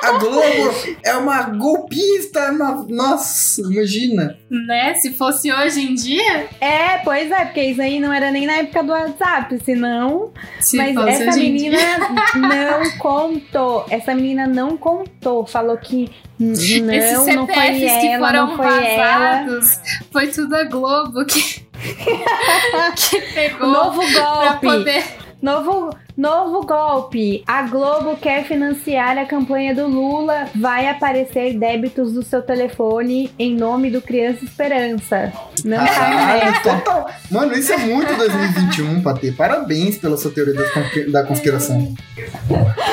[0.04, 0.74] A Globo
[1.04, 2.40] é uma golpista.
[2.40, 4.38] é uma- Nossa, imagina.
[4.50, 4.94] Né?
[4.96, 8.54] Se fosse hoje em dia, É, pois é, porque isso aí não era nem na
[8.54, 12.40] época do WhatsApp, senão se Mas fosse essa hoje em menina dia.
[12.42, 13.86] não contou.
[13.90, 15.46] Essa menina não contou.
[15.46, 16.10] Falou que
[16.40, 19.04] Esses não, não foi CPFs que ela, foram não foi ela.
[19.44, 19.80] vazados,
[20.12, 21.66] foi tudo a Globo que,
[22.96, 24.22] que pegou Novo pra
[24.54, 24.68] golpe.
[24.68, 25.04] poder.
[25.42, 25.90] Novo,
[26.20, 27.42] novo golpe.
[27.48, 30.48] A Globo quer financiar a campanha do Lula.
[30.54, 35.32] Vai aparecer débitos do seu telefone em nome do Criança Esperança.
[35.64, 36.60] Não Caralho, nessa.
[36.76, 37.10] total.
[37.32, 39.32] Mano, isso é muito 2021, Patê.
[39.32, 41.94] Parabéns pela sua teoria da, conspi- da conspiração.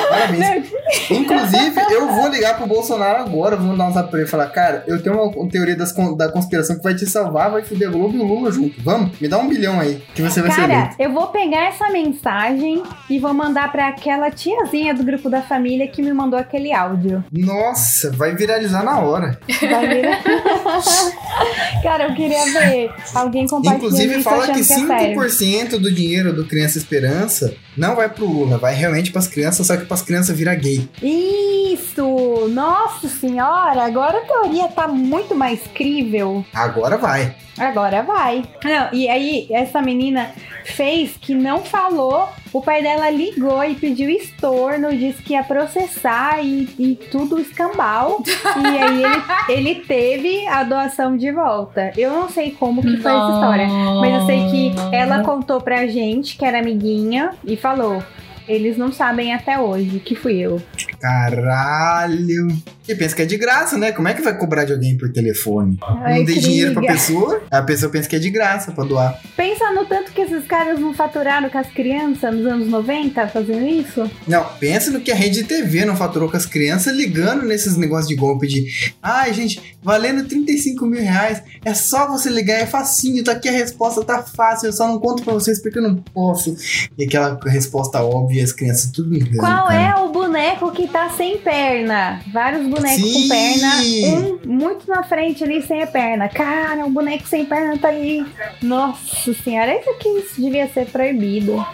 [0.09, 0.71] Parabéns.
[1.09, 4.47] Inclusive, eu vou ligar pro Bolsonaro agora, vou mandar um zap pra ele e falar:
[4.47, 7.91] Cara, eu tenho uma teoria das da conspiração que vai te salvar, vai foder a
[7.91, 8.81] Globo e o Lula junto.
[8.81, 11.89] Vamos, me dá um bilhão aí, que você vai ser Cara, eu vou pegar essa
[11.89, 16.73] mensagem e vou mandar pra aquela tiazinha do grupo da família que me mandou aquele
[16.73, 17.23] áudio.
[17.31, 19.39] Nossa, vai viralizar na hora.
[19.61, 20.21] Vai virar-
[21.83, 25.21] Cara, eu queria ver alguém compartilhando Inclusive, fala que que é sério.
[25.21, 29.77] 5% do dinheiro do Criança Esperança não vai pro Lula, vai realmente pras crianças, só
[29.77, 30.89] que pras crianças virar gay.
[31.01, 32.47] Isso!
[32.49, 36.45] Nossa senhora, agora a teoria tá muito mais crível.
[36.53, 37.35] Agora vai.
[37.57, 38.43] Agora vai.
[38.63, 40.31] Não, e aí, essa menina
[40.63, 42.29] fez que não falou.
[42.53, 48.23] O pai dela ligou e pediu estorno, disse que ia processar e, e tudo escambau.
[48.25, 51.91] e aí ele, ele teve a doação de volta.
[51.97, 53.67] Eu não sei como que foi essa história.
[53.67, 58.01] Mas eu sei que ela contou pra gente, que era amiguinha, e falou.
[58.47, 60.61] Eles não sabem até hoje que fui eu.
[60.99, 62.47] Caralho.
[62.87, 63.91] E pensa que é de graça, né?
[63.91, 65.77] Como é que vai cobrar de alguém por telefone?
[65.81, 69.19] Ai, não dei dinheiro pra pessoa, a pessoa pensa que é de graça pra doar.
[69.35, 73.67] Pensa no tanto que esses caras não faturaram com as crianças nos anos 90 fazendo
[73.67, 74.09] isso.
[74.25, 78.07] Não, pensa no que a rede TV não faturou com as crianças ligando nesses negócios
[78.07, 83.23] de golpe de ai, gente, valendo 35 mil reais, é só você ligar, é facinho,
[83.23, 85.95] tá aqui a resposta, tá fácil, eu só não conto pra vocês porque eu não
[85.95, 86.55] posso.
[86.97, 89.39] E aquela resposta óbvia, as crianças tudo ligando.
[89.39, 89.81] Qual cara.
[89.81, 92.21] é o boneco que tá sem perna?
[92.31, 93.13] Vários bonecos Sim.
[93.13, 96.27] com perna, um muito na frente ali sem a perna.
[96.29, 98.25] Cara, um boneco sem perna tá ali.
[98.61, 101.65] Nossa senhora, isso aqui devia ser proibido.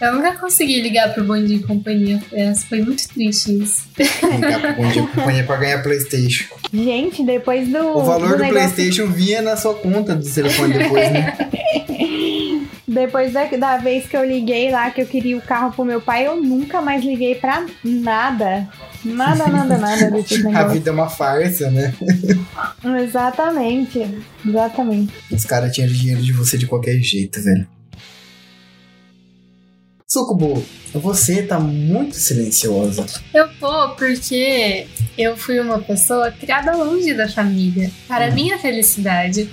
[0.00, 2.20] Eu nunca consegui ligar pro Bom Dia e Companhia.
[2.32, 3.84] É, foi muito triste isso.
[3.96, 6.46] Ligar pro Bom Dia e Companhia pra ganhar Playstation.
[6.72, 7.78] Gente, depois do.
[7.78, 8.74] O valor do, do negócio...
[8.74, 11.36] Playstation vinha na sua conta do telefone depois, né?
[12.86, 16.00] Depois da, da vez que eu liguei lá, que eu queria o carro pro meu
[16.00, 18.68] pai, eu nunca mais liguei pra nada.
[19.04, 21.94] Nada, nada, nada desse A vida é uma farsa, né?
[23.02, 24.24] Exatamente.
[24.44, 25.12] Exatamente.
[25.30, 27.66] Os caras tinham dinheiro de você de qualquer jeito, velho.
[30.12, 33.06] Sucubo, você tá muito silenciosa.
[33.32, 34.86] Eu tô porque
[35.16, 37.90] eu fui uma pessoa criada longe da família.
[38.06, 39.48] Para minha felicidade.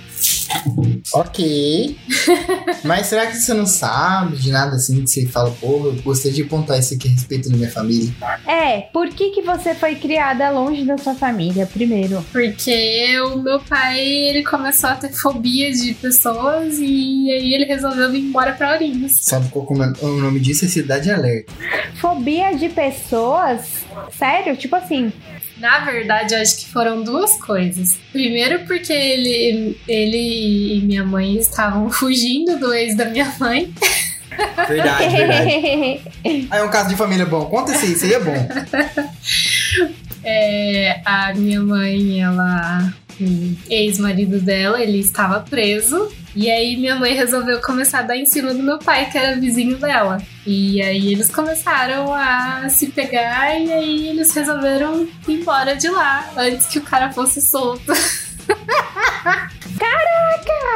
[1.12, 1.96] Ok.
[2.84, 6.32] Mas será que você não sabe de nada assim que você fala, pô, eu gostaria
[6.32, 8.12] de contar isso aqui a respeito da minha família?
[8.46, 12.24] É, por que, que você foi criada longe da sua família, primeiro?
[12.32, 18.10] Porque o meu pai, ele começou a ter fobia de pessoas e aí ele resolveu
[18.10, 19.12] vir embora pra Ourinhos.
[19.20, 20.64] Sabe qual é o nome disso?
[20.64, 21.52] É Cidade Alerta.
[22.00, 23.84] Fobia de pessoas?
[24.16, 24.56] Sério?
[24.56, 25.12] Tipo assim,
[25.60, 27.98] Na verdade, eu acho que foram duas coisas.
[28.10, 33.72] Primeiro, porque ele, ele e minha mãe estavam fugindo do ex da minha mãe.
[34.66, 36.48] Verdade, verdade.
[36.50, 37.44] Ah, é um caso de família bom.
[37.44, 38.48] Conta esse aí, isso aí é bom.
[40.22, 42.92] É, a minha mãe, ela.
[43.18, 46.12] O ex-marido dela, ele estava preso.
[46.34, 49.38] E aí minha mãe resolveu começar a dar em cima do meu pai, que era
[49.38, 50.22] vizinho dela.
[50.46, 56.30] E aí eles começaram a se pegar e aí eles resolveram ir embora de lá
[56.36, 57.92] antes que o cara fosse solto.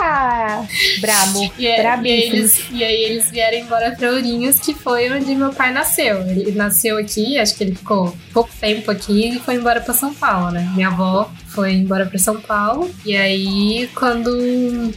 [0.02, 0.66] ah,
[1.00, 1.52] brabo.
[1.58, 2.34] E, e, aí Brabíssimo.
[2.34, 6.20] eles, e aí eles vieram embora pra Ourinhos, que foi onde meu pai nasceu.
[6.28, 10.14] Ele nasceu aqui, acho que ele ficou pouco tempo aqui e foi embora pra São
[10.14, 10.70] Paulo, né?
[10.74, 12.90] Minha avó foi embora pra São Paulo.
[13.04, 14.30] E aí, quando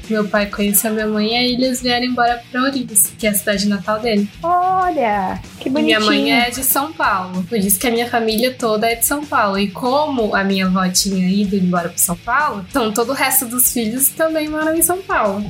[0.09, 3.67] meu pai conheceu minha mãe, aí eles vieram embora pra Ourinhos, que é a cidade
[3.67, 4.27] natal dele.
[4.41, 5.99] Olha, que E bonitinho.
[5.99, 7.43] minha mãe é de São Paulo.
[7.43, 9.59] Por isso que a minha família toda é de São Paulo.
[9.59, 13.45] E como a minha avó tinha ido embora pra São Paulo, então todo o resto
[13.45, 15.45] dos filhos também moram em São Paulo.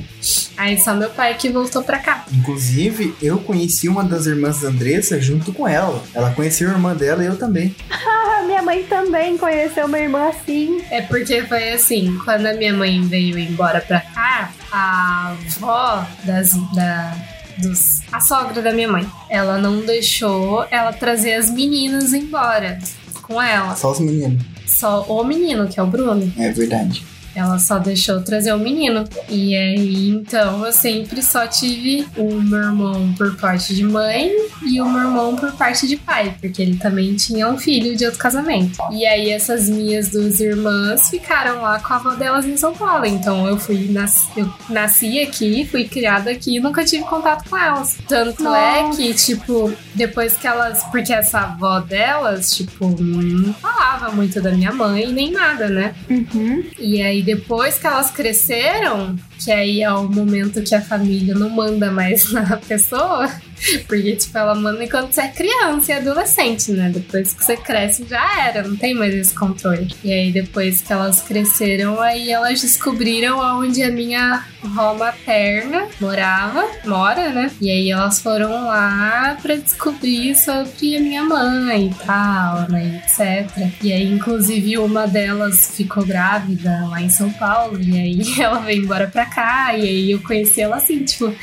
[0.56, 2.24] Aí só meu pai que voltou pra cá.
[2.32, 6.02] Inclusive, eu conheci uma das irmãs da Andressa junto com ela.
[6.14, 7.74] Ela conheceu a irmã dela e eu também.
[8.40, 10.80] Ah, minha mãe também conheceu uma irmã assim.
[10.90, 16.52] É porque foi assim, quando a minha mãe veio embora pra cá, a avó das,
[16.74, 17.16] da,
[17.58, 22.78] dos, a sogra da minha mãe, ela não deixou ela trazer as meninas embora
[23.22, 23.76] com ela.
[23.76, 24.42] Só os meninos.
[24.66, 26.32] Só o menino, que é o Bruno.
[26.38, 27.04] É verdade.
[27.38, 29.04] Ela só deixou trazer o menino.
[29.28, 34.30] E aí, então, eu sempre só tive o meu irmão por parte de mãe
[34.66, 38.04] e o meu irmão por parte de pai, porque ele também tinha um filho de
[38.04, 38.78] outro casamento.
[38.90, 43.06] E aí, essas minhas duas irmãs ficaram lá com a avó delas em São Paulo.
[43.06, 47.56] Então, eu fui, nas, eu nasci aqui, fui criada aqui e nunca tive contato com
[47.56, 47.96] elas.
[48.08, 48.96] Tanto é Nossa.
[48.96, 50.82] que, tipo, depois que elas.
[50.90, 55.94] Porque essa avó delas, tipo, não falava muito da minha mãe nem nada, né?
[56.08, 56.64] Uhum.
[56.78, 61.50] E aí, depois que elas cresceram, que aí é o momento que a família não
[61.50, 63.30] manda mais na pessoa,
[63.86, 66.90] porque, tipo, ela manda enquanto você é criança e adolescente, né?
[66.90, 69.88] Depois que você cresce, já era, não tem mais esse controle.
[70.02, 76.64] E aí, depois que elas cresceram, aí elas descobriram onde a minha avó materna morava,
[76.84, 77.50] mora, né?
[77.60, 83.02] E aí elas foram lá pra descobrir sobre a minha mãe e tal, né?
[83.04, 83.72] Etc.
[83.82, 88.82] E aí, inclusive, uma delas ficou grávida lá em São Paulo, e aí ela veio
[88.84, 91.34] embora pra cá, e aí eu conheci ela assim, tipo,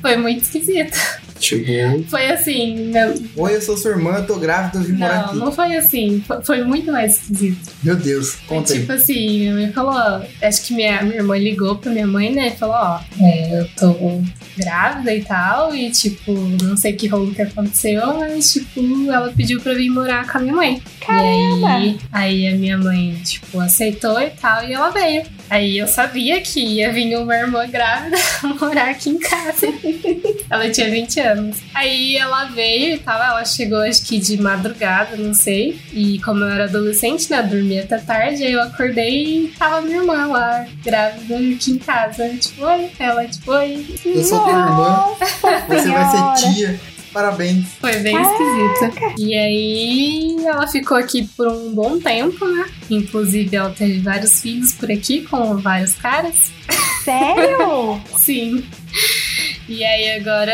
[0.00, 0.96] foi muito esquisito.
[1.42, 2.04] Chegou.
[2.08, 5.24] Foi assim, meu- Oi, eu sou sua irmã, eu tô grávida, eu vim morar não,
[5.26, 5.36] aqui.
[5.38, 7.70] não foi assim, foi, foi muito mais esquisito.
[7.82, 8.80] Meu Deus, conta aí.
[8.80, 12.48] tipo assim, minha mãe falou, acho que minha, minha irmã ligou pra minha mãe, né?
[12.48, 14.22] e Falou, ó, é, eu tô
[14.56, 16.32] grávida e tal, e tipo,
[16.62, 20.40] não sei que rolo que aconteceu, mas tipo, ela pediu pra vir morar com a
[20.40, 20.82] minha mãe.
[21.00, 21.24] Caramba!
[21.60, 25.22] E aí, aí a minha mãe, tipo, aceitou e tal, e ela veio.
[25.52, 28.16] Aí eu sabia que ia vir uma irmã grávida
[28.58, 29.66] morar aqui em casa.
[30.48, 31.58] ela tinha 20 anos.
[31.74, 35.78] Aí ela veio e tal, ela chegou acho que de madrugada, não sei.
[35.92, 39.98] E como eu era adolescente, né, dormia até tarde, aí eu acordei e tava minha
[39.98, 42.30] irmã lá, grávida, aqui em casa.
[42.30, 43.86] Tipo, oi, ela, tipo, oi.
[44.06, 45.06] Eu sou tua irmã,
[45.68, 46.80] você vai ser tia.
[47.12, 47.66] Parabéns.
[47.80, 49.14] Foi bem esquisita.
[49.18, 52.66] E aí ela ficou aqui por um bom tempo, né?
[52.90, 56.50] Inclusive ela teve vários filhos por aqui com vários caras.
[57.04, 58.00] Sério?
[58.18, 58.64] Sim.
[59.72, 60.52] E aí agora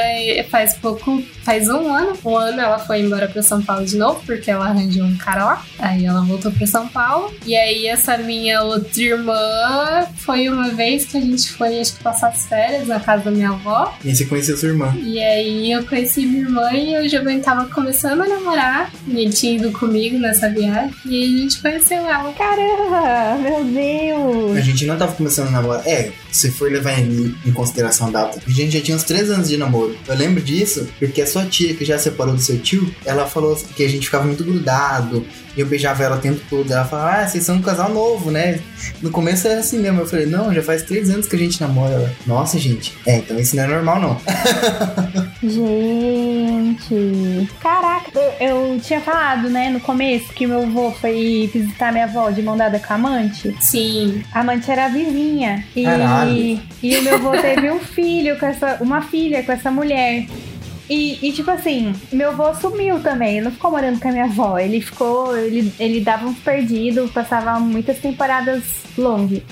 [0.48, 4.22] faz pouco, faz um ano, um ano ela foi embora pra São Paulo de novo,
[4.24, 5.66] porque ela arranjou um cara lá.
[5.80, 7.34] Aí ela voltou pra São Paulo.
[7.44, 12.02] E aí essa minha outra irmã foi uma vez que a gente foi, acho que
[12.04, 13.92] passar as férias na casa da minha avó.
[14.04, 14.96] E aí você conheceu sua irmã.
[15.02, 18.92] E aí eu conheci minha irmã e o Giovanni tava começando a namorar.
[19.08, 20.94] E ele tinha ido comigo nessa viagem.
[21.04, 22.32] E aí a gente conheceu ela.
[22.34, 24.56] Caramba, meu Deus.
[24.56, 25.84] A gente não tava começando a namorar.
[25.88, 29.30] É, se for levar em, em consideração a data, a gente já tinha uns 3
[29.30, 29.96] anos de namoro.
[30.06, 33.56] Eu lembro disso porque a sua tia, que já separou do seu tio, ela falou
[33.74, 35.24] que a gente ficava muito grudado.
[35.58, 36.72] E eu beijava ela o tempo todo.
[36.72, 38.60] Ela falava, ah, vocês são um casal novo, né?
[39.02, 40.02] No começo era assim mesmo.
[40.02, 41.94] Eu falei, não, já faz 3 anos que a gente namora.
[41.94, 42.96] Ela, Nossa, gente.
[43.04, 44.20] É, então isso não é normal, não.
[45.40, 48.10] Gente, caraca,
[48.40, 52.42] eu, eu tinha falado, né, no começo que meu avô foi visitar minha avó de
[52.42, 53.54] mão dada com a amante.
[53.60, 54.24] Sim.
[54.32, 55.64] A amante era a vizinha.
[55.76, 56.60] E, Caralho.
[56.82, 60.26] e o meu avô teve um filho com essa, uma filha com essa mulher.
[60.88, 64.24] E, e, tipo assim, meu avô sumiu também, ele não ficou morando com a minha
[64.24, 64.58] avó.
[64.58, 68.62] Ele ficou, ele, ele dava uns perdidos, passava muitas temporadas
[68.96, 69.42] longe.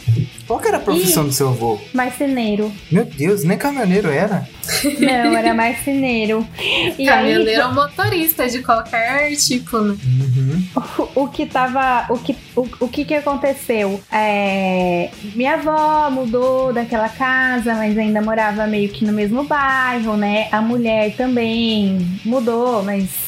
[0.46, 1.26] Qual que era a profissão Ih.
[1.26, 1.78] do seu avô?
[1.92, 2.72] Marceneiro.
[2.90, 4.48] Meu Deus, nem caminhoneiro era.
[5.00, 6.46] Não, era marceneiro.
[6.98, 9.96] E Caminhoneiro aí, ou motorista de qualquer tipo, né?
[10.04, 10.64] Uhum.
[11.14, 12.06] o, o que tava.
[12.08, 14.00] O que, o, o que que aconteceu?
[14.10, 20.48] É, minha avó mudou daquela casa, mas ainda morava meio que no mesmo bairro, né?
[20.50, 21.25] A mulher também
[22.24, 23.25] mudou, mas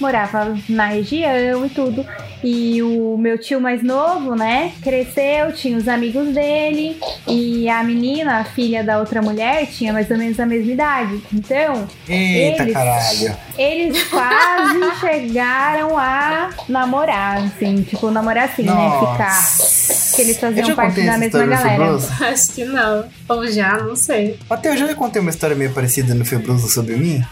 [0.00, 2.04] morava na região e tudo.
[2.42, 6.98] E o meu tio mais novo, né, cresceu, tinha os amigos dele,
[7.28, 11.20] e a menina, a filha da outra mulher, tinha mais ou menos a mesma idade.
[11.34, 13.36] Então, Eita Eles- caralho.
[13.58, 18.72] eles quase chegaram a namorar, assim, tipo, namorar assim, né?
[18.72, 19.12] Nossa.
[19.12, 20.16] Ficar.
[20.16, 21.98] Que eles Eu faziam já parte da mesma galera.
[22.20, 23.04] Acho que não.
[23.28, 24.38] Ou já, não sei.
[24.48, 27.22] Até eu já contei uma história meio parecida no Febroso sobre mim?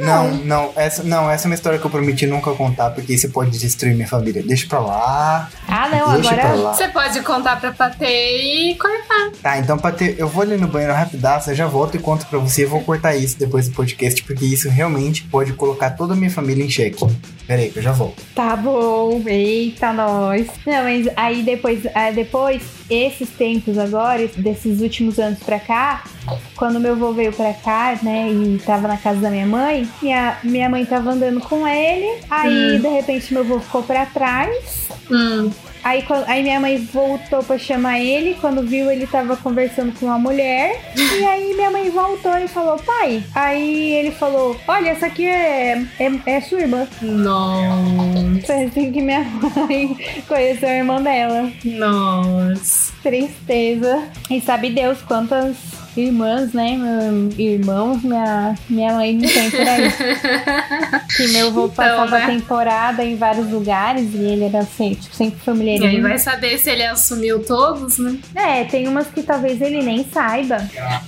[0.00, 3.30] Não, não, essa, não, essa é uma história que eu prometi nunca contar, porque isso
[3.30, 4.42] pode destruir minha família.
[4.42, 5.50] Deixa pra lá.
[5.66, 6.52] Ah, não, agora.
[6.54, 6.74] lá.
[6.74, 9.30] Você pode contar pra Patê e cortar.
[9.42, 12.26] Tá, então pra ter, eu vou ali no banheiro rapidaço, eu já volto e conto
[12.26, 12.64] pra você.
[12.64, 16.30] Eu vou cortar isso depois do podcast, porque isso realmente pode colocar toda a minha
[16.30, 17.04] família em xeque.
[17.46, 18.22] Pera aí, que eu já volto.
[18.34, 20.46] Tá bom, eita, nós.
[20.66, 26.04] Não, mas aí depois, aí depois, esses tempos agora, desses últimos anos pra cá,
[26.56, 30.38] quando meu avô veio pra cá, né, e tava na casa da minha mãe, minha,
[30.44, 35.50] minha mãe tava andando com ele, aí de repente meu avô ficou pra trás, Hum.
[35.84, 38.36] Aí, aí minha mãe voltou pra chamar ele.
[38.40, 40.92] Quando viu, ele tava conversando com uma mulher.
[40.96, 43.22] E aí minha mãe voltou e falou, pai.
[43.34, 46.86] Aí ele falou: Olha, essa aqui é, é, é sua irmã.
[47.00, 48.46] Nossa.
[48.46, 49.24] Foi assim que minha
[49.56, 49.96] mãe
[50.26, 51.50] conheceu a irmã dela.
[51.64, 52.92] Nossa.
[53.08, 54.02] Tristeza.
[54.30, 55.56] E sabe Deus quantas
[55.96, 56.76] irmãs, né?
[56.76, 59.90] meu- Irmãos, minha, minha mãe não tem por aí.
[61.16, 62.26] que meu avô Então, passava né?
[62.26, 66.70] temporada em vários lugares e ele era assim, tipo, sempre E aí vai saber se
[66.70, 68.18] ele assumiu todos, né?
[68.34, 70.58] É, tem umas que talvez ele nem saiba.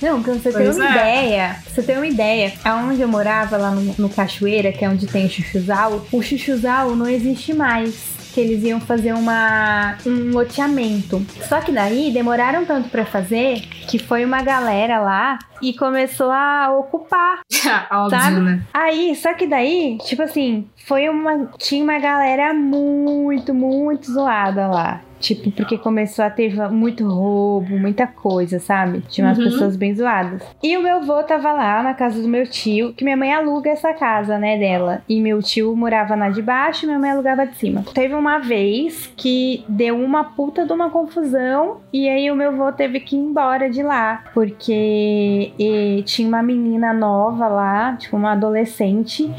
[0.01, 0.91] Não, pra você ter uma é.
[0.91, 4.89] ideia, pra você ter uma ideia, aonde eu morava, lá no, no Cachoeira, que é
[4.89, 8.11] onde tem o Chuchuzal, o Chuchuzal não existe mais.
[8.33, 11.25] Que eles iam fazer uma, um loteamento.
[11.47, 16.71] Só que daí demoraram tanto pra fazer que foi uma galera lá e começou a
[16.77, 17.41] ocupar.
[17.91, 18.39] Óbvio, Sabe?
[18.39, 18.61] né?
[18.73, 21.49] Aí, só que daí, tipo assim, foi uma.
[21.57, 25.01] Tinha uma galera muito, muito zoada lá.
[25.21, 29.01] Tipo, porque começou a ter muito roubo, muita coisa, sabe?
[29.07, 29.43] Tinha umas Uhum.
[29.45, 30.41] pessoas bem zoadas.
[30.63, 33.69] E o meu avô tava lá na casa do meu tio, que minha mãe aluga
[33.69, 35.01] essa casa, né, dela.
[35.07, 37.83] E meu tio morava na de baixo e minha mãe alugava de cima.
[37.93, 42.71] Teve uma vez que deu uma puta de uma confusão e aí o meu avô
[42.71, 48.31] teve que ir embora de lá, porque eh, tinha uma menina nova lá, tipo uma
[48.33, 49.29] adolescente,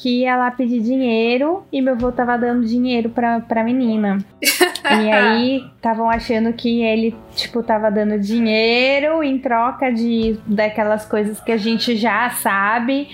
[0.00, 4.16] que ia lá pedir dinheiro e meu avô tava dando dinheiro pra, pra menina.
[4.42, 11.38] E aí estavam achando que ele, tipo, tava dando dinheiro em troca de daquelas coisas
[11.40, 13.08] que a gente já sabe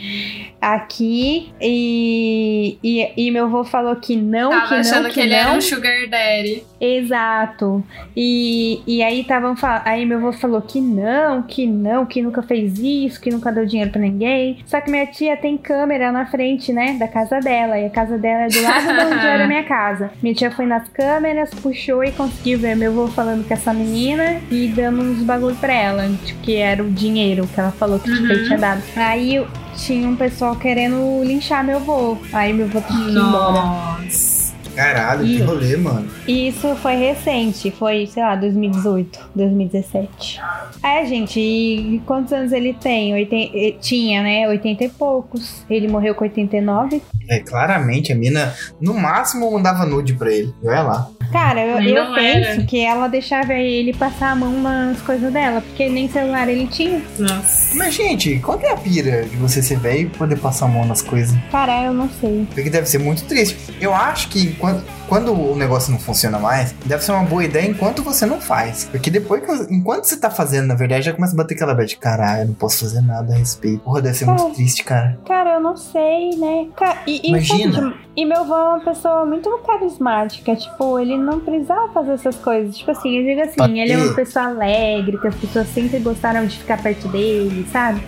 [0.60, 1.52] aqui.
[1.60, 5.30] E, e, e meu avô falou que não, Tava que não, achando que, que, ele
[5.30, 5.38] não.
[5.38, 6.62] era um sugar daddy.
[6.80, 7.84] Exato.
[8.16, 9.54] E, e aí estavam
[9.84, 13.66] aí meu avô falou que não, que não, que nunca fez isso, que nunca deu
[13.66, 14.58] dinheiro pra ninguém.
[14.66, 18.18] Só que minha tia tem câmera na frente, né, da casa dela, e a casa
[18.18, 20.10] dela é do lado de onde era a minha casa.
[20.22, 24.42] Minha tia foi nas câmeras, puxou e conseguiu ver meu avô falando com essa menina
[24.50, 28.10] e dando uns bagulho pra ela, tipo, que era o dinheiro que ela falou que
[28.10, 28.82] ele tinha dado.
[28.94, 29.42] Aí
[29.74, 32.18] tinha um pessoal querendo linchar meu avô.
[32.30, 33.62] Aí meu avô teve que ir embora.
[33.62, 34.35] Nossa.
[34.76, 36.06] Caralho, que E- rolê, mano.
[36.28, 40.40] E isso foi recente, foi, sei lá, 2018, 2017.
[40.82, 43.12] É, gente, e quantos anos ele tem?
[43.14, 44.46] Oiten- eh, Tinha, né?
[44.48, 45.64] 80 e poucos.
[45.68, 47.02] Ele morreu com 89.
[47.28, 50.54] É, claramente, a mina, no máximo, mandava nude pra ele.
[50.62, 51.10] Olha lá.
[51.32, 52.62] Cara, eu, eu penso era.
[52.64, 57.02] que ela deixava ele passar a mão nas coisas dela, porque nem celular ele tinha.
[57.18, 57.74] Nossa.
[57.74, 60.68] Mas, gente, qual que é a pira de você ser velho e poder passar a
[60.68, 61.36] mão nas coisas?
[61.50, 62.46] Cara, eu não sei.
[62.54, 63.56] Porque deve ser muito triste.
[63.80, 67.68] Eu acho que quando, quando o negócio não funciona mais, deve ser uma boa ideia
[67.68, 68.88] enquanto você não faz.
[68.90, 71.74] Porque depois que você- enquanto você tá fazendo, na verdade, já começa a bater aquela
[71.74, 73.80] bad de caralho, eu não posso fazer nada a respeito.
[73.80, 74.50] Porra, deve ser muito É.
[74.50, 75.18] triste, cara.
[75.26, 76.66] Cara, eu não sei, né?
[76.76, 77.72] Ca- e, e, Imagina.
[77.80, 80.54] sabe, e meu avô é uma pessoa muito carismática.
[80.56, 82.76] Tipo, ele não precisava fazer essas coisas.
[82.76, 86.46] Tipo assim, eu digo assim, ele é uma pessoa alegre, que as pessoas sempre gostaram
[86.46, 88.02] de ficar perto dele, sabe?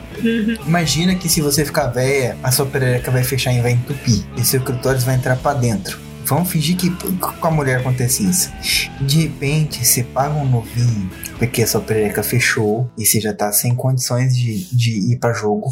[0.67, 4.25] Imagina que se você ficar velha, a sua perereca vai fechar e vai entupir.
[4.37, 6.08] E seu clitóris vai entrar pra dentro.
[6.29, 8.53] Vamos fingir que com a mulher acontece isso.
[9.01, 13.51] De repente, você paga um novinho, porque a sua perereca fechou e você já tá
[13.53, 15.71] sem condições de, de ir pra jogo.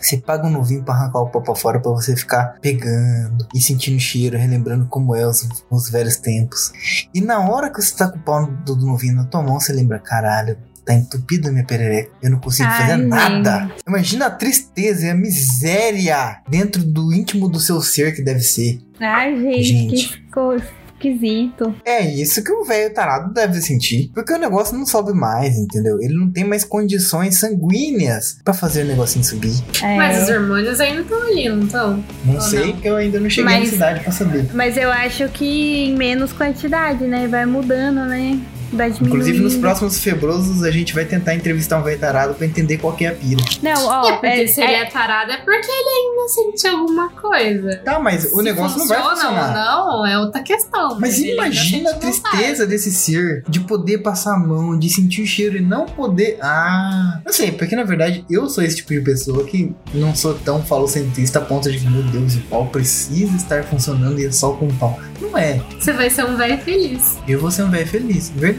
[0.00, 3.60] Você paga um novinho pra arrancar o pau pra fora pra você ficar pegando e
[3.60, 6.72] sentindo cheiro, relembrando como é os, os velhos tempos.
[7.12, 9.72] E na hora que você tá com o pau do novinho na tua mão, você
[9.72, 12.10] lembra, caralho, tá entupido a minha perereca.
[12.22, 13.70] Eu não consigo Ai, fazer nada.
[13.86, 18.78] Imagina a tristeza e a miséria dentro do íntimo do seu ser que deve ser.
[19.00, 19.94] Ai, gente, Gente.
[20.06, 21.74] que ficou esquisito.
[21.84, 24.10] É isso que o velho tarado deve sentir.
[24.14, 26.00] Porque o negócio não sobe mais, entendeu?
[26.00, 29.52] Ele não tem mais condições sanguíneas pra fazer o negocinho subir.
[29.82, 32.04] É, Mas os hormônios ainda estão ali, não estão?
[32.24, 32.72] Não Ou sei, não?
[32.72, 34.46] porque eu ainda não cheguei na Mas- cidade pra saber.
[34.54, 37.26] Mas eu acho que em menos quantidade, né?
[37.28, 38.38] Vai mudando, né?
[38.72, 42.78] Vai Inclusive, nos próximos febrosos, a gente vai tentar entrevistar um velho tarado pra entender
[42.78, 43.42] qual que é a pira.
[43.62, 46.66] Não, ó, É porque é- se ele é- é tarado é porque ele ainda sente
[46.66, 47.76] alguma coisa.
[47.84, 49.78] Tá, mas o Se negócio não vai funciona funcionar.
[49.80, 50.98] ou não, é outra questão.
[51.00, 55.56] Mas imagina a tristeza desse ser de poder passar a mão, de sentir o cheiro
[55.56, 56.38] e não poder.
[56.42, 60.34] Ah, não sei, porque na verdade eu sou esse tipo de pessoa que não sou
[60.34, 64.32] tão falocentrista a ponto de que, meu Deus, o pau precisa estar funcionando e é
[64.32, 64.98] só com o pau.
[65.20, 65.60] Não é.
[65.78, 67.16] Você vai ser um velho feliz.
[67.26, 68.55] Eu vou ser um velho feliz, verdade.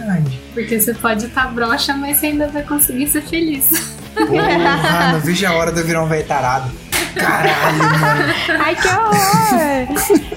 [0.54, 3.70] Porque você pode estar broxa, mas você ainda vai conseguir ser feliz.
[4.16, 6.72] Porra, não vejo a hora de eu virar um velho tarado.
[7.16, 8.34] Caralho, mano.
[8.64, 9.88] Ai, que horror!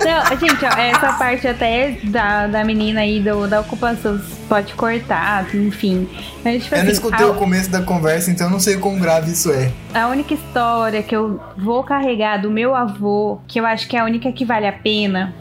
[0.05, 5.47] Não, gente, ó, essa parte até da, da menina aí do, da ocupação pode cortar,
[5.55, 6.09] enfim.
[6.45, 8.77] Mas, tipo Eu não assim, escutei a- o começo da conversa, então eu não sei
[8.79, 9.71] quão grave isso é.
[9.95, 14.01] A única história que eu vou carregar do meu avô, que eu acho que é
[14.01, 15.35] a única que vale a pena,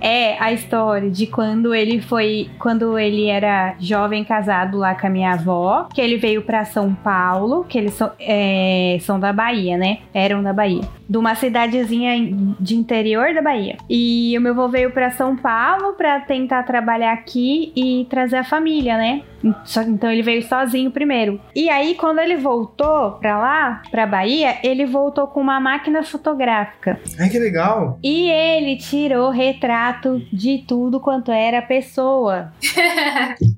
[0.00, 5.10] é a história de quando ele foi, quando ele era jovem casado lá com a
[5.10, 9.76] minha avó, que ele veio pra São Paulo, que eles são, é, são da Bahia,
[9.76, 9.98] né?
[10.12, 10.82] Eram da Bahia.
[11.08, 12.12] De uma cidadezinha
[12.58, 13.76] de interior da Bahia.
[13.88, 18.44] E o meu avô veio pra São Paulo pra tentar trabalhar aqui e trazer a
[18.44, 19.22] família, né?
[19.64, 21.40] Só- Então ele veio sozinho primeiro.
[21.54, 26.98] E aí, quando ele voltou pra lá, pra Bahia, ele voltou com uma máquina fotográfica.
[27.20, 27.98] Ai, que legal.
[28.02, 32.50] E ele tirou retrato de tudo quanto era pessoa.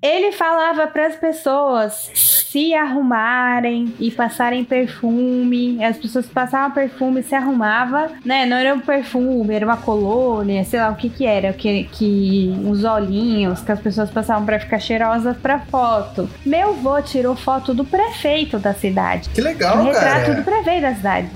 [0.02, 5.82] Ele falava pras pessoas se arrumarem e passarem perfume.
[5.84, 6.87] As pessoas passavam perfume
[7.18, 8.46] e se arrumava, né?
[8.46, 12.54] Não era um perfume, era uma colônia, sei lá o que que era, que, que
[12.64, 16.28] uns olhinhos que as pessoas passavam pra ficar cheirosas pra foto.
[16.44, 19.28] Meu vô tirou foto do prefeito da cidade.
[19.30, 20.34] Que Um legal, retrato cara.
[20.34, 21.28] do prefeito da cidade.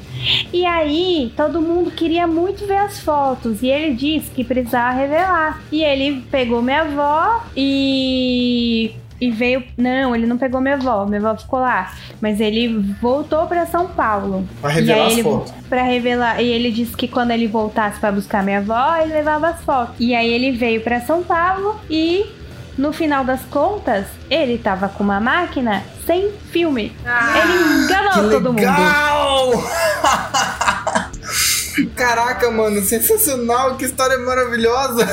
[0.53, 3.63] E aí, todo mundo queria muito ver as fotos.
[3.63, 5.61] E ele disse que precisava revelar.
[5.73, 8.95] E ele pegou minha avó e.
[9.23, 9.63] E veio.
[9.79, 11.07] Não, ele não pegou minha avó.
[11.07, 11.93] Minha avó ficou lá.
[12.21, 14.45] Mas ele voltou pra São Paulo.
[14.61, 15.53] Pra e revelar aí as ele fotos.
[15.69, 16.43] Pra revelar.
[16.43, 19.95] E ele disse que quando ele voltasse pra buscar minha avó, ele levava as fotos.
[20.01, 22.27] E aí ele veio pra São Paulo e.
[22.77, 26.91] No final das contas, ele tava com uma máquina sem filme.
[27.05, 28.63] Ele enganou Que todo mundo.
[31.97, 35.07] Caraca, mano, sensacional, que história maravilhosa.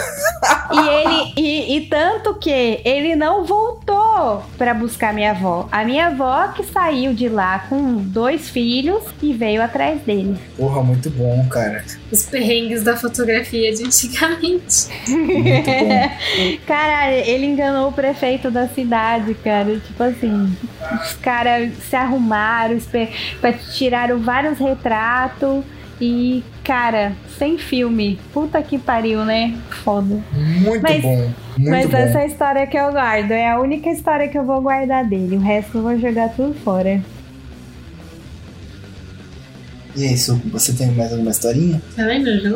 [0.72, 5.68] E ele e, e tanto que ele não voltou pra buscar minha avó.
[5.72, 10.38] A minha avó que saiu de lá com dois filhos e veio atrás dele.
[10.57, 11.84] Porra, muito bom, cara.
[12.11, 14.88] Os perrengues da fotografia de antigamente.
[15.07, 16.60] Muito bom.
[16.65, 19.80] Cara, ele enganou o prefeito da cidade, cara.
[19.80, 20.56] Tipo assim,
[21.02, 22.77] os caras se arrumaram,
[23.76, 25.64] tiraram vários retratos
[26.00, 28.20] e, cara, sem filme.
[28.34, 29.56] Puta que pariu, né?
[29.84, 30.20] Foda.
[30.34, 31.30] Muito Mas- bom.
[31.58, 31.98] Muito Mas bom.
[31.98, 33.32] essa é a história que eu guardo.
[33.32, 35.36] É a única história que eu vou guardar dele.
[35.36, 37.02] O resto eu vou jogar tudo fora.
[40.00, 41.82] E aí, Su, você tem mais alguma historinha?
[41.94, 42.48] Você lembra de?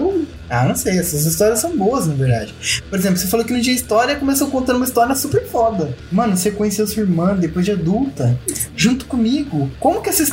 [0.49, 2.53] Ah, não sei, essas histórias são boas, na verdade.
[2.90, 5.94] Por exemplo, você falou que no dia história começou contando uma história super foda.
[6.10, 8.40] Mano, você conheceu sua irmã depois de adulta,
[8.78, 9.70] junto comigo.
[9.78, 10.24] Como que essa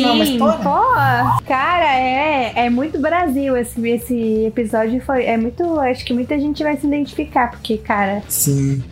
[0.00, 0.58] não é uma Sim, história?
[0.64, 5.02] pô, cara, é, é muito Brasil esse, esse episódio.
[5.02, 5.78] Foi, é muito.
[5.80, 8.82] Acho que muita gente vai se identificar, porque, cara, Sim.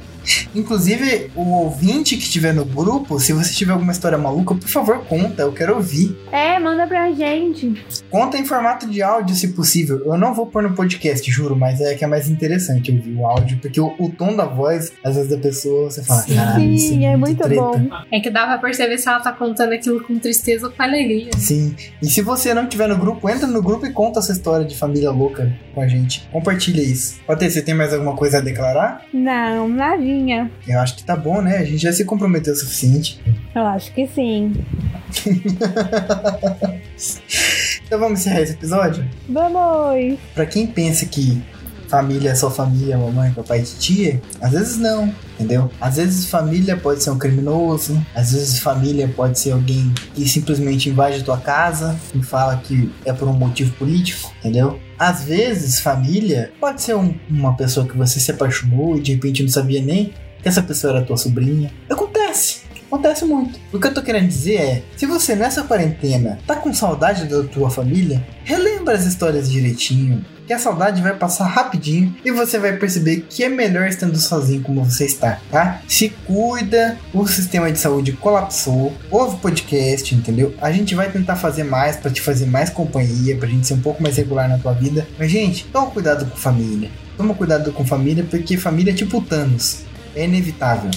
[0.55, 5.05] Inclusive, o ouvinte que estiver no grupo, se você tiver alguma história maluca, por favor,
[5.05, 6.17] conta, eu quero ouvir.
[6.31, 7.73] é, manda pra gente.
[8.11, 10.03] Conta em formato de áudio, se possível.
[10.05, 13.27] Eu não vou pôr no podcast, juro, mas é que é mais interessante ouvir o
[13.27, 16.35] áudio, porque o, o tom da voz, às vezes, da pessoa, você fala, Sim.
[16.35, 17.89] caralho, isso Sim, é muito treta." bom.
[18.11, 21.31] É que dá pra perceber se ela tá contando aquilo com tristeza ou com alegria.
[21.37, 21.75] Sim.
[22.01, 24.77] E se você não tiver no grupo, entra no grupo e conta essa história de
[24.77, 26.29] família louca com a gente.
[26.31, 27.19] Compartilha isso.
[27.27, 29.03] Patrícia, você tem mais alguma coisa a declarar?
[29.13, 29.69] Não,
[30.67, 31.59] Eu acho que tá bom, né?
[31.59, 33.21] A gente já se comprometeu o suficiente.
[33.55, 34.53] Eu acho que sim.
[37.85, 39.07] Então vamos encerrar esse episódio?
[39.29, 40.19] Vamos!
[40.35, 41.43] Pra quem pensa que
[41.93, 45.71] família é só família, mamãe, papai e tia, às vezes não, entendeu?
[45.79, 50.89] Às vezes família pode ser um criminoso, às vezes família pode ser alguém que simplesmente
[50.89, 54.81] invade a tua casa e fala que é por um motivo político, entendeu?
[55.05, 59.43] Às vezes família pode ser um- uma pessoa que você se apaixonou e de repente
[59.43, 61.73] não sabia nem que essa pessoa era tua sobrinha.
[61.91, 62.61] Acontece.
[62.87, 63.59] Acontece muito.
[63.73, 67.43] O que eu tô querendo dizer é, se você nessa quarentena tá com saudade da
[67.43, 72.77] tua família, relembra as histórias direitinho, que a saudade vai passar rapidinho e você vai
[72.77, 75.81] perceber que é melhor estando sozinho como você está, tá?
[75.89, 80.55] Se cuida, o sistema de saúde colapsou, ouve podcast, entendeu?
[80.61, 83.81] A gente vai tentar fazer mais pra te fazer mais companhia, pra gente ser um
[83.81, 85.09] pouco mais regular na tua vida.
[85.19, 86.91] Mas gente, toma cuidado com família.
[87.17, 89.85] Toma cuidado com família, porque família é tipo Thanos.
[90.15, 90.91] É inevitável.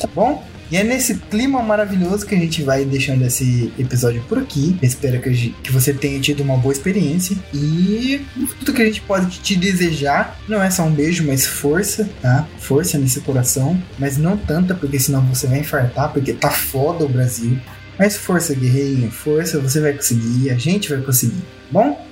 [0.00, 0.42] Tá bom?
[0.72, 4.74] E é nesse clima maravilhoso que a gente vai deixando esse episódio por aqui.
[4.80, 7.36] Espero que, que você tenha tido uma boa experiência.
[7.52, 8.24] E
[8.58, 12.48] tudo que a gente pode te desejar não é só um beijo, mas força, tá?
[12.58, 13.78] Força nesse coração.
[13.98, 17.58] Mas não tanta, porque senão você vai infartar, porque tá foda o Brasil.
[17.98, 22.02] Mas força, guerreirinho, força, você vai conseguir, a gente vai conseguir, bom?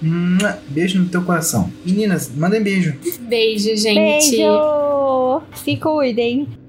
[0.00, 1.68] Mua, Beijo no teu coração.
[1.84, 2.94] Meninas, mandem beijo.
[3.28, 4.30] Beijo, gente.
[4.30, 5.42] Beijo!
[5.64, 6.63] Se cuidem!